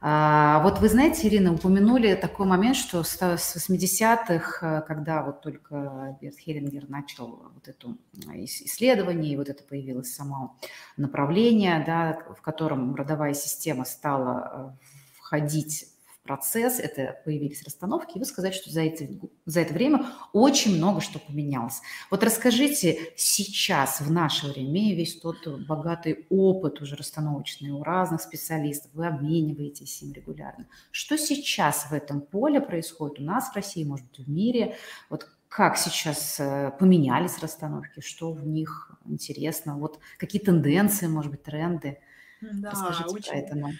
А, 0.00 0.62
вот 0.62 0.78
вы 0.78 0.88
знаете, 0.88 1.26
Ирина, 1.26 1.54
упомянули 1.54 2.14
такой 2.14 2.46
момент, 2.46 2.76
что 2.76 3.02
с 3.02 3.20
80-х, 3.20 4.82
когда 4.82 5.24
вот 5.24 5.40
только 5.40 6.16
Берт 6.20 6.38
Хеллингер 6.38 6.88
начал 6.88 7.50
вот 7.54 7.66
это 7.66 7.96
исследование, 8.34 9.32
и 9.32 9.36
вот 9.36 9.48
это 9.48 9.64
появилось 9.64 10.14
само 10.14 10.56
направление, 10.96 11.82
да, 11.84 12.18
в 12.36 12.42
котором 12.42 12.94
родовая 12.94 13.34
система 13.34 13.84
стала 13.84 14.76
э, 14.78 14.86
входить 15.18 15.86
процесс, 16.28 16.78
это 16.78 17.20
появились 17.24 17.62
расстановки, 17.64 18.16
и 18.16 18.18
вы 18.18 18.26
сказали, 18.26 18.52
что 18.52 18.70
за, 18.70 18.82
эти, 18.82 19.18
за 19.46 19.60
это 19.60 19.72
время 19.72 20.04
очень 20.34 20.76
много 20.76 21.00
что 21.00 21.18
поменялось. 21.18 21.80
Вот 22.10 22.22
расскажите 22.22 22.98
сейчас, 23.16 24.02
в 24.02 24.12
наше 24.12 24.46
время, 24.46 24.94
весь 24.94 25.18
тот 25.18 25.48
богатый 25.66 26.26
опыт 26.28 26.82
уже 26.82 26.96
расстановочный 26.96 27.70
у 27.70 27.82
разных 27.82 28.20
специалистов, 28.20 28.90
вы 28.92 29.06
обмениваетесь 29.06 30.02
им 30.02 30.12
регулярно. 30.12 30.66
Что 30.90 31.16
сейчас 31.16 31.86
в 31.90 31.94
этом 31.94 32.20
поле 32.20 32.60
происходит 32.60 33.20
у 33.20 33.22
нас 33.22 33.50
в 33.50 33.56
России, 33.56 33.84
может 33.84 34.06
быть, 34.08 34.26
в 34.26 34.30
мире? 34.30 34.76
Вот 35.08 35.30
как 35.48 35.78
сейчас 35.78 36.38
э, 36.40 36.72
поменялись 36.78 37.38
расстановки, 37.38 38.00
что 38.00 38.32
в 38.32 38.46
них 38.46 38.92
интересно, 39.06 39.78
вот 39.78 39.98
какие 40.18 40.42
тенденции, 40.42 41.06
может 41.06 41.30
быть, 41.30 41.42
тренды? 41.42 42.00
Да, 42.42 42.70
Расскажите 42.70 43.14
очень, 43.14 43.30
про 43.30 43.38
это 43.38 43.54
нам 43.56 43.72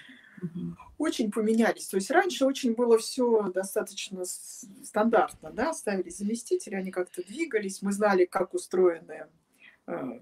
очень 0.98 1.30
поменялись. 1.30 1.86
То 1.86 1.96
есть 1.96 2.10
раньше 2.10 2.44
очень 2.44 2.74
было 2.74 2.98
все 2.98 3.50
достаточно 3.52 4.24
стандартно, 4.24 5.50
да, 5.50 5.72
ставили 5.72 6.10
заместители, 6.10 6.74
они 6.74 6.90
как-то 6.90 7.22
двигались, 7.22 7.82
мы 7.82 7.92
знали, 7.92 8.24
как 8.24 8.54
устроены 8.54 9.26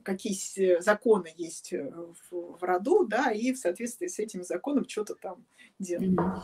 какие 0.03 0.81
законы 0.81 1.33
есть 1.37 1.73
э, 1.73 1.91
в, 2.31 2.59
в 2.59 2.63
роду, 2.63 3.05
да, 3.05 3.33
и 3.33 3.53
в 3.53 3.59
соответствии 3.59 4.07
с 4.07 4.19
этим 4.19 4.45
законом 4.45 4.89
что-то 4.89 5.15
там 5.15 5.45
делали. 5.79 6.15
Mm-hmm. 6.17 6.41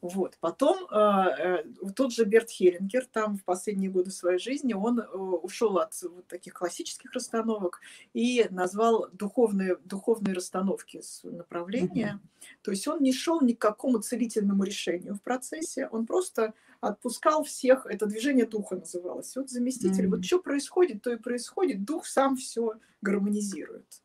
Вот. 0.00 0.36
Потом 0.40 0.86
э, 0.90 0.94
э, 0.94 1.64
тот 1.96 2.12
же 2.12 2.24
Берт 2.24 2.50
Херингер 2.50 3.06
там 3.06 3.36
в 3.36 3.44
последние 3.44 3.90
годы 3.90 4.10
своей 4.10 4.38
жизни, 4.38 4.72
он 4.74 5.00
э, 5.00 5.04
ушел 5.04 5.78
от 5.78 5.94
вот 6.02 6.26
таких 6.28 6.54
классических 6.54 7.12
расстановок 7.12 7.80
и 8.14 8.46
назвал 8.50 9.08
духовные, 9.12 9.76
духовные 9.84 10.34
расстановки 10.34 11.00
с 11.00 11.22
направления. 11.24 12.20
Mm-hmm. 12.22 12.44
То 12.62 12.70
есть 12.70 12.86
он 12.86 13.02
не 13.02 13.12
шел 13.12 13.40
ни 13.40 13.54
к 13.54 13.58
какому 13.58 13.98
целительному 13.98 14.62
решению 14.62 15.14
в 15.14 15.22
процессе, 15.22 15.88
он 15.88 16.06
просто 16.06 16.54
отпускал 16.80 17.44
всех, 17.44 17.86
это 17.86 18.06
движение 18.06 18.46
духа 18.46 18.76
называлось. 18.76 19.34
Вот 19.36 19.50
заместитель, 19.50 20.06
mm-hmm. 20.06 20.10
вот 20.10 20.24
что 20.24 20.40
происходит, 20.40 21.02
то 21.02 21.12
и 21.12 21.16
происходит, 21.16 21.84
дух 21.84 22.06
сам 22.06 22.36
все 22.36 22.74
гармонизирует. 23.02 24.02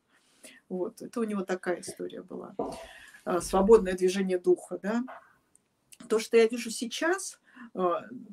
Вот, 0.68 1.02
это 1.02 1.20
у 1.20 1.24
него 1.24 1.42
такая 1.42 1.80
история 1.80 2.22
была. 2.22 2.54
Э, 3.24 3.40
свободное 3.40 3.94
движение 3.94 4.38
духа, 4.38 4.78
да. 4.82 5.04
То, 6.08 6.18
что 6.18 6.36
я 6.36 6.48
вижу 6.48 6.70
сейчас, 6.70 7.40
э, 7.74 7.80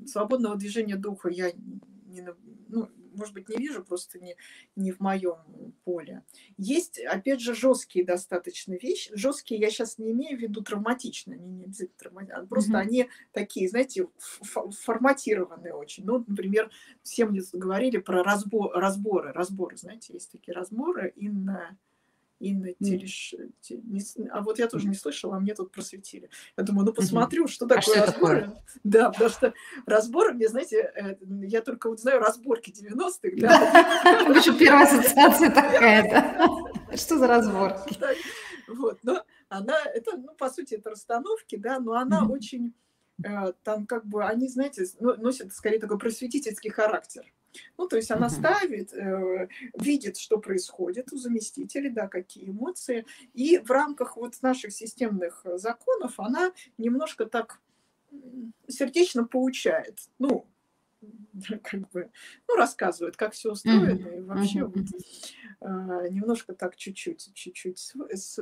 свободного 0.08 0.56
движения 0.56 0.96
духа 0.96 1.30
я 1.30 1.52
не, 1.52 2.28
ну, 2.68 2.90
может 3.12 3.34
быть, 3.34 3.50
не 3.50 3.58
вижу, 3.58 3.84
просто 3.84 4.20
не, 4.20 4.36
не 4.76 4.92
в 4.92 5.00
моем 5.00 5.38
поле. 5.84 6.24
Есть, 6.58 7.00
опять 7.00 7.42
же, 7.42 7.54
жесткие 7.54 8.06
достаточно 8.06 8.74
вещи. 8.74 9.12
Жесткие 9.14 9.60
я 9.60 9.70
сейчас 9.70 9.98
не 9.98 10.12
имею 10.12 10.38
в 10.38 10.42
виду 10.42 10.62
травматичные, 10.62 11.38
они 11.38 11.52
не 11.52 11.64
обязательно 11.66 11.98
травматичные, 11.98 12.48
просто 12.48 12.72
mm-hmm. 12.72 12.78
они 12.78 13.10
такие, 13.32 13.70
знаете, 13.70 14.08
форматированные 14.42 15.74
очень. 15.74 16.06
Ну, 16.06 16.24
например, 16.26 16.72
все 17.04 17.26
мне 17.26 17.42
говорили 17.54 17.98
про 17.98 18.24
разбор, 18.24 18.72
разборы, 18.74 19.32
разборы, 19.32 19.78
знаете, 19.78 20.14
есть 20.14 20.32
такие 20.32 20.54
разборы, 20.54 21.14
и 21.16 21.30
на 21.30 21.78
Инна 22.42 22.74
Телеш... 22.74 23.36
А 24.32 24.42
вот 24.42 24.60
я 24.60 24.68
тоже 24.68 24.88
не 24.88 24.96
слышала, 24.96 25.38
а 25.38 25.40
мне 25.40 25.54
тут 25.54 25.72
просветили. 25.72 26.30
Я 26.58 26.64
думаю, 26.64 26.86
ну 26.88 26.94
посмотрю, 26.94 27.48
что 27.48 27.66
а 27.66 27.70
такое 27.70 28.02
а 28.02 28.06
разборы. 28.06 28.42
Такое? 28.42 28.64
Да, 28.84 29.12
потому 29.12 29.30
что 29.30 29.54
разборы, 29.86 30.34
мне, 30.34 30.48
знаете, 30.48 30.92
э, 30.96 31.16
я 31.44 31.62
только 31.62 31.90
вот 31.90 32.00
знаю 32.00 32.20
разборки 32.20 32.72
90-х. 32.72 33.36
Да, 33.38 34.26
Почему 34.34 34.58
первая 34.58 34.86
ассоциация 34.86 35.50
такая, 35.54 36.48
Что 36.96 37.18
за 37.18 37.28
разборки? 37.28 37.98
Вот, 38.68 39.00
но 39.04 39.24
она, 39.50 39.78
это, 39.86 40.18
ну, 40.18 40.34
по 40.36 40.50
сути, 40.50 40.76
это 40.76 40.92
расстановки, 40.92 41.58
да, 41.58 41.80
но 41.80 41.94
она 41.94 42.26
очень, 42.28 42.74
э, 43.24 43.54
там 43.64 43.86
как 43.86 44.06
бы, 44.06 44.26
они, 44.26 44.48
знаете, 44.48 44.86
носят 45.00 45.54
скорее 45.54 45.80
такой 45.80 46.00
просветительский 46.00 46.72
характер. 46.72 47.32
Ну, 47.78 47.88
то 47.88 47.96
есть 47.96 48.12
она 48.12 48.28
угу. 48.28 48.36
ставит, 48.36 48.94
э, 48.94 49.48
видит, 49.74 50.18
что 50.18 50.38
происходит 50.38 51.12
у 51.14 51.18
заместителей, 51.18 51.90
да, 51.90 52.08
какие 52.08 52.50
эмоции, 52.50 53.06
и 53.34 53.58
в 53.60 53.70
рамках 53.72 54.18
вот 54.18 54.42
наших 54.42 54.74
системных 54.74 55.46
законов 55.56 56.20
она 56.20 56.54
немножко 56.78 57.26
так 57.26 57.60
сердечно 58.68 59.26
получает, 59.26 60.00
ну, 60.20 60.46
как 61.64 61.90
бы, 61.92 62.12
ну, 62.48 62.56
рассказывает, 62.56 63.18
как 63.18 63.34
все 63.34 63.52
устроено, 63.52 64.08
mm 64.08 64.18
и 64.18 64.22
вообще 64.22 64.60
mm 64.60 64.66
вот, 64.66 64.86
э, 65.62 66.10
немножко 66.10 66.54
так 66.54 66.76
чуть-чуть, 66.76 67.32
чуть-чуть 67.34 67.94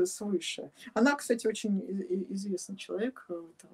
свыше. 0.05 0.72
Она, 0.93 1.16
кстати, 1.16 1.47
очень 1.47 1.80
известный 2.30 2.76
человек, 2.76 3.26
э, 3.30 3.41
там, 3.62 3.72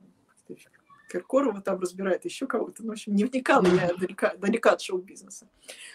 Киркорова 1.10 1.62
там 1.62 1.80
разбирает 1.80 2.26
еще 2.26 2.48
кого-то. 2.48 2.84
Ну, 2.84 2.90
в 2.90 2.92
общем, 2.94 3.16
не 3.16 3.26
вникала 3.26 3.66
я 3.68 3.94
далека, 3.94 4.36
далека 4.36 4.72
от 4.72 4.82
шоу-бизнеса. 4.82 5.48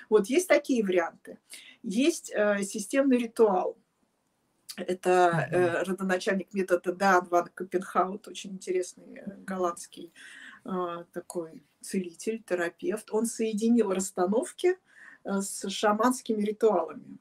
Вот 0.09 0.27
есть 0.27 0.49
такие 0.49 0.85
варианты. 0.85 1.39
Есть 1.83 2.33
э, 2.35 2.63
системный 2.63 3.19
ритуал. 3.19 3.77
Это 4.77 5.49
э, 5.51 5.83
родоначальник 5.83 6.55
метода 6.55 6.93
Дан 6.93 7.27
Ван 7.29 7.49
Копенхаут, 7.55 8.29
очень 8.29 8.53
интересный 8.53 9.19
э, 9.19 9.37
голландский 9.39 10.13
э, 10.65 11.05
такой 11.13 11.65
целитель, 11.81 12.43
терапевт. 12.43 13.11
Он 13.11 13.27
соединил 13.27 13.93
расстановки 13.93 14.79
э, 15.25 15.41
с 15.41 15.69
шаманскими 15.69 16.43
ритуалами. 16.43 17.19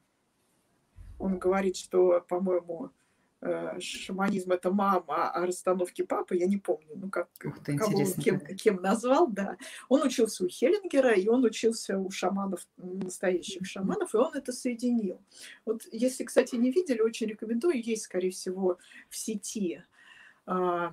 Он 1.18 1.38
говорит, 1.38 1.76
что, 1.76 2.24
по-моему, 2.28 2.92
шаманизм 3.80 4.52
это 4.52 4.70
мама, 4.70 5.30
а 5.30 5.46
расстановки 5.46 6.02
папы, 6.02 6.36
я 6.36 6.46
не 6.46 6.58
помню, 6.58 6.90
ну 6.94 7.08
как 7.08 7.28
ты, 7.64 7.76
кого 7.76 7.98
он 7.98 8.12
кем, 8.12 8.40
кем 8.40 8.76
назвал, 8.82 9.28
да. 9.28 9.56
Он 9.88 10.02
учился 10.02 10.44
у 10.44 10.48
Хеллингера, 10.48 11.12
и 11.12 11.26
он 11.26 11.44
учился 11.44 11.98
у 11.98 12.10
шаманов, 12.10 12.66
настоящих 12.76 13.66
шаманов, 13.66 14.14
и 14.14 14.18
он 14.18 14.34
это 14.34 14.52
соединил. 14.52 15.22
Вот 15.64 15.82
если, 15.90 16.24
кстати, 16.24 16.56
не 16.56 16.70
видели, 16.70 17.00
очень 17.00 17.28
рекомендую, 17.28 17.82
есть, 17.82 18.02
скорее 18.02 18.30
всего, 18.30 18.78
в 19.08 19.16
сети 19.16 19.82
а, 20.46 20.92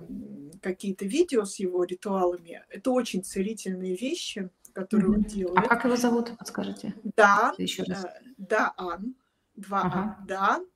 какие-то 0.62 1.04
видео 1.04 1.44
с 1.44 1.56
его 1.56 1.84
ритуалами. 1.84 2.64
Это 2.70 2.92
очень 2.92 3.24
целительные 3.24 3.96
вещи, 3.96 4.50
которые 4.72 5.10
mm-hmm. 5.10 5.16
он 5.16 5.22
делает. 5.22 5.58
А 5.58 5.62
как 5.62 5.84
его 5.84 5.96
зовут, 5.96 6.36
подскажите? 6.38 6.94
Дан, 7.16 7.54
Еще 7.58 7.82
раз. 7.82 8.04
Э, 8.04 8.20
Даан, 8.36 9.16
два 9.56 9.80
ага. 9.82 9.98
Ан, 9.98 10.26
Дан, 10.26 10.66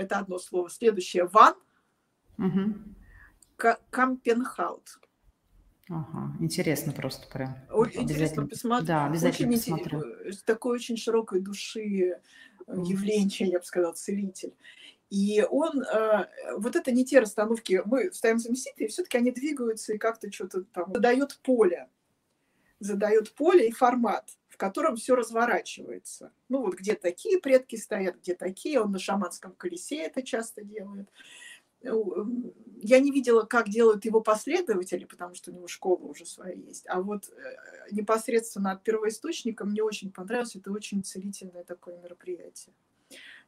это 0.00 0.18
одно 0.18 0.38
слово. 0.38 0.70
Следующее 0.70 1.26
ван. 1.26 1.54
Угу. 2.38 2.74
Кампенхаут. 3.90 5.00
Ага, 5.90 6.36
интересно 6.40 6.92
просто 6.92 7.26
прям. 7.28 7.56
Очень 7.70 8.02
интересно 8.02 8.46
посмотреть. 8.46 8.86
Да, 8.86 9.06
обязательно 9.06 9.54
очень 9.54 9.58
посмотрю. 9.58 10.02
Такой 10.44 10.74
очень 10.76 10.96
широкой 10.98 11.40
души 11.40 11.80
э, 11.80 12.18
явление, 12.66 13.48
я 13.48 13.58
бы 13.58 13.64
сказала, 13.64 13.94
целитель. 13.94 14.54
И 15.08 15.42
он, 15.48 15.82
э, 15.82 16.26
вот 16.58 16.76
это 16.76 16.92
не 16.92 17.06
те 17.06 17.20
расстановки, 17.20 17.80
мы 17.86 18.12
ставим 18.12 18.38
заместители, 18.38 18.88
все-таки 18.88 19.16
они 19.16 19.30
двигаются 19.30 19.94
и 19.94 19.98
как-то 19.98 20.30
что-то 20.30 20.64
там 20.64 20.92
задает 20.92 21.40
поле, 21.42 21.88
задает 22.80 23.34
поле 23.34 23.68
и 23.68 23.72
формат 23.72 24.36
котором 24.58 24.96
все 24.96 25.14
разворачивается. 25.14 26.32
Ну 26.48 26.62
вот 26.62 26.74
где 26.74 26.94
такие 26.94 27.38
предки 27.38 27.76
стоят, 27.76 28.18
где 28.18 28.34
такие, 28.34 28.80
он 28.80 28.92
на 28.92 28.98
шаманском 28.98 29.52
колесе 29.52 30.02
это 30.02 30.22
часто 30.22 30.62
делает. 30.62 31.08
Я 31.80 32.98
не 32.98 33.12
видела, 33.12 33.44
как 33.44 33.68
делают 33.68 34.04
его 34.04 34.20
последователи, 34.20 35.04
потому 35.04 35.34
что 35.34 35.52
у 35.52 35.54
него 35.54 35.68
школа 35.68 36.04
уже 36.04 36.26
своя 36.26 36.54
есть. 36.54 36.86
А 36.88 37.00
вот 37.00 37.28
э, 37.28 37.92
непосредственно 37.92 38.72
от 38.72 38.82
первоисточника 38.82 39.64
мне 39.64 39.82
очень 39.82 40.10
понравилось. 40.10 40.56
Это 40.56 40.72
очень 40.72 41.04
целительное 41.04 41.62
такое 41.62 41.96
мероприятие. 41.98 42.74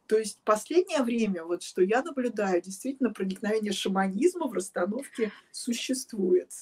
То 0.06 0.16
есть 0.16 0.40
последнее 0.44 1.02
время, 1.02 1.44
вот 1.44 1.62
что 1.62 1.82
я 1.82 2.02
наблюдаю, 2.02 2.62
действительно 2.62 3.10
проникновение 3.10 3.72
шаманизма 3.72 4.46
в 4.46 4.52
расстановке 4.52 5.32
существует. 5.50 6.52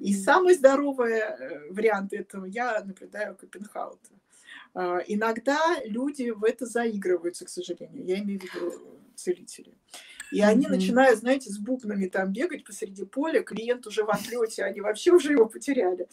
И 0.00 0.14
самый 0.14 0.54
здоровый 0.54 1.14
э, 1.14 1.70
вариант 1.70 2.12
этого 2.12 2.44
я 2.44 2.82
наблюдаю 2.84 3.36
Копенхаута. 3.36 4.10
А, 4.74 4.98
иногда 5.06 5.76
люди 5.84 6.30
в 6.30 6.44
это 6.44 6.66
заигрываются, 6.66 7.44
к 7.44 7.48
сожалению. 7.48 8.04
Я 8.04 8.18
имею 8.18 8.40
в 8.40 8.44
виду 8.44 8.72
целители. 9.14 9.74
И 10.32 10.40
они 10.40 10.66
mm-hmm. 10.66 10.70
начинают, 10.70 11.18
знаете, 11.20 11.50
с 11.50 11.58
бубнами 11.58 12.06
там 12.06 12.32
бегать 12.32 12.64
посреди 12.64 13.04
поля, 13.04 13.42
клиент 13.42 13.86
уже 13.86 14.04
в 14.04 14.10
отлете, 14.10 14.64
они 14.64 14.80
вообще 14.80 15.12
уже 15.12 15.32
его 15.32 15.46
потеряли. 15.46 16.08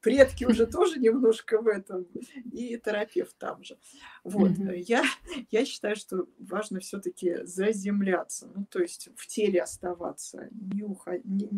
Предки 0.00 0.44
уже 0.44 0.66
тоже 0.78 0.98
немножко 0.98 1.60
в 1.60 1.66
этом, 1.66 2.06
и 2.52 2.76
терапевт 2.78 3.36
там 3.38 3.62
же. 3.62 3.78
Вот, 4.24 4.50
mm-hmm. 4.50 4.84
я, 4.86 5.04
я 5.50 5.64
считаю, 5.64 5.96
что 5.96 6.26
важно 6.38 6.80
все-таки 6.80 7.44
заземляться, 7.44 8.48
ну, 8.54 8.64
то 8.64 8.80
есть 8.80 9.08
в 9.16 9.26
теле 9.26 9.62
оставаться, 9.62 10.48
не, 10.50 10.82
уход... 10.82 11.20
не, 11.24 11.48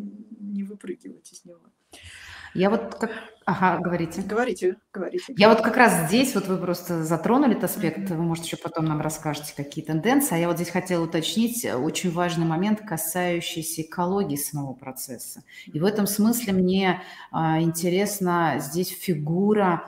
не 0.40 0.64
выпрыгивать 0.64 1.32
из 1.32 1.44
него. 1.44 1.60
Я 2.54 2.70
вот 2.70 2.94
как... 2.94 3.10
Ага, 3.46 3.78
говорите. 3.82 4.22
Говорите, 4.22 4.76
говорите. 4.92 5.34
Я 5.36 5.48
вот 5.48 5.60
как 5.60 5.76
раз 5.76 6.06
здесь, 6.06 6.34
вот 6.34 6.46
вы 6.46 6.56
просто 6.58 7.02
затронули 7.02 7.52
этот 7.52 7.64
аспект, 7.64 8.10
вы, 8.10 8.22
может, 8.22 8.44
еще 8.44 8.56
потом 8.56 8.84
нам 8.84 9.00
расскажете, 9.00 9.54
какие 9.56 9.84
тенденции, 9.84 10.36
а 10.36 10.38
я 10.38 10.46
вот 10.46 10.56
здесь 10.56 10.70
хотела 10.70 11.04
уточнить 11.04 11.64
очень 11.64 12.12
важный 12.12 12.46
момент, 12.46 12.80
касающийся 12.80 13.82
экологии 13.82 14.36
самого 14.36 14.74
процесса. 14.74 15.42
И 15.66 15.80
в 15.80 15.84
этом 15.84 16.06
смысле 16.06 16.52
мне 16.52 17.02
а, 17.32 17.60
интересна 17.60 18.56
здесь 18.58 18.90
фигура 18.90 19.84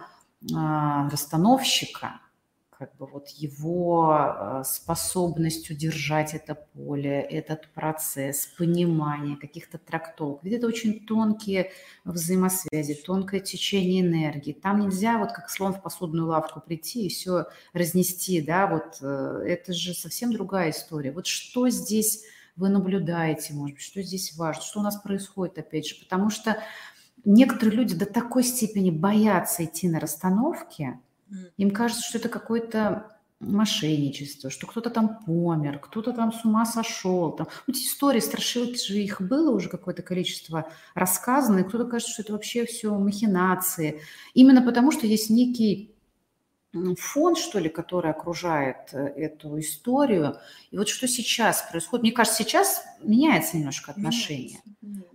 а, 0.56 1.08
расстановщика, 1.10 2.21
как 2.82 2.96
бы 2.96 3.06
вот 3.06 3.28
его 3.28 4.12
э, 4.12 4.62
способность 4.64 5.70
удержать 5.70 6.34
это 6.34 6.56
поле, 6.56 7.20
этот 7.20 7.68
процесс, 7.74 8.48
понимание 8.58 9.36
каких-то 9.36 9.78
трактовок. 9.78 10.40
Ведь 10.42 10.54
это 10.54 10.66
очень 10.66 11.06
тонкие 11.06 11.70
взаимосвязи, 12.04 12.94
тонкое 12.94 13.38
течение 13.38 14.00
энергии. 14.00 14.52
Там 14.52 14.80
нельзя 14.80 15.18
вот 15.18 15.30
как 15.30 15.48
слон 15.48 15.74
в 15.74 15.80
посудную 15.80 16.26
лавку 16.26 16.60
прийти 16.60 17.06
и 17.06 17.08
все 17.08 17.44
разнести, 17.72 18.42
да, 18.42 18.66
вот 18.66 18.98
э, 19.00 19.44
это 19.46 19.72
же 19.72 19.94
совсем 19.94 20.32
другая 20.32 20.70
история. 20.70 21.12
Вот 21.12 21.28
что 21.28 21.68
здесь 21.68 22.24
вы 22.56 22.68
наблюдаете, 22.68 23.54
может 23.54 23.76
быть, 23.76 23.84
что 23.84 24.02
здесь 24.02 24.36
важно, 24.36 24.60
что 24.60 24.80
у 24.80 24.82
нас 24.82 25.00
происходит, 25.00 25.56
опять 25.56 25.86
же, 25.86 25.94
потому 26.02 26.30
что 26.30 26.60
некоторые 27.24 27.76
люди 27.76 27.94
до 27.94 28.06
такой 28.06 28.42
степени 28.42 28.90
боятся 28.90 29.64
идти 29.64 29.88
на 29.88 30.00
расстановки, 30.00 30.98
им 31.56 31.70
кажется, 31.70 32.02
что 32.02 32.18
это 32.18 32.28
какое-то 32.28 33.12
мошенничество, 33.42 34.50
что 34.50 34.66
кто-то 34.66 34.90
там 34.90 35.18
помер, 35.24 35.78
кто-то 35.78 36.12
там 36.12 36.32
с 36.32 36.44
ума 36.44 36.64
сошел. 36.64 37.32
Там. 37.32 37.48
Вот 37.66 37.76
эти 37.76 37.84
истории, 37.84 38.20
страшилки 38.20 38.78
же 38.78 38.98
их 38.98 39.20
было 39.20 39.50
уже 39.50 39.68
какое-то 39.68 40.02
количество 40.02 40.70
рассказано, 40.94 41.60
и 41.60 41.64
кто-то 41.64 41.84
кажется, 41.84 42.12
что 42.12 42.22
это 42.22 42.32
вообще 42.32 42.64
все 42.64 42.94
махинации. 42.96 44.00
Именно 44.34 44.62
потому, 44.62 44.92
что 44.92 45.06
есть 45.06 45.28
некий 45.30 45.92
фон, 46.98 47.36
что 47.36 47.58
ли, 47.58 47.68
который 47.68 48.10
окружает 48.10 48.92
э, 48.92 48.98
эту 48.98 49.58
историю. 49.60 50.38
И 50.70 50.78
вот 50.78 50.88
что 50.88 51.06
сейчас 51.06 51.66
происходит, 51.70 52.02
мне 52.02 52.12
кажется, 52.12 52.42
сейчас 52.42 52.82
меняется 53.02 53.58
немножко 53.58 53.90
отношение. 53.90 54.60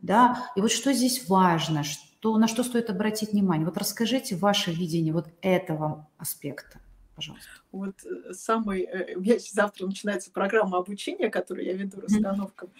Да? 0.01 0.51
И 0.55 0.61
вот 0.61 0.71
что 0.71 0.93
здесь 0.93 1.27
важно, 1.27 1.83
что 1.83 2.06
то 2.19 2.37
на 2.37 2.47
что 2.47 2.63
стоит 2.63 2.89
обратить 2.89 3.31
внимание? 3.31 3.65
Вот 3.65 3.77
расскажите 3.77 4.35
ваше 4.35 4.71
видение 4.71 5.13
вот 5.13 5.27
этого 5.41 6.07
аспекта, 6.17 6.79
пожалуйста. 7.15 7.49
Вот 7.71 7.95
э, 8.05 8.33
самый... 8.33 8.83
Э, 8.83 9.15
у 9.15 9.21
меня 9.21 9.37
завтра 9.39 9.85
начинается 9.85 10.31
программа 10.31 10.77
обучения, 10.77 11.29
которую 11.29 11.65
я 11.65 11.73
веду 11.73 12.01
расстановкам, 12.01 12.71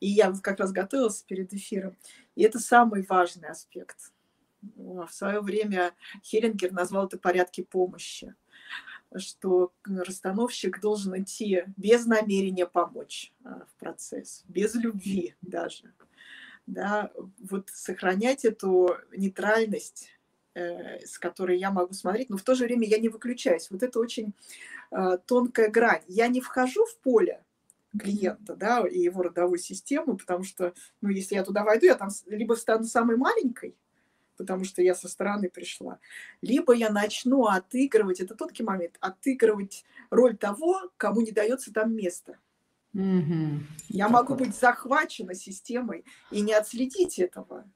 и 0.00 0.08
я 0.08 0.32
как 0.42 0.58
раз 0.60 0.72
готовилась 0.72 1.22
перед 1.22 1.52
эфиром. 1.52 1.96
И 2.34 2.42
это 2.42 2.58
самый 2.58 3.04
важный 3.08 3.48
аспект. 3.48 4.12
в 4.62 5.08
свое 5.10 5.40
время 5.40 5.92
Хеллингер 6.22 6.72
назвал 6.72 7.06
это 7.06 7.18
порядки 7.18 7.62
помощи 7.62 8.34
что 9.18 9.72
расстановщик 9.84 10.80
должен 10.80 11.22
идти 11.22 11.64
без 11.76 12.06
намерения 12.06 12.66
помочь 12.66 13.32
а, 13.44 13.64
в 13.66 13.78
процесс, 13.78 14.44
без 14.48 14.74
любви 14.74 15.34
даже. 15.42 15.92
Да, 16.66 17.12
вот 17.38 17.70
сохранять 17.72 18.44
эту 18.44 18.96
нейтральность, 19.16 20.10
э, 20.54 21.04
с 21.06 21.18
которой 21.18 21.58
я 21.58 21.70
могу 21.70 21.94
смотреть, 21.94 22.28
но 22.28 22.36
в 22.36 22.42
то 22.42 22.56
же 22.56 22.64
время 22.64 22.88
я 22.88 22.98
не 22.98 23.08
выключаюсь. 23.08 23.70
Вот 23.70 23.84
это 23.84 24.00
очень 24.00 24.34
э, 24.90 25.18
тонкая 25.26 25.70
грань. 25.70 26.02
Я 26.08 26.26
не 26.26 26.40
вхожу 26.40 26.84
в 26.86 26.98
поле 26.98 27.44
клиента, 27.96 28.56
да, 28.56 28.86
и 28.86 28.98
его 28.98 29.22
родовой 29.22 29.58
системы, 29.58 30.16
потому 30.16 30.44
что, 30.44 30.74
ну, 31.00 31.08
если 31.08 31.36
я 31.36 31.44
туда 31.44 31.62
войду, 31.64 31.86
я 31.86 31.94
там 31.94 32.08
либо 32.26 32.54
стану 32.54 32.84
самой 32.84 33.16
маленькой, 33.16 33.76
потому 34.36 34.64
что 34.64 34.82
я 34.82 34.94
со 34.94 35.08
стороны 35.08 35.48
пришла. 35.48 36.00
Либо 36.42 36.72
я 36.74 36.90
начну 36.90 37.46
отыгрывать, 37.46 38.20
это 38.20 38.34
тонкий 38.34 38.64
момент, 38.64 38.96
отыгрывать 39.00 39.84
роль 40.10 40.36
того, 40.36 40.90
кому 40.96 41.20
не 41.20 41.30
дается 41.30 41.72
там 41.72 41.94
место. 41.94 42.38
Mm-hmm. 42.96 43.58
Я 43.88 44.08
могу 44.08 44.34
быть 44.34 44.54
захвачена 44.56 45.34
системой 45.34 46.04
и 46.30 46.40
не 46.40 46.54
отследить 46.54 47.18
этого. 47.18 47.70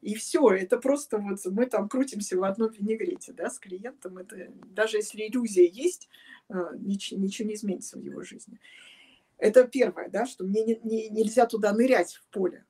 И 0.00 0.14
все, 0.14 0.48
это 0.50 0.78
просто 0.78 1.18
вот 1.18 1.38
мы 1.46 1.66
там 1.66 1.88
крутимся 1.88 2.38
в 2.38 2.44
одном 2.44 2.70
винегрете, 2.70 3.32
да, 3.32 3.50
с 3.50 3.58
клиентом. 3.58 4.18
Это 4.18 4.50
даже 4.70 4.96
если 4.96 5.26
иллюзия 5.26 5.66
есть, 5.66 6.08
э, 6.48 6.54
ничего, 6.78 7.20
ничего 7.20 7.48
не 7.48 7.54
изменится 7.54 7.98
в 7.98 8.02
его 8.02 8.22
жизни. 8.22 8.58
Это 9.36 9.64
первое, 9.64 10.08
да, 10.08 10.24
что 10.24 10.44
мне 10.44 10.64
не, 10.64 10.80
не, 10.82 11.08
нельзя 11.10 11.46
туда 11.46 11.72
нырять 11.72 12.14
в 12.14 12.26
поле 12.28 12.64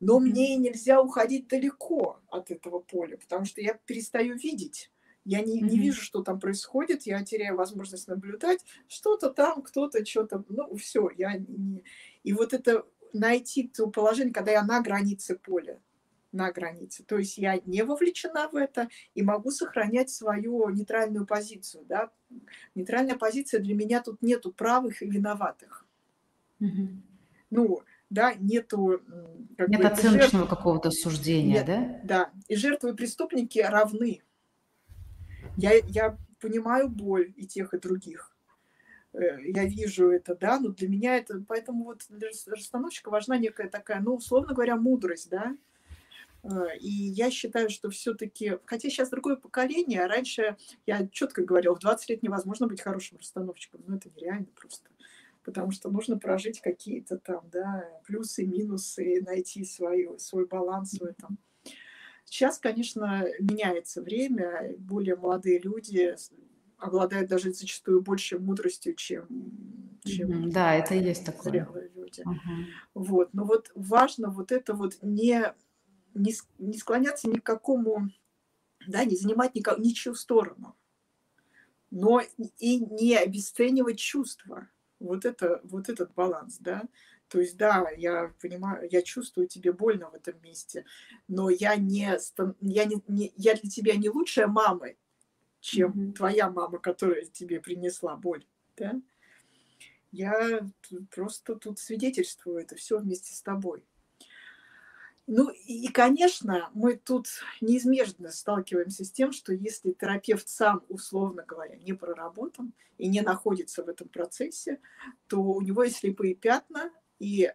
но 0.00 0.18
мне 0.18 0.56
нельзя 0.56 1.00
уходить 1.00 1.48
далеко 1.48 2.20
от 2.28 2.50
этого 2.50 2.80
поля, 2.80 3.16
потому 3.16 3.46
что 3.46 3.60
я 3.60 3.74
перестаю 3.86 4.36
видеть. 4.36 4.90
Я 5.24 5.40
не, 5.40 5.60
не 5.60 5.78
вижу, 5.78 6.02
что 6.02 6.22
там 6.22 6.38
происходит, 6.38 7.04
я 7.04 7.24
теряю 7.24 7.56
возможность 7.56 8.08
наблюдать. 8.08 8.60
Что-то 8.88 9.30
там, 9.30 9.62
кто-то, 9.62 10.04
что-то, 10.04 10.44
ну, 10.48 10.76
все. 10.76 11.08
Я 11.16 11.38
не... 11.38 11.82
И 12.24 12.32
вот 12.32 12.52
это 12.52 12.84
найти 13.14 13.68
то 13.68 13.86
положение, 13.86 14.34
когда 14.34 14.52
я 14.52 14.62
на 14.62 14.82
границе 14.82 15.36
поля, 15.36 15.80
на 16.32 16.52
границе. 16.52 17.04
То 17.04 17.16
есть 17.16 17.38
я 17.38 17.58
не 17.64 17.82
вовлечена 17.84 18.48
в 18.50 18.56
это 18.56 18.88
и 19.14 19.22
могу 19.22 19.50
сохранять 19.50 20.10
свою 20.10 20.68
нейтральную 20.68 21.26
позицию. 21.26 21.84
Да? 21.88 22.10
Нейтральная 22.74 23.16
позиция 23.16 23.60
для 23.60 23.74
меня 23.74 24.02
тут 24.02 24.20
нету 24.20 24.52
правых 24.52 25.00
и 25.00 25.06
виноватых. 25.06 25.86
Mm-hmm. 26.60 26.96
Ну, 27.50 27.82
да, 28.10 28.34
нету... 28.34 29.00
Как 29.56 29.68
Нет 29.68 29.80
бы, 29.80 29.86
оценочного 29.86 30.46
жертв... 30.46 30.48
какого-то 30.48 30.90
суждения, 30.90 31.64
Нет, 31.64 31.66
да? 31.66 32.00
Да, 32.04 32.30
и 32.48 32.56
жертвы 32.56 32.90
и 32.90 32.94
преступники 32.94 33.60
равны. 33.60 34.22
Я, 35.56 35.74
я 35.86 36.18
понимаю 36.40 36.88
боль 36.88 37.32
и 37.36 37.46
тех, 37.46 37.74
и 37.74 37.78
других. 37.78 38.34
Э, 39.12 39.38
я 39.44 39.64
вижу 39.64 40.10
это, 40.10 40.34
да, 40.34 40.58
но 40.58 40.68
для 40.70 40.88
меня 40.88 41.16
это... 41.16 41.42
Поэтому 41.46 41.84
вот 41.84 42.04
для 42.08 42.28
расстановщика 42.46 43.10
важна 43.10 43.38
некая 43.38 43.68
такая, 43.68 44.00
ну, 44.00 44.16
условно 44.16 44.54
говоря, 44.54 44.76
мудрость, 44.76 45.30
да, 45.30 45.56
э, 46.42 46.78
и 46.80 46.90
я 46.90 47.30
считаю, 47.30 47.70
что 47.70 47.90
все-таки, 47.90 48.58
хотя 48.64 48.88
сейчас 48.90 49.10
другое 49.10 49.36
поколение, 49.36 50.04
а 50.04 50.08
раньше 50.08 50.56
я 50.86 51.06
четко 51.08 51.42
говорила, 51.42 51.76
в 51.76 51.80
20 51.80 52.08
лет 52.10 52.22
невозможно 52.22 52.66
быть 52.66 52.80
хорошим 52.80 53.18
расстановщиком, 53.18 53.82
ну 53.86 53.96
это 53.96 54.10
нереально 54.16 54.48
просто 54.54 54.90
потому 55.44 55.70
что 55.70 55.90
нужно 55.90 56.18
прожить 56.18 56.60
какие-то 56.60 57.18
там, 57.18 57.42
да, 57.52 57.86
плюсы, 58.06 58.44
минусы, 58.46 59.20
найти 59.20 59.64
свою, 59.64 60.18
свой 60.18 60.46
баланс 60.46 60.98
в 60.98 61.04
этом. 61.04 61.38
Сейчас, 62.24 62.58
конечно, 62.58 63.26
меняется 63.38 64.02
время, 64.02 64.74
более 64.78 65.16
молодые 65.16 65.58
люди 65.58 66.16
обладают 66.78 67.28
даже 67.28 67.52
зачастую 67.52 68.02
большей 68.02 68.38
мудростью, 68.38 68.94
чем, 68.94 69.26
чем 70.04 70.50
да, 70.50 70.74
это 70.74 70.94
есть 70.94 71.24
такое. 71.24 71.68
люди. 71.94 72.22
Uh-huh. 72.22 72.64
Вот, 72.94 73.32
но 73.32 73.44
вот 73.44 73.70
важно 73.74 74.30
вот 74.30 74.52
это 74.52 74.74
вот 74.74 74.98
не 75.02 75.54
не, 76.14 76.34
не 76.58 76.78
склоняться 76.78 77.28
ни 77.28 77.38
к 77.38 77.44
какому, 77.44 78.10
да, 78.86 79.04
не 79.04 79.16
занимать 79.16 79.54
никак, 79.54 79.78
ничью 79.78 80.14
сторону, 80.14 80.76
но 81.90 82.22
и 82.58 82.78
не 82.78 83.16
обесценивать 83.16 83.98
чувства 83.98 84.68
вот, 85.00 85.24
это, 85.24 85.60
вот 85.64 85.88
этот 85.88 86.14
баланс, 86.14 86.58
да. 86.58 86.82
То 87.28 87.40
есть, 87.40 87.56
да, 87.56 87.88
я 87.96 88.32
понимаю, 88.40 88.88
я 88.90 89.02
чувствую 89.02 89.48
тебе 89.48 89.72
больно 89.72 90.10
в 90.10 90.14
этом 90.14 90.40
месте, 90.42 90.84
но 91.26 91.50
я 91.50 91.76
не, 91.76 92.18
я 92.60 92.84
не, 92.84 93.02
не 93.08 93.32
я 93.36 93.54
для 93.54 93.70
тебя 93.70 93.96
не 93.96 94.08
лучшая 94.08 94.46
мама, 94.46 94.88
чем 95.60 95.92
mm-hmm. 95.92 96.12
твоя 96.12 96.50
мама, 96.50 96.78
которая 96.78 97.24
тебе 97.24 97.60
принесла 97.60 98.16
боль, 98.16 98.46
да. 98.76 99.00
Я 100.12 100.60
просто 101.12 101.56
тут 101.56 101.80
свидетельствую 101.80 102.58
это 102.58 102.76
все 102.76 102.98
вместе 102.98 103.34
с 103.34 103.42
тобой. 103.42 103.84
Ну 105.26 105.48
и, 105.48 105.88
конечно, 105.88 106.70
мы 106.74 106.96
тут 106.96 107.26
неизбежно 107.62 108.30
сталкиваемся 108.30 109.04
с 109.04 109.10
тем, 109.10 109.32
что 109.32 109.54
если 109.54 109.92
терапевт 109.92 110.46
сам, 110.48 110.84
условно 110.88 111.44
говоря, 111.48 111.76
не 111.76 111.94
проработан 111.94 112.74
и 112.98 113.08
не 113.08 113.22
находится 113.22 113.82
в 113.82 113.88
этом 113.88 114.08
процессе, 114.08 114.80
то 115.26 115.42
у 115.42 115.60
него 115.62 115.82
есть 115.82 115.96
слепые 115.96 116.34
пятна, 116.34 116.92
и 117.18 117.52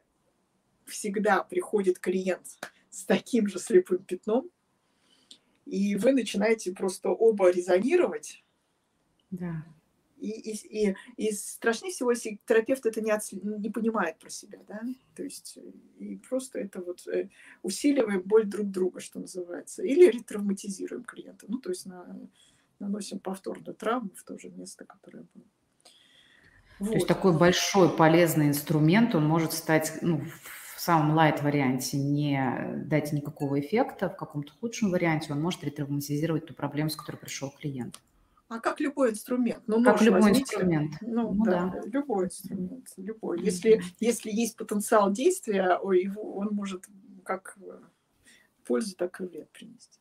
всегда 0.85 1.43
приходит 1.43 1.99
клиент 1.99 2.45
с 2.89 3.03
таким 3.05 3.47
же 3.47 3.59
слепым 3.59 4.03
пятном, 4.03 4.49
и 5.65 5.95
вы 5.95 6.13
начинаете 6.13 6.73
просто 6.73 7.09
оба 7.09 7.51
резонировать. 7.51 8.43
Да. 9.29 9.65
И, 10.17 10.31
и, 10.31 10.89
и, 10.89 10.95
и 11.15 11.31
страшнее 11.31 11.93
всего, 11.93 12.11
если 12.11 12.39
терапевт 12.45 12.85
это 12.85 12.99
не, 12.99 13.11
отслед... 13.11 13.41
не 13.43 13.69
понимает 13.69 14.19
про 14.19 14.29
себя, 14.29 14.59
да, 14.67 14.81
то 15.15 15.23
есть 15.23 15.57
и 15.97 16.17
просто 16.17 16.59
это 16.59 16.81
вот 16.81 17.07
э, 17.07 17.29
усиливаем 17.61 18.21
боль 18.23 18.45
друг 18.45 18.69
друга, 18.69 18.99
что 18.99 19.19
называется, 19.19 19.81
или 19.81 20.09
ретравматизируем 20.09 21.05
клиента, 21.05 21.45
ну, 21.47 21.59
то 21.59 21.69
есть 21.69 21.85
на, 21.85 22.19
наносим 22.79 23.19
повторную 23.19 23.75
травму 23.75 24.09
в 24.13 24.23
то 24.23 24.37
же 24.37 24.49
место, 24.49 24.83
которое 24.83 25.25
было. 25.33 25.45
Вот. 26.79 26.89
То 26.89 26.95
есть 26.95 27.07
такой 27.07 27.37
большой 27.37 27.89
полезный 27.89 28.47
инструмент, 28.47 29.13
он 29.15 29.27
может 29.27 29.51
стать, 29.51 29.99
ну, 30.01 30.21
в 30.75 30.79
самом 30.79 31.15
лайт-варианте 31.15 31.97
не 31.97 32.83
дать 32.85 33.11
никакого 33.11 33.59
эффекта, 33.59 34.09
в 34.09 34.15
каком-то 34.15 34.53
худшем 34.59 34.91
варианте 34.91 35.33
он 35.33 35.41
может 35.41 35.63
ретравматизировать 35.63 36.45
ту 36.45 36.53
проблему, 36.53 36.89
с 36.89 36.95
которой 36.95 37.17
пришел 37.17 37.51
клиент. 37.51 37.99
А 38.47 38.59
как 38.59 38.79
любой 38.79 39.11
инструмент. 39.11 39.61
Ну, 39.67 39.83
как 39.83 40.01
любой 40.01 40.21
возьмите, 40.21 40.41
инструмент. 40.41 40.93
Ну, 41.01 41.33
ну 41.33 41.45
да, 41.45 41.65
да, 41.67 41.81
любой 41.85 42.25
инструмент. 42.25 42.87
Любой. 42.97 43.41
Если, 43.41 43.83
если 43.99 44.31
есть 44.31 44.57
потенциал 44.57 45.11
действия, 45.11 45.79
его, 45.83 46.35
он 46.35 46.47
может 46.53 46.85
как 47.23 47.57
пользу, 48.65 48.95
так 48.95 49.19
и 49.19 49.25
вред 49.25 49.51
принести. 49.51 49.99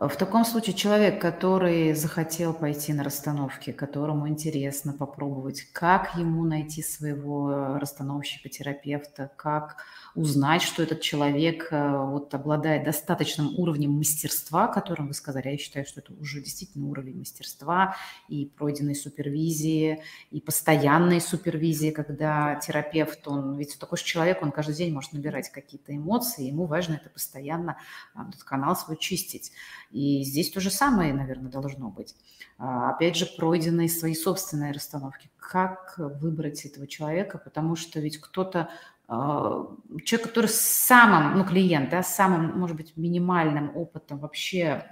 В 0.00 0.14
таком 0.16 0.44
случае 0.44 0.76
человек, 0.76 1.20
который 1.20 1.92
захотел 1.92 2.54
пойти 2.54 2.92
на 2.92 3.02
расстановки, 3.02 3.72
которому 3.72 4.28
интересно 4.28 4.92
попробовать, 4.92 5.62
как 5.72 6.14
ему 6.14 6.44
найти 6.44 6.84
своего 6.84 7.78
расстановщика, 7.78 8.48
терапевта, 8.48 9.32
как 9.34 9.78
узнать, 10.14 10.62
что 10.62 10.84
этот 10.84 11.00
человек 11.00 11.68
э, 11.72 12.04
вот, 12.04 12.32
обладает 12.32 12.84
достаточным 12.84 13.58
уровнем 13.58 13.90
мастерства, 13.90 14.66
о 14.66 14.72
котором 14.72 15.08
вы 15.08 15.14
сказали. 15.14 15.48
Я 15.48 15.58
считаю, 15.58 15.84
что 15.84 16.00
это 16.00 16.12
уже 16.12 16.40
действительно 16.42 16.86
уровень 16.86 17.18
мастерства 17.18 17.96
и 18.28 18.46
пройденной 18.46 18.94
супервизии, 18.94 20.00
и 20.30 20.40
постоянной 20.40 21.20
супервизии, 21.20 21.90
когда 21.90 22.54
терапевт, 22.54 23.26
он 23.26 23.56
ведь 23.56 23.76
такой 23.80 23.98
же 23.98 24.04
человек, 24.04 24.42
он 24.42 24.52
каждый 24.52 24.76
день 24.76 24.92
может 24.92 25.12
набирать 25.12 25.50
какие-то 25.50 25.96
эмоции, 25.96 26.46
ему 26.46 26.66
важно 26.66 26.94
это 26.94 27.10
постоянно, 27.10 27.78
а, 28.14 28.28
этот 28.28 28.44
канал 28.44 28.76
свой 28.76 28.96
чистить. 28.96 29.50
И 29.90 30.22
здесь 30.22 30.50
то 30.50 30.60
же 30.60 30.70
самое, 30.70 31.12
наверное, 31.14 31.50
должно 31.50 31.88
быть. 31.90 32.14
А, 32.58 32.90
опять 32.90 33.16
же, 33.16 33.26
пройденные 33.26 33.88
свои 33.88 34.14
собственные 34.14 34.72
расстановки. 34.72 35.30
Как 35.38 35.94
выбрать 35.96 36.64
этого 36.66 36.86
человека, 36.86 37.38
потому 37.38 37.74
что 37.76 38.00
ведь 38.00 38.20
кто-то 38.20 38.68
а, 39.06 39.66
человек, 40.04 40.28
который 40.28 40.48
с 40.48 40.60
самым, 40.60 41.38
ну, 41.38 41.44
клиент, 41.44 41.88
да, 41.90 42.02
с 42.02 42.14
самым, 42.14 42.58
может 42.58 42.76
быть, 42.76 42.96
минимальным 42.96 43.74
опытом 43.74 44.18
вообще 44.18 44.84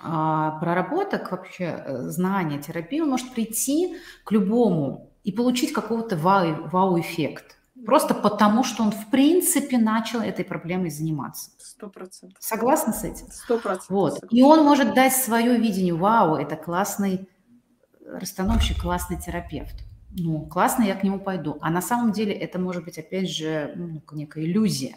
а, 0.00 0.52
проработок, 0.60 1.30
вообще 1.32 1.82
э, 1.84 2.02
знания, 2.04 2.62
терапии, 2.62 3.00
он 3.00 3.10
может 3.10 3.34
прийти 3.34 3.96
к 4.24 4.32
любому 4.32 5.12
и 5.24 5.32
получить 5.32 5.72
какого-то 5.72 6.16
вау, 6.16 6.68
вау-эффект. 6.68 7.57
Просто 7.86 8.14
потому, 8.14 8.64
что 8.64 8.82
он, 8.82 8.90
в 8.90 9.10
принципе, 9.10 9.78
начал 9.78 10.20
этой 10.20 10.44
проблемой 10.44 10.90
заниматься. 10.90 11.50
Сто 11.58 11.88
процентов. 11.88 12.36
Согласна 12.40 12.92
с 12.92 13.04
этим? 13.04 13.26
Сто 13.30 13.58
процентов. 13.58 13.90
Вот. 13.90 14.18
И 14.30 14.42
он 14.42 14.64
может 14.64 14.94
дать 14.94 15.12
свое 15.12 15.56
видение, 15.58 15.94
вау, 15.94 16.36
это 16.36 16.56
классный 16.56 17.28
расстановщик, 18.04 18.80
классный 18.80 19.20
терапевт 19.20 19.87
ну, 20.18 20.46
классно, 20.46 20.84
я 20.84 20.94
к 20.94 21.04
нему 21.04 21.20
пойду. 21.20 21.58
А 21.60 21.70
на 21.70 21.82
самом 21.82 22.12
деле 22.12 22.32
это 22.32 22.58
может 22.58 22.84
быть, 22.84 22.98
опять 22.98 23.30
же, 23.30 23.72
ну, 23.76 24.02
некая 24.12 24.44
иллюзия. 24.44 24.96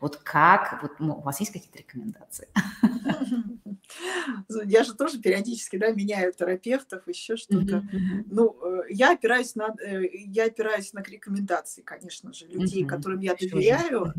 Вот 0.00 0.16
как, 0.16 0.80
вот 0.82 0.92
ну, 0.98 1.14
у 1.14 1.20
вас 1.20 1.40
есть 1.40 1.52
какие-то 1.52 1.78
рекомендации? 1.78 2.48
Я 4.64 4.84
же 4.84 4.94
тоже 4.94 5.20
периодически, 5.20 5.76
да, 5.76 5.90
меняю 5.90 6.32
терапевтов, 6.32 7.06
еще 7.06 7.36
что-то. 7.36 7.84
Ну, 8.26 8.56
э, 8.62 8.82
я 8.90 9.12
опираюсь 9.12 9.54
на, 9.54 9.74
э, 9.84 10.06
я 10.26 10.44
опираюсь 10.44 10.92
на 10.92 11.02
рекомендации, 11.02 11.82
конечно 11.82 12.32
же, 12.32 12.46
людей, 12.46 12.84
которым 12.84 13.20
я 13.20 13.34
доверяю. 13.34 14.12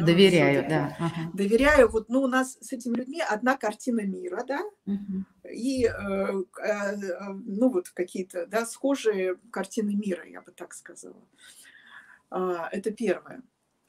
Доверяю, 0.00 0.68
да. 0.68 0.96
Доверяю. 1.32 1.88
Вот, 1.88 2.08
ну, 2.08 2.22
у 2.22 2.26
нас 2.26 2.58
с 2.60 2.72
этими 2.72 2.96
людьми 2.96 3.22
одна 3.26 3.56
картина 3.56 4.00
мира, 4.02 4.44
да, 4.46 4.60
и, 5.52 5.90
ну, 6.58 7.68
вот 7.68 7.90
какие-то, 7.90 8.46
да, 8.46 8.66
схожие 8.66 9.36
картины 9.50 9.94
мира, 9.94 10.24
я 10.26 10.40
бы 10.40 10.52
так 10.52 10.74
сказала. 10.74 11.22
А, 12.30 12.68
это 12.72 12.90
первое. 12.90 13.42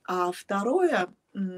А 0.06 0.32
второе, 0.32 1.14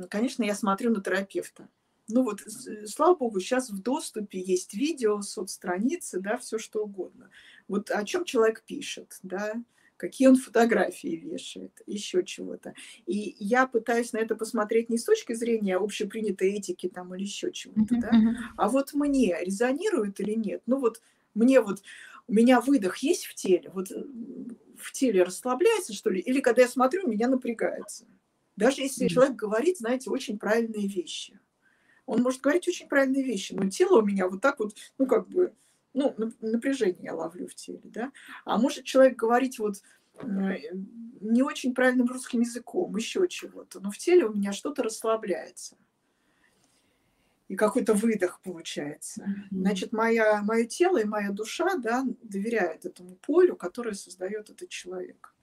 конечно, 0.09 0.43
я 0.43 0.55
смотрю 0.55 0.91
на 0.91 1.01
терапевта. 1.01 1.67
Ну 2.07 2.23
вот, 2.23 2.41
слава 2.87 3.15
богу, 3.15 3.39
сейчас 3.39 3.69
в 3.69 3.81
доступе 3.83 4.39
есть 4.39 4.73
видео, 4.73 5.21
соцстраницы, 5.21 6.19
да, 6.19 6.37
все 6.37 6.57
что 6.57 6.83
угодно. 6.85 7.29
Вот 7.67 7.91
о 7.91 8.03
чем 8.03 8.25
человек 8.25 8.63
пишет, 8.63 9.19
да, 9.21 9.53
какие 9.99 10.29
он 10.29 10.37
фотографии 10.37 11.15
вешает, 11.15 11.81
еще 11.85 12.23
чего-то. 12.23 12.73
И 13.05 13.35
я 13.39 13.67
пытаюсь 13.67 14.13
на 14.13 14.17
это 14.17 14.35
посмотреть 14.35 14.89
не 14.89 14.97
с 14.97 15.03
точки 15.03 15.33
зрения 15.33 15.75
общепринятой 15.75 16.53
этики 16.53 16.87
там 16.87 17.13
или 17.13 17.23
еще 17.23 17.51
чего-то, 17.51 17.95
да, 17.99 18.11
а 18.55 18.69
вот 18.69 18.93
мне 18.93 19.37
резонирует 19.41 20.19
или 20.21 20.33
нет. 20.33 20.63
Ну 20.65 20.79
вот 20.79 21.01
мне 21.35 21.61
вот, 21.61 21.83
у 22.27 22.33
меня 22.33 22.61
выдох 22.61 22.97
есть 22.99 23.25
в 23.25 23.35
теле, 23.35 23.69
вот 23.73 23.89
в 23.89 24.91
теле 24.93 25.23
расслабляется, 25.23 25.93
что 25.93 26.09
ли, 26.09 26.21
или 26.21 26.39
когда 26.39 26.61
я 26.61 26.69
смотрю, 26.69 27.07
меня 27.07 27.27
напрягается. 27.27 28.05
Даже 28.55 28.81
если 28.81 29.07
человек 29.07 29.35
говорит, 29.35 29.77
знаете, 29.77 30.09
очень 30.09 30.39
правильные 30.39 30.87
вещи. 30.87 31.39
Он 32.05 32.21
может 32.23 32.41
говорить 32.41 32.67
очень 32.67 32.87
правильные 32.87 33.23
вещи, 33.23 33.53
но 33.53 33.69
тело 33.69 34.01
у 34.01 34.05
меня 34.05 34.27
вот 34.27 34.41
так 34.41 34.59
вот, 34.59 34.75
ну, 34.97 35.05
как 35.05 35.27
бы, 35.27 35.53
ну, 35.93 36.15
напряжение 36.41 37.05
я 37.05 37.15
ловлю 37.15 37.47
в 37.47 37.55
теле, 37.55 37.81
да. 37.83 38.11
А 38.45 38.57
может 38.57 38.83
человек 38.83 39.17
говорить 39.17 39.59
вот 39.59 39.81
э, 40.21 40.25
не 41.21 41.41
очень 41.43 41.73
правильным 41.73 42.07
русским 42.07 42.41
языком, 42.41 42.95
еще 42.95 43.27
чего-то, 43.27 43.79
но 43.79 43.91
в 43.91 43.97
теле 43.97 44.25
у 44.25 44.33
меня 44.33 44.53
что-то 44.53 44.83
расслабляется 44.83 45.77
и 47.49 47.55
какой-то 47.55 47.95
выдох 47.95 48.39
получается. 48.41 49.25
Значит, 49.51 49.91
моя, 49.91 50.41
мое 50.43 50.65
тело 50.65 50.97
и 50.97 51.03
моя 51.03 51.31
душа 51.31 51.75
да, 51.77 52.05
доверяют 52.21 52.85
этому 52.85 53.15
полю, 53.15 53.55
которое 53.55 53.95
создает 53.95 54.51
этот 54.51 54.69
человек. 54.69 55.33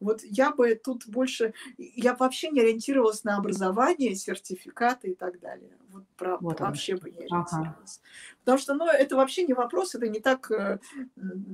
Вот 0.00 0.22
я 0.22 0.52
бы 0.52 0.74
тут 0.74 1.06
больше, 1.06 1.54
я 1.76 2.14
вообще 2.14 2.50
не 2.50 2.60
ориентировалась 2.60 3.24
на 3.24 3.36
образование, 3.36 4.14
сертификаты 4.14 5.10
и 5.10 5.14
так 5.14 5.40
далее. 5.40 5.76
Вот 5.90 6.04
правда, 6.16 6.44
вот 6.44 6.60
вообще 6.60 6.96
бы 6.96 7.10
не 7.10 7.24
ориентировалась. 7.24 8.00
Ага. 8.00 8.38
Потому 8.40 8.58
что, 8.58 8.74
ну, 8.74 8.86
это 8.86 9.16
вообще 9.16 9.44
не 9.44 9.54
вопрос, 9.54 9.94
это 9.94 10.08
не 10.08 10.20
так 10.20 10.50
э, 10.50 10.78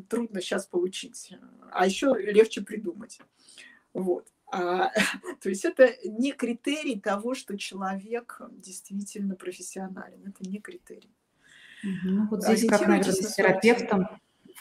трудно 0.09 0.41
сейчас 0.41 0.67
получить, 0.67 1.33
а 1.71 1.87
еще 1.87 2.15
легче 2.19 2.61
придумать. 2.61 3.21
Вот. 3.95 4.27
А, 4.53 4.91
то 5.41 5.49
есть 5.49 5.65
это 5.65 5.95
не 6.05 6.33
критерий 6.33 7.01
того, 7.01 7.35
что 7.35 7.57
человек 7.57 8.41
действительно 8.51 9.37
профессионален. 9.37 10.21
Это 10.27 10.49
не 10.49 10.61
критерий. 10.61 11.15
Ну, 11.83 12.27
вот 12.29 12.43
здесь, 12.43 12.67
как, 12.67 12.87
наверное, 12.87 13.13
с 13.13 13.35
терапевтом 13.35 14.09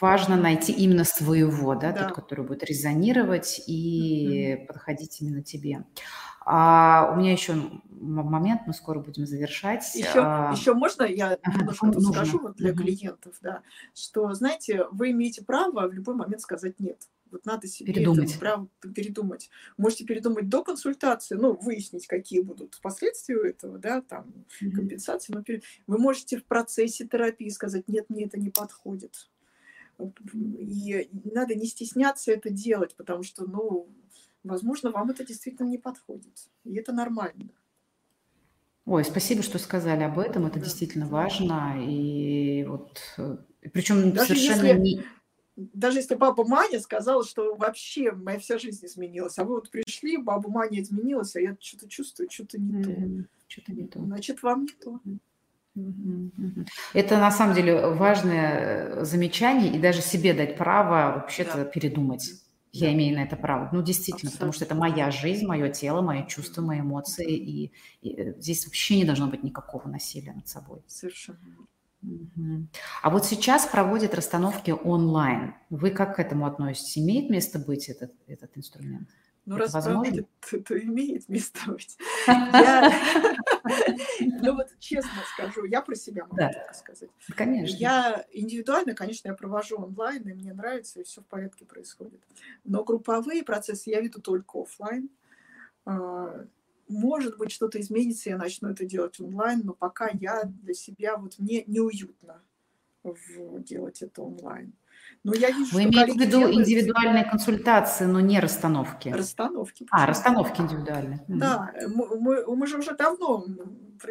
важно 0.04 0.36
найти 0.36 0.70
именно 0.70 1.04
своего, 1.04 1.74
да, 1.74 1.90
да. 1.92 2.04
тот, 2.04 2.12
который 2.14 2.44
будет 2.44 2.62
резонировать 2.62 3.62
и 3.66 4.52
mm-hmm. 4.52 4.66
подходить 4.66 5.22
именно 5.22 5.42
тебе. 5.42 5.84
А 6.44 7.10
у 7.10 7.16
меня 7.16 7.32
еще 7.32 7.54
момент, 7.88 8.62
мы 8.66 8.74
скоро 8.74 9.00
будем 9.00 9.24
завершать. 9.24 9.94
Еще, 9.94 10.20
а... 10.20 10.52
еще 10.52 10.74
можно 10.74 11.04
я 11.04 11.38
ага, 11.42 11.58
немножко 11.58 11.86
нужно. 11.86 12.12
скажу 12.12 12.38
вот 12.38 12.56
для 12.56 12.72
угу. 12.72 12.82
клиентов, 12.82 13.34
да, 13.40 13.62
что, 13.94 14.30
знаете, 14.34 14.84
вы 14.92 15.12
имеете 15.12 15.42
право 15.42 15.88
в 15.88 15.94
любой 15.94 16.14
момент 16.16 16.42
сказать 16.42 16.78
нет. 16.78 16.98
Вот 17.30 17.46
надо 17.46 17.66
себе 17.66 17.94
передумать. 17.94 18.30
это 18.30 18.38
право 18.38 18.68
передумать. 18.94 19.48
Можете 19.78 20.04
передумать 20.04 20.50
до 20.50 20.62
консультации, 20.62 21.34
ну, 21.34 21.54
выяснить, 21.54 22.06
какие 22.06 22.42
будут 22.42 22.78
последствия 22.82 23.36
у 23.36 23.44
этого, 23.44 23.78
да, 23.78 24.02
там, 24.02 24.26
компенсации. 24.60 25.32
Но 25.32 25.42
перед... 25.42 25.64
Вы 25.86 25.96
можете 25.98 26.36
в 26.36 26.44
процессе 26.44 27.08
терапии 27.08 27.48
сказать, 27.48 27.88
нет, 27.88 28.04
мне 28.10 28.26
это 28.26 28.38
не 28.38 28.50
подходит. 28.50 29.30
И 30.32 31.08
надо 31.24 31.54
не 31.54 31.66
стесняться 31.66 32.32
это 32.32 32.50
делать, 32.50 32.94
потому 32.96 33.22
что, 33.22 33.46
ну, 33.46 33.88
возможно, 34.42 34.90
вам 34.90 35.10
это 35.10 35.24
действительно 35.24 35.68
не 35.68 35.78
подходит. 35.78 36.48
И 36.64 36.74
это 36.76 36.92
нормально. 36.92 37.50
Ой, 38.86 39.04
спасибо, 39.04 39.42
что 39.42 39.58
сказали 39.58 40.02
об 40.02 40.18
этом. 40.18 40.46
Это 40.46 40.58
да. 40.58 40.64
действительно 40.64 41.06
важно. 41.06 41.76
И 41.82 42.64
вот 42.64 43.00
э, 43.16 43.38
причем 43.72 44.12
Даже 44.12 44.28
совершенно 44.28 44.66
если... 44.66 44.80
не 44.80 45.04
даже 45.56 45.98
если 45.98 46.16
баба 46.16 46.44
Маня 46.44 46.80
сказала, 46.80 47.24
что 47.24 47.54
вообще 47.54 48.10
моя 48.10 48.38
вся 48.38 48.58
жизнь 48.58 48.84
изменилась, 48.86 49.38
а 49.38 49.44
вы 49.44 49.54
вот 49.54 49.70
пришли, 49.70 50.16
баба 50.16 50.50
Маня 50.50 50.82
изменилась, 50.82 51.36
а 51.36 51.40
я 51.40 51.56
что-то 51.60 51.88
чувствую, 51.88 52.28
что-то 52.30 52.60
не 52.60 52.82
mm-hmm. 52.82 53.22
то. 53.22 53.28
Что-то 53.46 53.72
не 53.72 53.86
то. 53.86 54.00
Значит, 54.00 54.42
вам 54.42 54.62
не 54.62 54.68
то. 54.68 55.00
Это 56.92 57.18
на 57.18 57.30
самом 57.30 57.54
деле 57.54 57.88
важное 57.90 59.00
э, 59.00 59.04
замечание, 59.04 59.74
и 59.74 59.78
даже 59.78 60.02
себе 60.02 60.32
дать 60.32 60.56
право 60.56 61.16
вообще-то 61.16 61.58
да. 61.58 61.64
передумать. 61.64 62.30
Я 62.70 62.88
да. 62.88 62.94
имею 62.94 63.16
на 63.16 63.22
это 63.24 63.36
право. 63.36 63.68
Ну, 63.72 63.82
действительно, 63.82 64.30
Абсолютно. 64.30 64.38
потому 64.38 64.52
что 64.52 64.64
это 64.64 64.74
моя 64.74 65.10
жизнь, 65.10 65.46
мое 65.46 65.68
тело, 65.70 66.00
мои 66.00 66.26
чувства, 66.26 66.62
мои 66.62 66.80
эмоции, 66.80 67.36
и, 67.36 67.72
и 68.02 68.20
э, 68.20 68.34
здесь 68.40 68.66
вообще 68.66 68.96
не 68.96 69.04
должно 69.04 69.26
быть 69.26 69.42
никакого 69.42 69.88
насилия 69.88 70.32
над 70.32 70.48
собой. 70.48 70.82
Совершенно. 70.86 71.38
А 73.02 73.10
вот 73.10 73.24
сейчас 73.24 73.66
проводят 73.66 74.14
расстановки 74.14 74.70
онлайн. 74.70 75.54
Вы 75.70 75.90
как 75.90 76.16
к 76.16 76.20
этому 76.20 76.46
относитесь? 76.46 76.98
Имеет 76.98 77.30
место 77.30 77.58
быть 77.58 77.88
этот, 77.88 78.12
этот 78.26 78.56
инструмент? 78.56 79.08
Ну, 79.46 79.56
раз 79.56 79.72
возможно? 79.72 80.24
то, 80.50 80.60
то 80.60 80.78
имеет 80.78 81.28
место 81.28 81.60
быть. 81.70 81.96
Ну 84.42 84.54
вот 84.56 84.68
честно 84.78 85.10
скажу, 85.34 85.64
я 85.64 85.82
про 85.82 85.94
себя 85.94 86.24
могу 86.24 86.36
только 86.36 86.74
сказать. 86.74 87.10
Конечно. 87.34 87.76
Я 87.76 88.26
индивидуально, 88.32 88.94
конечно, 88.94 89.28
я 89.28 89.34
провожу 89.34 89.76
онлайн, 89.76 90.22
и 90.28 90.34
мне 90.34 90.52
нравится, 90.52 91.00
и 91.00 91.04
все 91.04 91.20
в 91.20 91.26
порядке 91.26 91.64
происходит. 91.64 92.20
Но 92.64 92.84
групповые 92.84 93.42
процессы 93.42 93.90
я 93.90 94.00
веду 94.00 94.20
только 94.20 94.62
офлайн. 94.62 95.08
А, 95.86 96.46
может 96.88 97.38
быть, 97.38 97.50
что-то 97.50 97.80
изменится, 97.80 98.30
я 98.30 98.36
начну 98.36 98.70
это 98.70 98.84
делать 98.84 99.18
онлайн, 99.20 99.62
но 99.64 99.72
пока 99.72 100.08
я 100.12 100.44
для 100.44 100.74
себя, 100.74 101.16
вот 101.16 101.38
мне 101.38 101.64
неуютно 101.66 102.42
делать 103.58 104.02
это 104.02 104.22
онлайн. 104.22 104.72
Но 105.24 105.34
я 105.34 105.50
вижу, 105.50 105.74
Вы 105.74 105.84
имеете 105.84 106.12
в 106.12 106.16
виду 106.16 106.38
делают... 106.38 106.56
индивидуальные 106.56 107.24
консультации, 107.24 108.04
но 108.04 108.20
не 108.20 108.40
расстановки? 108.40 109.08
Расстановки. 109.08 109.86
А, 109.90 110.04
расстановки 110.04 110.60
индивидуальные. 110.60 111.24
Да, 111.28 111.72
мы, 111.88 112.20
мы, 112.20 112.56
мы 112.56 112.66
же 112.66 112.78
уже 112.78 112.94
давно 112.94 113.46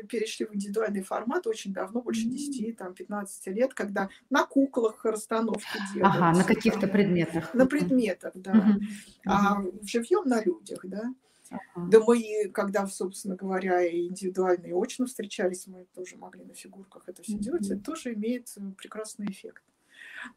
перешли 0.10 0.48
в 0.48 0.56
индивидуальный 0.56 1.04
формат, 1.04 1.46
очень 1.46 1.72
давно, 1.72 2.02
больше 2.02 2.24
10, 2.24 2.76
там, 2.76 2.96
15 2.96 3.48
лет, 3.48 3.76
когда 3.76 4.10
на 4.32 4.44
куклах 4.44 5.06
расстановки 5.06 5.68
делают. 5.94 6.16
Ага, 6.16 6.38
на 6.40 6.44
каких-то 6.44 6.88
предметах. 6.88 7.54
На 7.54 7.68
предметах, 7.68 8.34
да. 8.34 8.52
Угу. 8.52 8.82
А 9.28 9.62
живьем 9.84 10.28
на 10.28 10.44
людях, 10.44 10.80
да. 10.84 11.14
Uh-huh. 11.52 11.88
Да 11.90 12.00
мы, 12.00 12.50
когда, 12.52 12.88
собственно 12.88 13.36
говоря, 13.36 13.88
индивидуально 13.88 14.68
и 14.68 14.74
очно 14.74 15.06
встречались, 15.06 15.68
мы 15.68 15.86
тоже 15.94 16.18
могли 16.18 16.44
на 16.44 16.56
фигурках 16.56 17.04
это 17.06 17.22
все 17.22 17.38
делать, 17.38 17.70
это 17.70 17.80
тоже 17.80 18.14
имеет 18.14 18.52
э, 18.58 18.62
прекрасный 18.76 19.28
эффект. 19.28 19.62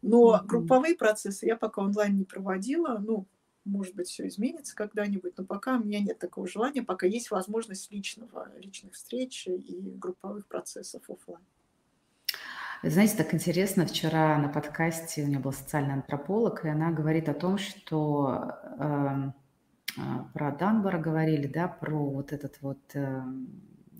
Но 0.02 0.40
групповые 0.44 0.96
процессы 0.96 1.46
я 1.46 1.56
пока 1.56 1.82
онлайн 1.82 2.16
не 2.16 2.24
проводила, 2.24 2.98
ну, 2.98 3.26
может 3.64 3.94
быть, 3.94 4.08
все 4.08 4.28
изменится 4.28 4.74
когда-нибудь, 4.76 5.36
но 5.36 5.44
пока 5.44 5.76
у 5.76 5.84
меня 5.84 6.00
нет 6.00 6.18
такого 6.18 6.46
желания, 6.46 6.82
пока 6.82 7.06
есть 7.06 7.30
возможность 7.30 7.90
личного, 7.90 8.48
личных 8.58 8.94
встреч 8.94 9.46
и 9.48 9.92
групповых 9.96 10.46
процессов 10.46 11.02
офлайн. 11.10 11.42
Знаете, 12.82 13.16
так 13.16 13.34
интересно, 13.34 13.86
вчера 13.86 14.38
на 14.38 14.48
подкасте 14.48 15.24
у 15.24 15.26
меня 15.26 15.40
был 15.40 15.52
социальный 15.52 15.94
антрополог, 15.94 16.64
и 16.64 16.68
она 16.68 16.92
говорит 16.92 17.28
о 17.28 17.34
том, 17.34 17.58
что 17.58 18.52
э, 18.78 19.32
а, 19.98 20.28
про 20.34 20.52
Данбора 20.52 20.98
говорили, 20.98 21.46
да, 21.46 21.68
про 21.68 21.98
вот 21.98 22.32
этот 22.32 22.60
вот 22.60 22.78
э, 22.94 23.22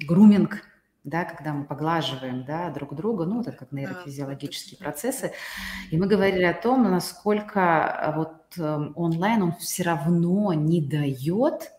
груминг, 0.07 0.62
да, 1.07 1.25
когда 1.25 1.53
мы 1.53 1.65
поглаживаем, 1.65 2.45
да, 2.45 2.69
друг 2.71 2.95
друга, 2.95 3.25
ну, 3.25 3.41
это 3.41 3.53
как 3.53 3.71
нейрофизиологические 3.71 4.79
процессы, 4.79 5.33
и 5.91 5.97
мы 5.97 6.09
говорили 6.09 6.43
о 6.43 6.53
том, 6.53 6.83
насколько 6.83 8.13
вот 8.17 8.59
э, 8.59 8.91
онлайн 8.97 9.45
он 9.45 9.53
все 9.53 9.85
равно 9.85 10.53
не 10.53 10.81
дает 10.81 11.71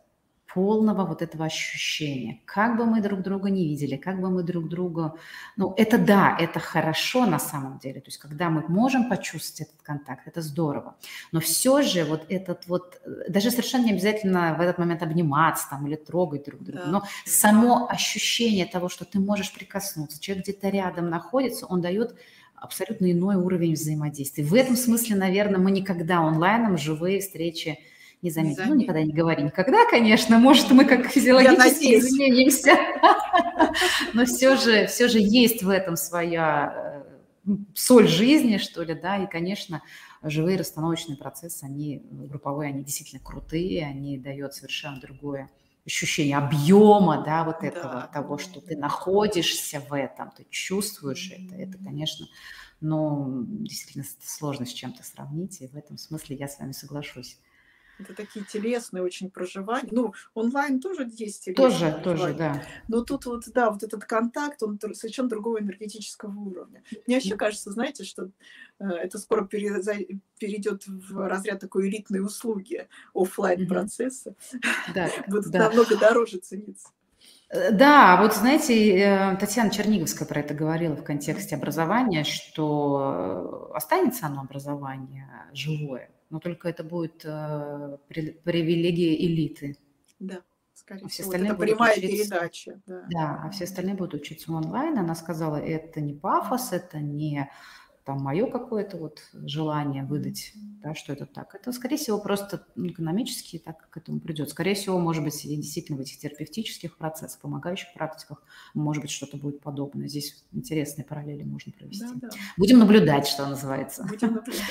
полного 0.57 1.05
вот 1.05 1.21
этого 1.21 1.45
ощущения. 1.45 2.39
Как 2.45 2.77
бы 2.77 2.85
мы 2.85 2.99
друг 3.01 3.21
друга 3.21 3.51
не 3.51 3.67
видели, 3.67 3.95
как 3.95 4.19
бы 4.19 4.31
мы 4.31 4.41
друг 4.41 4.67
друга... 4.69 5.13
Ну, 5.55 5.75
это 5.77 5.99
да, 5.99 6.35
это 6.39 6.59
хорошо 6.59 7.27
на 7.27 7.37
самом 7.37 7.77
деле. 7.77 8.01
То 8.01 8.07
есть 8.07 8.17
когда 8.17 8.49
мы 8.49 8.63
можем 8.67 9.07
почувствовать 9.07 9.69
этот 9.69 9.83
контакт, 9.83 10.27
это 10.27 10.41
здорово. 10.41 10.95
Но 11.31 11.39
все 11.39 11.83
же 11.83 12.05
вот 12.05 12.25
этот 12.29 12.67
вот... 12.67 12.99
Даже 13.29 13.51
совершенно 13.51 13.85
не 13.85 13.91
обязательно 13.91 14.55
в 14.57 14.61
этот 14.61 14.79
момент 14.79 15.03
обниматься 15.03 15.69
там 15.69 15.85
или 15.85 15.95
трогать 15.95 16.45
друг 16.45 16.63
друга. 16.63 16.81
Да. 16.85 16.91
Но 16.91 17.03
само 17.25 17.87
ощущение 17.87 18.65
того, 18.65 18.89
что 18.89 19.05
ты 19.05 19.19
можешь 19.19 19.53
прикоснуться, 19.53 20.19
человек 20.19 20.43
где-то 20.45 20.69
рядом 20.69 21.11
находится, 21.11 21.67
он 21.67 21.81
дает 21.81 22.15
абсолютно 22.55 23.11
иной 23.11 23.35
уровень 23.35 23.73
взаимодействия. 23.73 24.43
В 24.43 24.55
этом 24.55 24.75
смысле, 24.75 25.17
наверное, 25.17 25.59
мы 25.59 25.69
никогда 25.69 26.17
онлайном 26.17 26.79
живые 26.79 27.19
встречи 27.19 27.77
не 28.21 28.31
заметим. 28.31 28.63
Ну, 28.67 28.75
никогда 28.75 29.03
не 29.03 29.13
говори 29.13 29.43
никогда, 29.43 29.85
конечно. 29.89 30.39
Может, 30.39 30.71
мы 30.71 30.85
как 30.85 31.07
физиологически 31.07 31.97
изменимся. 31.99 32.75
Но 34.13 34.25
все 34.25 34.55
же, 34.55 34.87
все 34.87 35.07
же 35.07 35.19
есть 35.19 35.63
в 35.63 35.69
этом 35.69 35.95
своя 35.95 37.03
э, 37.45 37.51
соль 37.75 38.07
жизни, 38.07 38.57
что 38.57 38.83
ли, 38.83 38.95
да, 38.95 39.23
и, 39.23 39.29
конечно, 39.29 39.83
живые 40.23 40.57
расстановочные 40.57 41.17
процессы, 41.17 41.63
они 41.63 42.03
групповые, 42.11 42.69
они 42.69 42.83
действительно 42.83 43.21
крутые, 43.23 43.85
они 43.85 44.17
дают 44.17 44.53
совершенно 44.53 44.99
другое 44.99 45.49
ощущение 45.85 46.37
объема, 46.37 47.23
да, 47.23 47.45
вот 47.45 47.63
этого, 47.63 47.93
да. 47.93 48.07
того, 48.07 48.37
что 48.37 48.59
ты 48.59 48.75
находишься 48.75 49.79
в 49.79 49.93
этом, 49.93 50.31
ты 50.31 50.45
чувствуешь 50.49 51.31
это, 51.31 51.55
это, 51.55 51.77
конечно, 51.77 52.27
но 52.81 53.25
действительно 53.29 54.05
сложно 54.21 54.65
с 54.65 54.73
чем-то 54.73 55.03
сравнить, 55.03 55.61
и 55.61 55.67
в 55.67 55.75
этом 55.75 55.97
смысле 55.97 56.35
я 56.35 56.47
с 56.47 56.59
вами 56.59 56.73
соглашусь. 56.73 57.39
Это 57.99 58.13
такие 58.13 58.45
телесные 58.45 59.03
очень 59.03 59.29
проживания. 59.29 59.89
Ну, 59.91 60.13
онлайн 60.33 60.79
тоже 60.79 61.09
есть 61.11 61.45
телесные 61.45 61.91
Тоже, 61.93 62.01
тоже, 62.03 62.33
да. 62.33 62.63
Но 62.87 63.01
тут 63.03 63.25
вот, 63.25 63.43
да, 63.53 63.71
вот 63.71 63.83
этот 63.83 64.05
контакт, 64.05 64.61
он 64.63 64.79
совершенно 64.93 65.29
другого 65.29 65.59
энергетического 65.59 66.37
уровня. 66.39 66.83
Мне 67.05 67.17
вообще 67.17 67.35
кажется, 67.35 67.71
знаете, 67.71 68.03
что 68.03 68.29
э, 68.79 68.85
это 68.85 69.17
скоро 69.17 69.45
перейдет 69.45 70.87
в 70.87 71.27
разряд 71.27 71.59
такой 71.59 71.89
элитной 71.89 72.21
услуги 72.21 72.87
офлайн 73.13 73.67
процесса 73.67 74.35
да, 74.93 75.09
Будут 75.27 75.51
да. 75.51 75.59
намного 75.59 75.97
дороже 75.97 76.37
цениться. 76.37 76.89
Э, 77.49 77.71
да, 77.71 78.21
вот 78.21 78.33
знаете, 78.33 78.97
э, 78.97 79.37
Татьяна 79.37 79.69
Черниговская 79.69 80.27
про 80.27 80.41
это 80.41 80.53
говорила 80.53 80.95
в 80.95 81.03
контексте 81.03 81.55
образования, 81.55 82.23
что 82.23 83.71
останется 83.73 84.25
оно 84.27 84.41
образование 84.41 85.27
живое, 85.53 86.09
но 86.29 86.39
только 86.39 86.69
это 86.69 86.83
будет 86.83 87.23
э, 87.23 87.97
привилегия 88.07 89.15
элиты. 89.25 89.77
Да, 90.19 90.41
скорее 90.73 91.05
а 91.05 91.07
все 91.07 91.23
всего. 91.23 91.29
Остальные 91.29 91.51
это 91.51 91.59
прямая 91.59 91.97
учиться, 91.97 92.17
передача. 92.17 92.81
Да. 92.85 93.05
да, 93.09 93.41
а 93.43 93.49
все 93.51 93.63
остальные 93.65 93.95
будут 93.95 94.15
учиться 94.15 94.51
онлайн. 94.51 94.97
Она 94.97 95.15
сказала, 95.15 95.57
это 95.57 96.01
не 96.01 96.13
пафос, 96.13 96.71
это 96.73 96.99
не 96.99 97.49
там 98.07 98.21
мое 98.21 98.49
какое-то 98.49 98.95
вот 98.95 99.19
желание 99.33 100.01
выдать, 100.01 100.53
да, 100.55 100.95
что 100.95 101.11
это 101.11 101.25
так. 101.25 101.53
Это, 101.53 101.73
скорее 101.73 101.97
всего, 101.97 102.17
просто 102.17 102.65
экономически 102.77 103.59
так 103.59 103.89
к 103.89 103.97
этому 103.97 104.21
придет. 104.21 104.49
Скорее 104.49 104.75
всего, 104.75 104.97
может 104.97 105.25
быть, 105.25 105.41
действительно 105.43 105.97
в 105.97 106.01
этих 106.01 106.17
терапевтических 106.17 106.97
процессах, 106.97 107.41
помогающих 107.41 107.93
практиках, 107.93 108.41
может 108.73 109.01
быть, 109.01 109.11
что-то 109.11 109.35
будет 109.35 109.59
подобное. 109.59 110.07
Здесь 110.07 110.45
интересные 110.53 111.03
параллели 111.03 111.43
можно 111.43 111.73
провести. 111.73 112.05
Да, 112.05 112.29
да. 112.29 112.29
Будем 112.55 112.79
наблюдать, 112.79 113.27
что 113.27 113.45
называется. 113.45 114.05
Будем 114.05 114.35
наблюдать, 114.35 114.63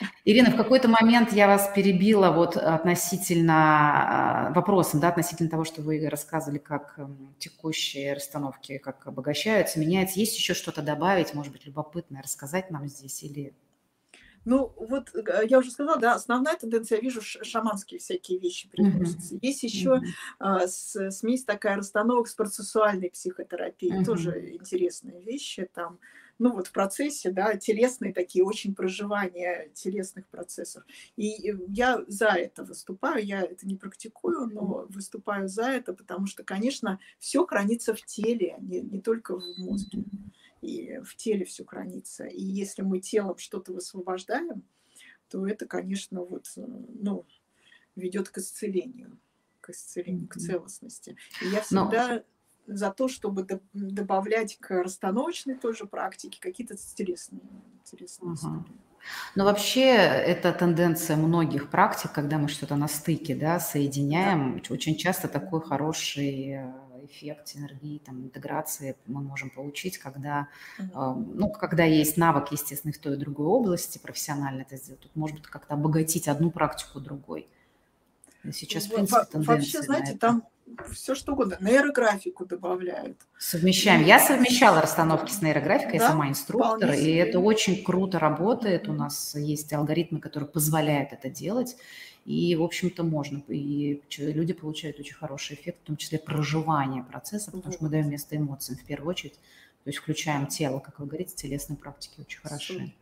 да. 0.00 0.06
Ирина, 0.26 0.50
в 0.50 0.56
какой-то 0.56 0.88
момент 0.88 1.32
я 1.32 1.46
вас 1.46 1.70
перебила 1.74 2.30
вот 2.30 2.56
относительно 2.56 4.48
а, 4.48 4.52
вопросом, 4.54 4.98
да, 4.98 5.08
относительно 5.08 5.50
того, 5.50 5.64
что 5.64 5.82
вы 5.82 6.08
рассказывали, 6.08 6.58
как 6.58 6.94
эм, 6.96 7.34
текущие 7.38 8.14
расстановки, 8.14 8.78
как 8.78 9.06
обогащаются, 9.06 9.78
меняются. 9.78 10.18
Есть 10.18 10.38
еще 10.38 10.54
что-то 10.54 10.80
добавить, 10.80 11.34
может 11.34 11.52
быть, 11.52 11.66
любопытное 11.66 12.22
рассказать 12.22 12.70
нам 12.70 12.88
здесь 12.88 13.22
или 13.22 13.54
ну, 14.46 14.74
вот 14.76 15.14
э, 15.14 15.46
я 15.48 15.58
уже 15.58 15.70
сказала, 15.70 15.98
да, 15.98 16.14
основная 16.14 16.56
тенденция, 16.56 16.96
я 16.96 17.02
вижу, 17.02 17.20
шаманские 17.22 17.98
всякие 17.98 18.38
вещи 18.38 18.68
привносятся. 18.68 19.34
Mm-hmm. 19.34 19.38
Есть 19.40 19.62
еще 19.62 20.02
mm-hmm. 20.38 20.66
с, 20.66 21.10
смесь 21.12 21.44
такая 21.44 21.76
расстановок 21.76 22.28
с 22.28 22.34
процессуальной 22.34 23.10
психотерапией, 23.10 24.00
mm-hmm. 24.00 24.04
тоже 24.04 24.54
интересные 24.54 25.22
вещи 25.22 25.68
там. 25.72 25.98
Ну 26.38 26.52
вот 26.52 26.66
в 26.66 26.72
процессе, 26.72 27.30
да, 27.30 27.56
телесные 27.56 28.12
такие 28.12 28.44
очень 28.44 28.74
проживания 28.74 29.70
телесных 29.74 30.26
процессов. 30.26 30.84
И 31.16 31.54
я 31.68 32.04
за 32.08 32.28
это 32.28 32.64
выступаю, 32.64 33.24
я 33.24 33.42
это 33.42 33.66
не 33.66 33.76
практикую, 33.76 34.46
но 34.46 34.86
выступаю 34.88 35.48
за 35.48 35.64
это, 35.64 35.92
потому 35.92 36.26
что, 36.26 36.42
конечно, 36.42 36.98
все 37.18 37.46
хранится 37.46 37.94
в 37.94 38.02
теле, 38.02 38.56
не, 38.60 38.80
не 38.80 39.00
только 39.00 39.38
в 39.38 39.58
мозге. 39.58 40.04
И 40.60 40.98
в 41.04 41.14
теле 41.16 41.44
все 41.44 41.64
хранится. 41.64 42.24
И 42.24 42.42
если 42.42 42.82
мы 42.82 43.00
телом 43.00 43.36
что-то 43.36 43.72
высвобождаем, 43.72 44.64
то 45.28 45.46
это, 45.46 45.66
конечно, 45.66 46.22
вот, 46.22 46.46
э, 46.56 46.62
ну, 46.64 47.26
ведет 47.96 48.30
к 48.30 48.38
исцелению, 48.38 49.18
к 49.60 49.70
исцелению, 49.70 50.28
к 50.28 50.36
целостности. 50.36 51.16
И 51.42 51.48
я 51.48 51.60
всегда 51.60 52.16
Но... 52.16 52.24
за 52.66 52.90
то, 52.90 53.08
чтобы 53.08 53.46
добавлять 53.72 54.58
к 54.58 54.82
расстановочной 54.82 55.54
тоже 55.56 55.86
практике 55.86 56.38
какие-то 56.40 56.74
интересные, 56.74 57.42
интересные 57.82 58.30
uh-huh. 58.30 58.34
истории. 58.34 58.64
Но 59.34 59.44
вообще 59.44 59.86
это 59.86 60.52
тенденция 60.52 61.16
многих 61.16 61.70
практик, 61.70 62.10
когда 62.12 62.38
мы 62.38 62.48
что-то 62.48 62.76
на 62.76 62.88
стыке 62.88 63.34
да, 63.34 63.60
соединяем. 63.60 64.62
Да. 64.66 64.74
Очень 64.74 64.96
часто 64.96 65.28
такой 65.28 65.60
хороший 65.60 66.52
э, 66.52 66.72
эффект 67.04 67.48
синергии, 67.48 67.98
там, 67.98 68.22
интеграции 68.22 68.96
мы 69.06 69.20
можем 69.20 69.50
получить, 69.50 69.98
когда, 69.98 70.48
mm-hmm. 70.78 71.32
ну, 71.34 71.50
когда 71.50 71.84
есть 71.84 72.16
навык, 72.16 72.52
естественно, 72.52 72.92
в 72.92 72.98
той 72.98 73.14
и 73.14 73.18
другой 73.18 73.46
области, 73.46 73.98
профессионально 73.98 74.62
это 74.62 74.76
сделать. 74.76 75.00
Тут, 75.00 75.14
может 75.16 75.36
быть, 75.36 75.46
как-то 75.46 75.74
обогатить 75.74 76.28
одну 76.28 76.50
практику 76.50 77.00
другой. 77.00 77.48
Сейчас, 78.52 78.86
в 78.86 78.94
принципе, 78.94 79.24
тенденция 79.30 79.56
Вообще, 79.56 79.82
знаете, 79.82 80.18
там 80.18 80.44
все 80.92 81.14
что 81.14 81.32
угодно, 81.32 81.56
нейрографику 81.60 82.46
добавляют. 82.46 83.18
Совмещаем. 83.38 84.04
Я 84.04 84.18
совмещала 84.18 84.80
расстановки 84.80 85.30
с 85.30 85.42
нейрографикой, 85.42 85.98
да? 85.98 86.04
я 86.04 86.10
сама 86.10 86.28
инструктор, 86.28 86.92
и 86.92 87.12
это 87.12 87.38
очень 87.40 87.82
круто 87.84 88.18
работает. 88.18 88.88
У 88.88 88.92
нас 88.92 89.34
есть 89.34 89.72
алгоритмы, 89.72 90.20
которые 90.20 90.48
позволяют 90.48 91.12
это 91.12 91.28
делать. 91.28 91.76
И, 92.24 92.56
в 92.56 92.62
общем-то, 92.62 93.02
можно. 93.04 93.42
И 93.48 94.02
люди 94.18 94.54
получают 94.54 94.98
очень 94.98 95.14
хороший 95.14 95.56
эффект, 95.56 95.80
в 95.82 95.86
том 95.86 95.96
числе 95.96 96.18
проживание 96.18 97.02
процесса, 97.02 97.50
потому 97.50 97.72
что 97.72 97.84
мы 97.84 97.90
даем 97.90 98.08
место 98.08 98.36
эмоциям 98.36 98.78
в 98.78 98.84
первую 98.84 99.10
очередь. 99.10 99.34
То 99.84 99.90
есть 99.90 99.98
включаем 99.98 100.46
тело, 100.46 100.78
как 100.78 100.98
вы 100.98 101.06
говорите, 101.06 101.34
телесные 101.34 101.76
практики 101.76 102.20
очень 102.20 102.40
хорошие. 102.40 102.94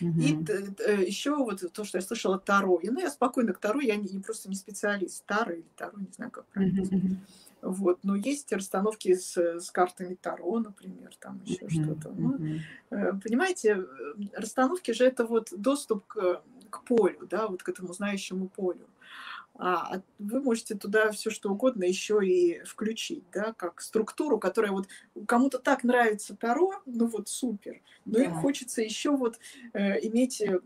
Угу. 0.00 0.20
И 0.20 1.06
еще 1.06 1.36
вот 1.36 1.64
то, 1.72 1.84
что 1.84 1.98
я 1.98 2.02
слышала 2.02 2.38
Таро. 2.38 2.78
И, 2.78 2.88
ну, 2.90 3.00
я 3.00 3.10
спокойно 3.10 3.52
к 3.52 3.58
Таро, 3.58 3.80
я 3.80 3.96
не, 3.96 4.08
не 4.08 4.20
просто 4.20 4.48
не 4.48 4.56
специалист. 4.56 5.24
Таро 5.26 5.52
или 5.52 5.64
Таро, 5.76 5.98
не 5.98 6.12
знаю, 6.14 6.30
как 6.30 6.46
правильно. 6.46 6.82
Угу. 6.82 7.16
Вот, 7.60 7.98
но 8.04 8.14
есть 8.14 8.52
расстановки 8.52 9.14
с, 9.14 9.36
с 9.36 9.70
картами 9.70 10.14
Таро, 10.14 10.60
например, 10.60 11.10
там 11.18 11.40
еще 11.44 11.64
mm-hmm. 11.64 11.82
что-то. 11.82 12.14
Ну, 12.16 12.36
mm-hmm. 12.36 13.20
Понимаете, 13.20 13.84
расстановки 14.32 14.92
же 14.92 15.04
это 15.04 15.26
вот 15.26 15.52
доступ 15.56 16.06
к 16.06 16.40
к 16.70 16.84
полю, 16.84 17.26
да, 17.28 17.46
вот 17.46 17.62
к 17.62 17.68
этому 17.68 17.92
знающему 17.92 18.48
полю. 18.48 18.86
А, 19.60 19.96
а 19.96 20.02
вы 20.20 20.40
можете 20.40 20.76
туда 20.76 21.10
все 21.10 21.30
что 21.30 21.50
угодно 21.50 21.82
еще 21.82 22.24
и 22.24 22.62
включить, 22.62 23.24
да, 23.32 23.52
как 23.54 23.80
структуру, 23.80 24.38
которая 24.38 24.70
вот 24.70 24.86
кому-то 25.26 25.58
так 25.58 25.82
нравится 25.82 26.36
Таро, 26.36 26.80
ну 26.86 27.08
вот 27.08 27.28
супер, 27.28 27.82
но 28.04 28.18
да. 28.18 28.24
им 28.24 28.34
хочется 28.34 28.82
еще 28.82 29.10
вот 29.10 29.40
э, 29.72 30.06
иметь 30.06 30.40
э, 30.40 30.60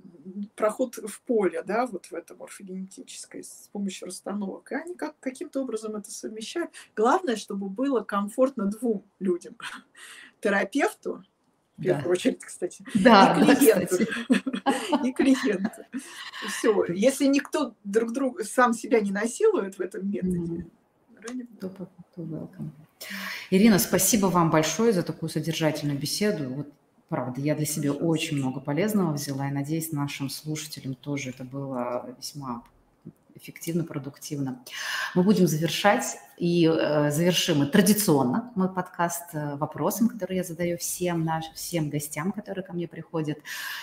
проход 0.57 0.97
в 0.97 1.22
поле, 1.22 1.62
да, 1.62 1.86
вот 1.86 2.07
в 2.07 2.12
это 2.12 2.34
морфогенетическое 2.34 3.43
с 3.43 3.70
помощью 3.72 4.09
расстановок, 4.09 4.70
и 4.72 4.74
они 4.74 4.95
как, 4.95 5.18
каким-то 5.20 5.62
образом 5.62 5.97
это 5.97 6.11
совмещают. 6.11 6.70
Главное, 6.95 7.36
чтобы 7.36 7.70
было 7.70 8.03
комфортно 8.03 8.66
двум 8.66 9.05
людям, 9.18 9.57
терапевту 10.40 11.24
в 11.79 11.83
первую 11.83 12.05
да. 12.05 12.11
очередь, 12.11 12.45
кстати. 12.45 12.85
Да, 12.95 13.39
и 13.41 13.55
клиенту. 13.57 13.97
Да, 14.29 15.01
и 15.05 15.12
клиенту. 15.12 15.83
Все. 16.49 16.85
Если 16.93 17.27
никто 17.27 17.75
друг 17.85 18.12
друга 18.12 18.45
сам 18.45 18.73
себя 18.73 19.01
не 19.01 19.11
насилует 19.11 19.79
в 19.79 19.81
этом 19.81 20.11
методе, 20.11 20.66
Ирина, 23.51 23.79
спасибо 23.79 24.27
вам 24.27 24.51
большое 24.51 24.93
за 24.93 25.03
такую 25.03 25.29
содержательную 25.31 25.99
беседу. 25.99 26.49
Вот, 26.49 26.73
правда, 27.09 27.41
я 27.41 27.55
для 27.55 27.66
себя 27.66 27.93
очень 27.93 28.37
много 28.37 28.61
полезного 28.61 29.12
взяла, 29.12 29.49
и 29.49 29.53
надеюсь, 29.53 29.93
нашим 29.93 30.31
слушателям 30.31 30.95
тоже 30.95 31.31
это 31.31 31.45
было 31.45 32.14
весьма 32.18 32.64
эффективно, 33.34 33.84
продуктивно. 33.84 34.62
Мы 35.14 35.22
будем 35.22 35.46
завершать 35.46 36.16
и 36.38 36.66
э, 36.66 37.11
завершим 37.11 37.59
мы 37.59 37.66
традиционно 37.66 38.53
мой 38.55 38.72
подкаст 38.72 39.34
э, 39.34 39.57
вопросом, 39.57 40.09
который 40.09 40.36
я 40.36 40.44
задаю 40.44 40.78
всем 40.78 41.24
нашим, 41.24 41.55
всем 41.55 41.90
гостям, 41.90 42.32
которые 42.32 42.64
ко 42.64 42.72
мне 42.72 42.88
приходят. 42.88 43.38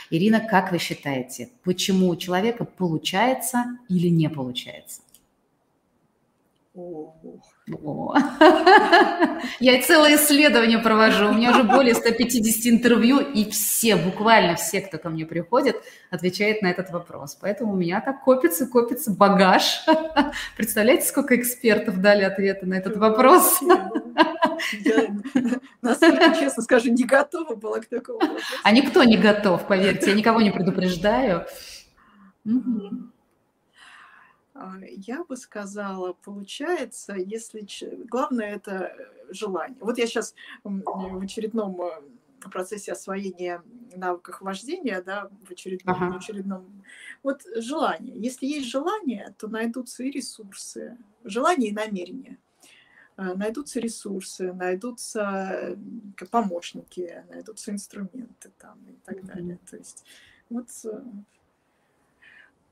Ирина, 0.09 0.39
как 0.39 0.71
вы 0.71 0.77
считаете, 0.77 1.49
почему 1.63 2.09
у 2.09 2.15
человека 2.15 2.65
получается 2.65 3.77
или 3.89 4.07
не 4.07 4.29
получается? 4.29 5.01
Я 9.59 9.81
целое 9.81 10.15
исследование 10.15 10.79
провожу. 10.79 11.29
У 11.29 11.33
меня 11.33 11.51
уже 11.51 11.63
более 11.63 11.93
150 11.93 12.73
интервью, 12.73 13.19
и 13.19 13.49
все, 13.49 13.95
буквально 13.95 14.55
все, 14.55 14.81
кто 14.81 14.97
ко 14.97 15.09
мне 15.09 15.25
приходит, 15.25 15.75
отвечает 16.09 16.61
на 16.61 16.67
этот 16.67 16.89
вопрос. 16.89 17.37
Поэтому 17.39 17.73
у 17.73 17.75
меня 17.75 18.01
так 18.01 18.23
копится, 18.23 18.65
копится 18.67 19.11
багаж. 19.11 19.85
Представляете, 20.57 21.05
сколько 21.05 21.35
экспертов 21.35 22.01
дали 22.01 22.23
ответы 22.23 22.65
на 22.65 22.75
этот 22.75 22.97
вопрос? 22.97 23.59
Я, 23.61 25.07
насколько, 25.81 26.35
честно 26.39 26.63
скажу, 26.63 26.91
не 26.91 27.03
готова 27.03 27.55
была 27.55 27.79
к 27.79 27.85
такому 27.85 28.19
вопросу. 28.19 28.45
А 28.63 28.71
никто 28.71 29.03
не 29.03 29.17
готов, 29.17 29.67
поверьте, 29.67 30.09
я 30.09 30.15
никого 30.15 30.41
не 30.41 30.51
предупреждаю. 30.51 31.45
А, 32.45 32.51
я 34.89 35.23
бы 35.23 35.37
сказала, 35.37 36.13
получается, 36.13 37.13
если 37.15 37.67
главное 38.07 38.55
это 38.55 38.95
желание. 39.29 39.77
Вот 39.79 39.97
я 39.97 40.07
сейчас 40.07 40.33
в 40.63 41.19
очередном 41.21 41.81
э, 41.81 42.49
процессе 42.49 42.91
освоения 42.91 43.61
навыков 43.95 44.41
вождения, 44.41 45.01
да, 45.01 45.29
в 45.47 45.51
очередном, 45.51 45.95
ага. 45.95 46.13
в 46.13 46.17
очередном. 46.17 46.83
Вот 47.23 47.43
желание. 47.55 48.17
Если 48.17 48.45
есть 48.45 48.67
желание, 48.67 49.35
то 49.37 49.47
найдутся 49.47 50.03
и 50.03 50.11
ресурсы. 50.11 50.97
Желание 51.23 51.71
и 51.71 51.73
намерение. 51.75 52.37
Э, 53.17 53.33
найдутся 53.35 53.79
ресурсы, 53.79 54.53
найдутся 54.53 55.77
помощники, 56.31 57.23
найдутся 57.29 57.71
инструменты 57.71 58.51
там 58.57 58.77
и 58.87 58.93
так 59.05 59.23
далее. 59.25 59.59
То 59.69 59.77
есть 59.77 60.05
вот 60.49 60.69
э, 60.85 61.01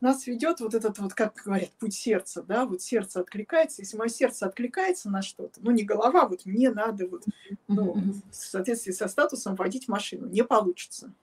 нас 0.01 0.27
ведет 0.27 0.59
вот 0.59 0.73
этот 0.75 0.99
вот, 0.99 1.13
как 1.13 1.41
говорят, 1.43 1.71
путь 1.79 1.93
сердца, 1.93 2.43
да, 2.43 2.65
вот 2.65 2.81
сердце 2.81 3.19
откликается. 3.19 3.81
Если 3.81 3.97
мое 3.97 4.09
сердце 4.09 4.45
откликается 4.45 5.09
на 5.09 5.21
что-то, 5.21 5.59
ну 5.61 5.71
не 5.71 5.83
голова, 5.83 6.27
вот 6.27 6.45
мне 6.45 6.69
надо 6.69 7.07
вот, 7.07 7.25
ну, 7.67 7.93
в 8.29 8.35
соответствии 8.35 8.91
со 8.91 9.07
статусом 9.07 9.55
водить 9.55 9.87
машину, 9.87 10.27
не 10.27 10.43
получится. 10.43 11.13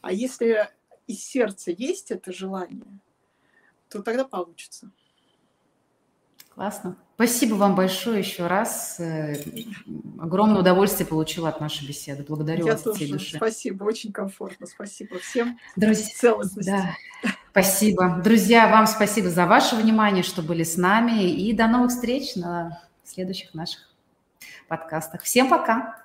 А 0.00 0.12
если 0.12 0.68
из 1.06 1.22
сердца 1.22 1.70
есть 1.70 2.10
это 2.10 2.32
желание, 2.32 2.98
то 3.88 4.02
тогда 4.02 4.24
получится. 4.24 4.90
Классно. 6.54 6.96
Спасибо 7.14 7.54
вам 7.54 7.74
большое 7.74 8.18
еще 8.18 8.46
раз. 8.46 9.00
Э, 9.00 9.36
огромное 10.18 10.60
удовольствие 10.60 11.06
получила 11.06 11.48
от 11.48 11.60
нашей 11.60 11.86
беседы. 11.86 12.24
Благодарю 12.24 12.66
Я 12.66 12.72
вас 12.72 12.82
тоже. 12.82 13.06
души. 13.06 13.36
Спасибо, 13.36 13.84
очень 13.84 14.12
комфортно. 14.12 14.66
Спасибо 14.66 15.18
всем. 15.18 15.58
Друзья, 15.76 16.06
целостности. 16.14 16.70
Да. 16.70 16.94
Спасибо. 17.52 18.22
Друзья, 18.24 18.66
вам 18.68 18.86
спасибо 18.86 19.28
за 19.28 19.44
ваше 19.44 19.76
внимание, 19.76 20.22
что 20.22 20.40
были 20.40 20.62
с 20.62 20.78
нами. 20.78 21.30
И 21.30 21.52
до 21.52 21.66
новых 21.66 21.90
встреч 21.90 22.34
на 22.34 22.80
следующих 23.04 23.52
наших 23.52 23.90
подкастах. 24.68 25.20
Всем 25.20 25.50
пока. 25.50 26.01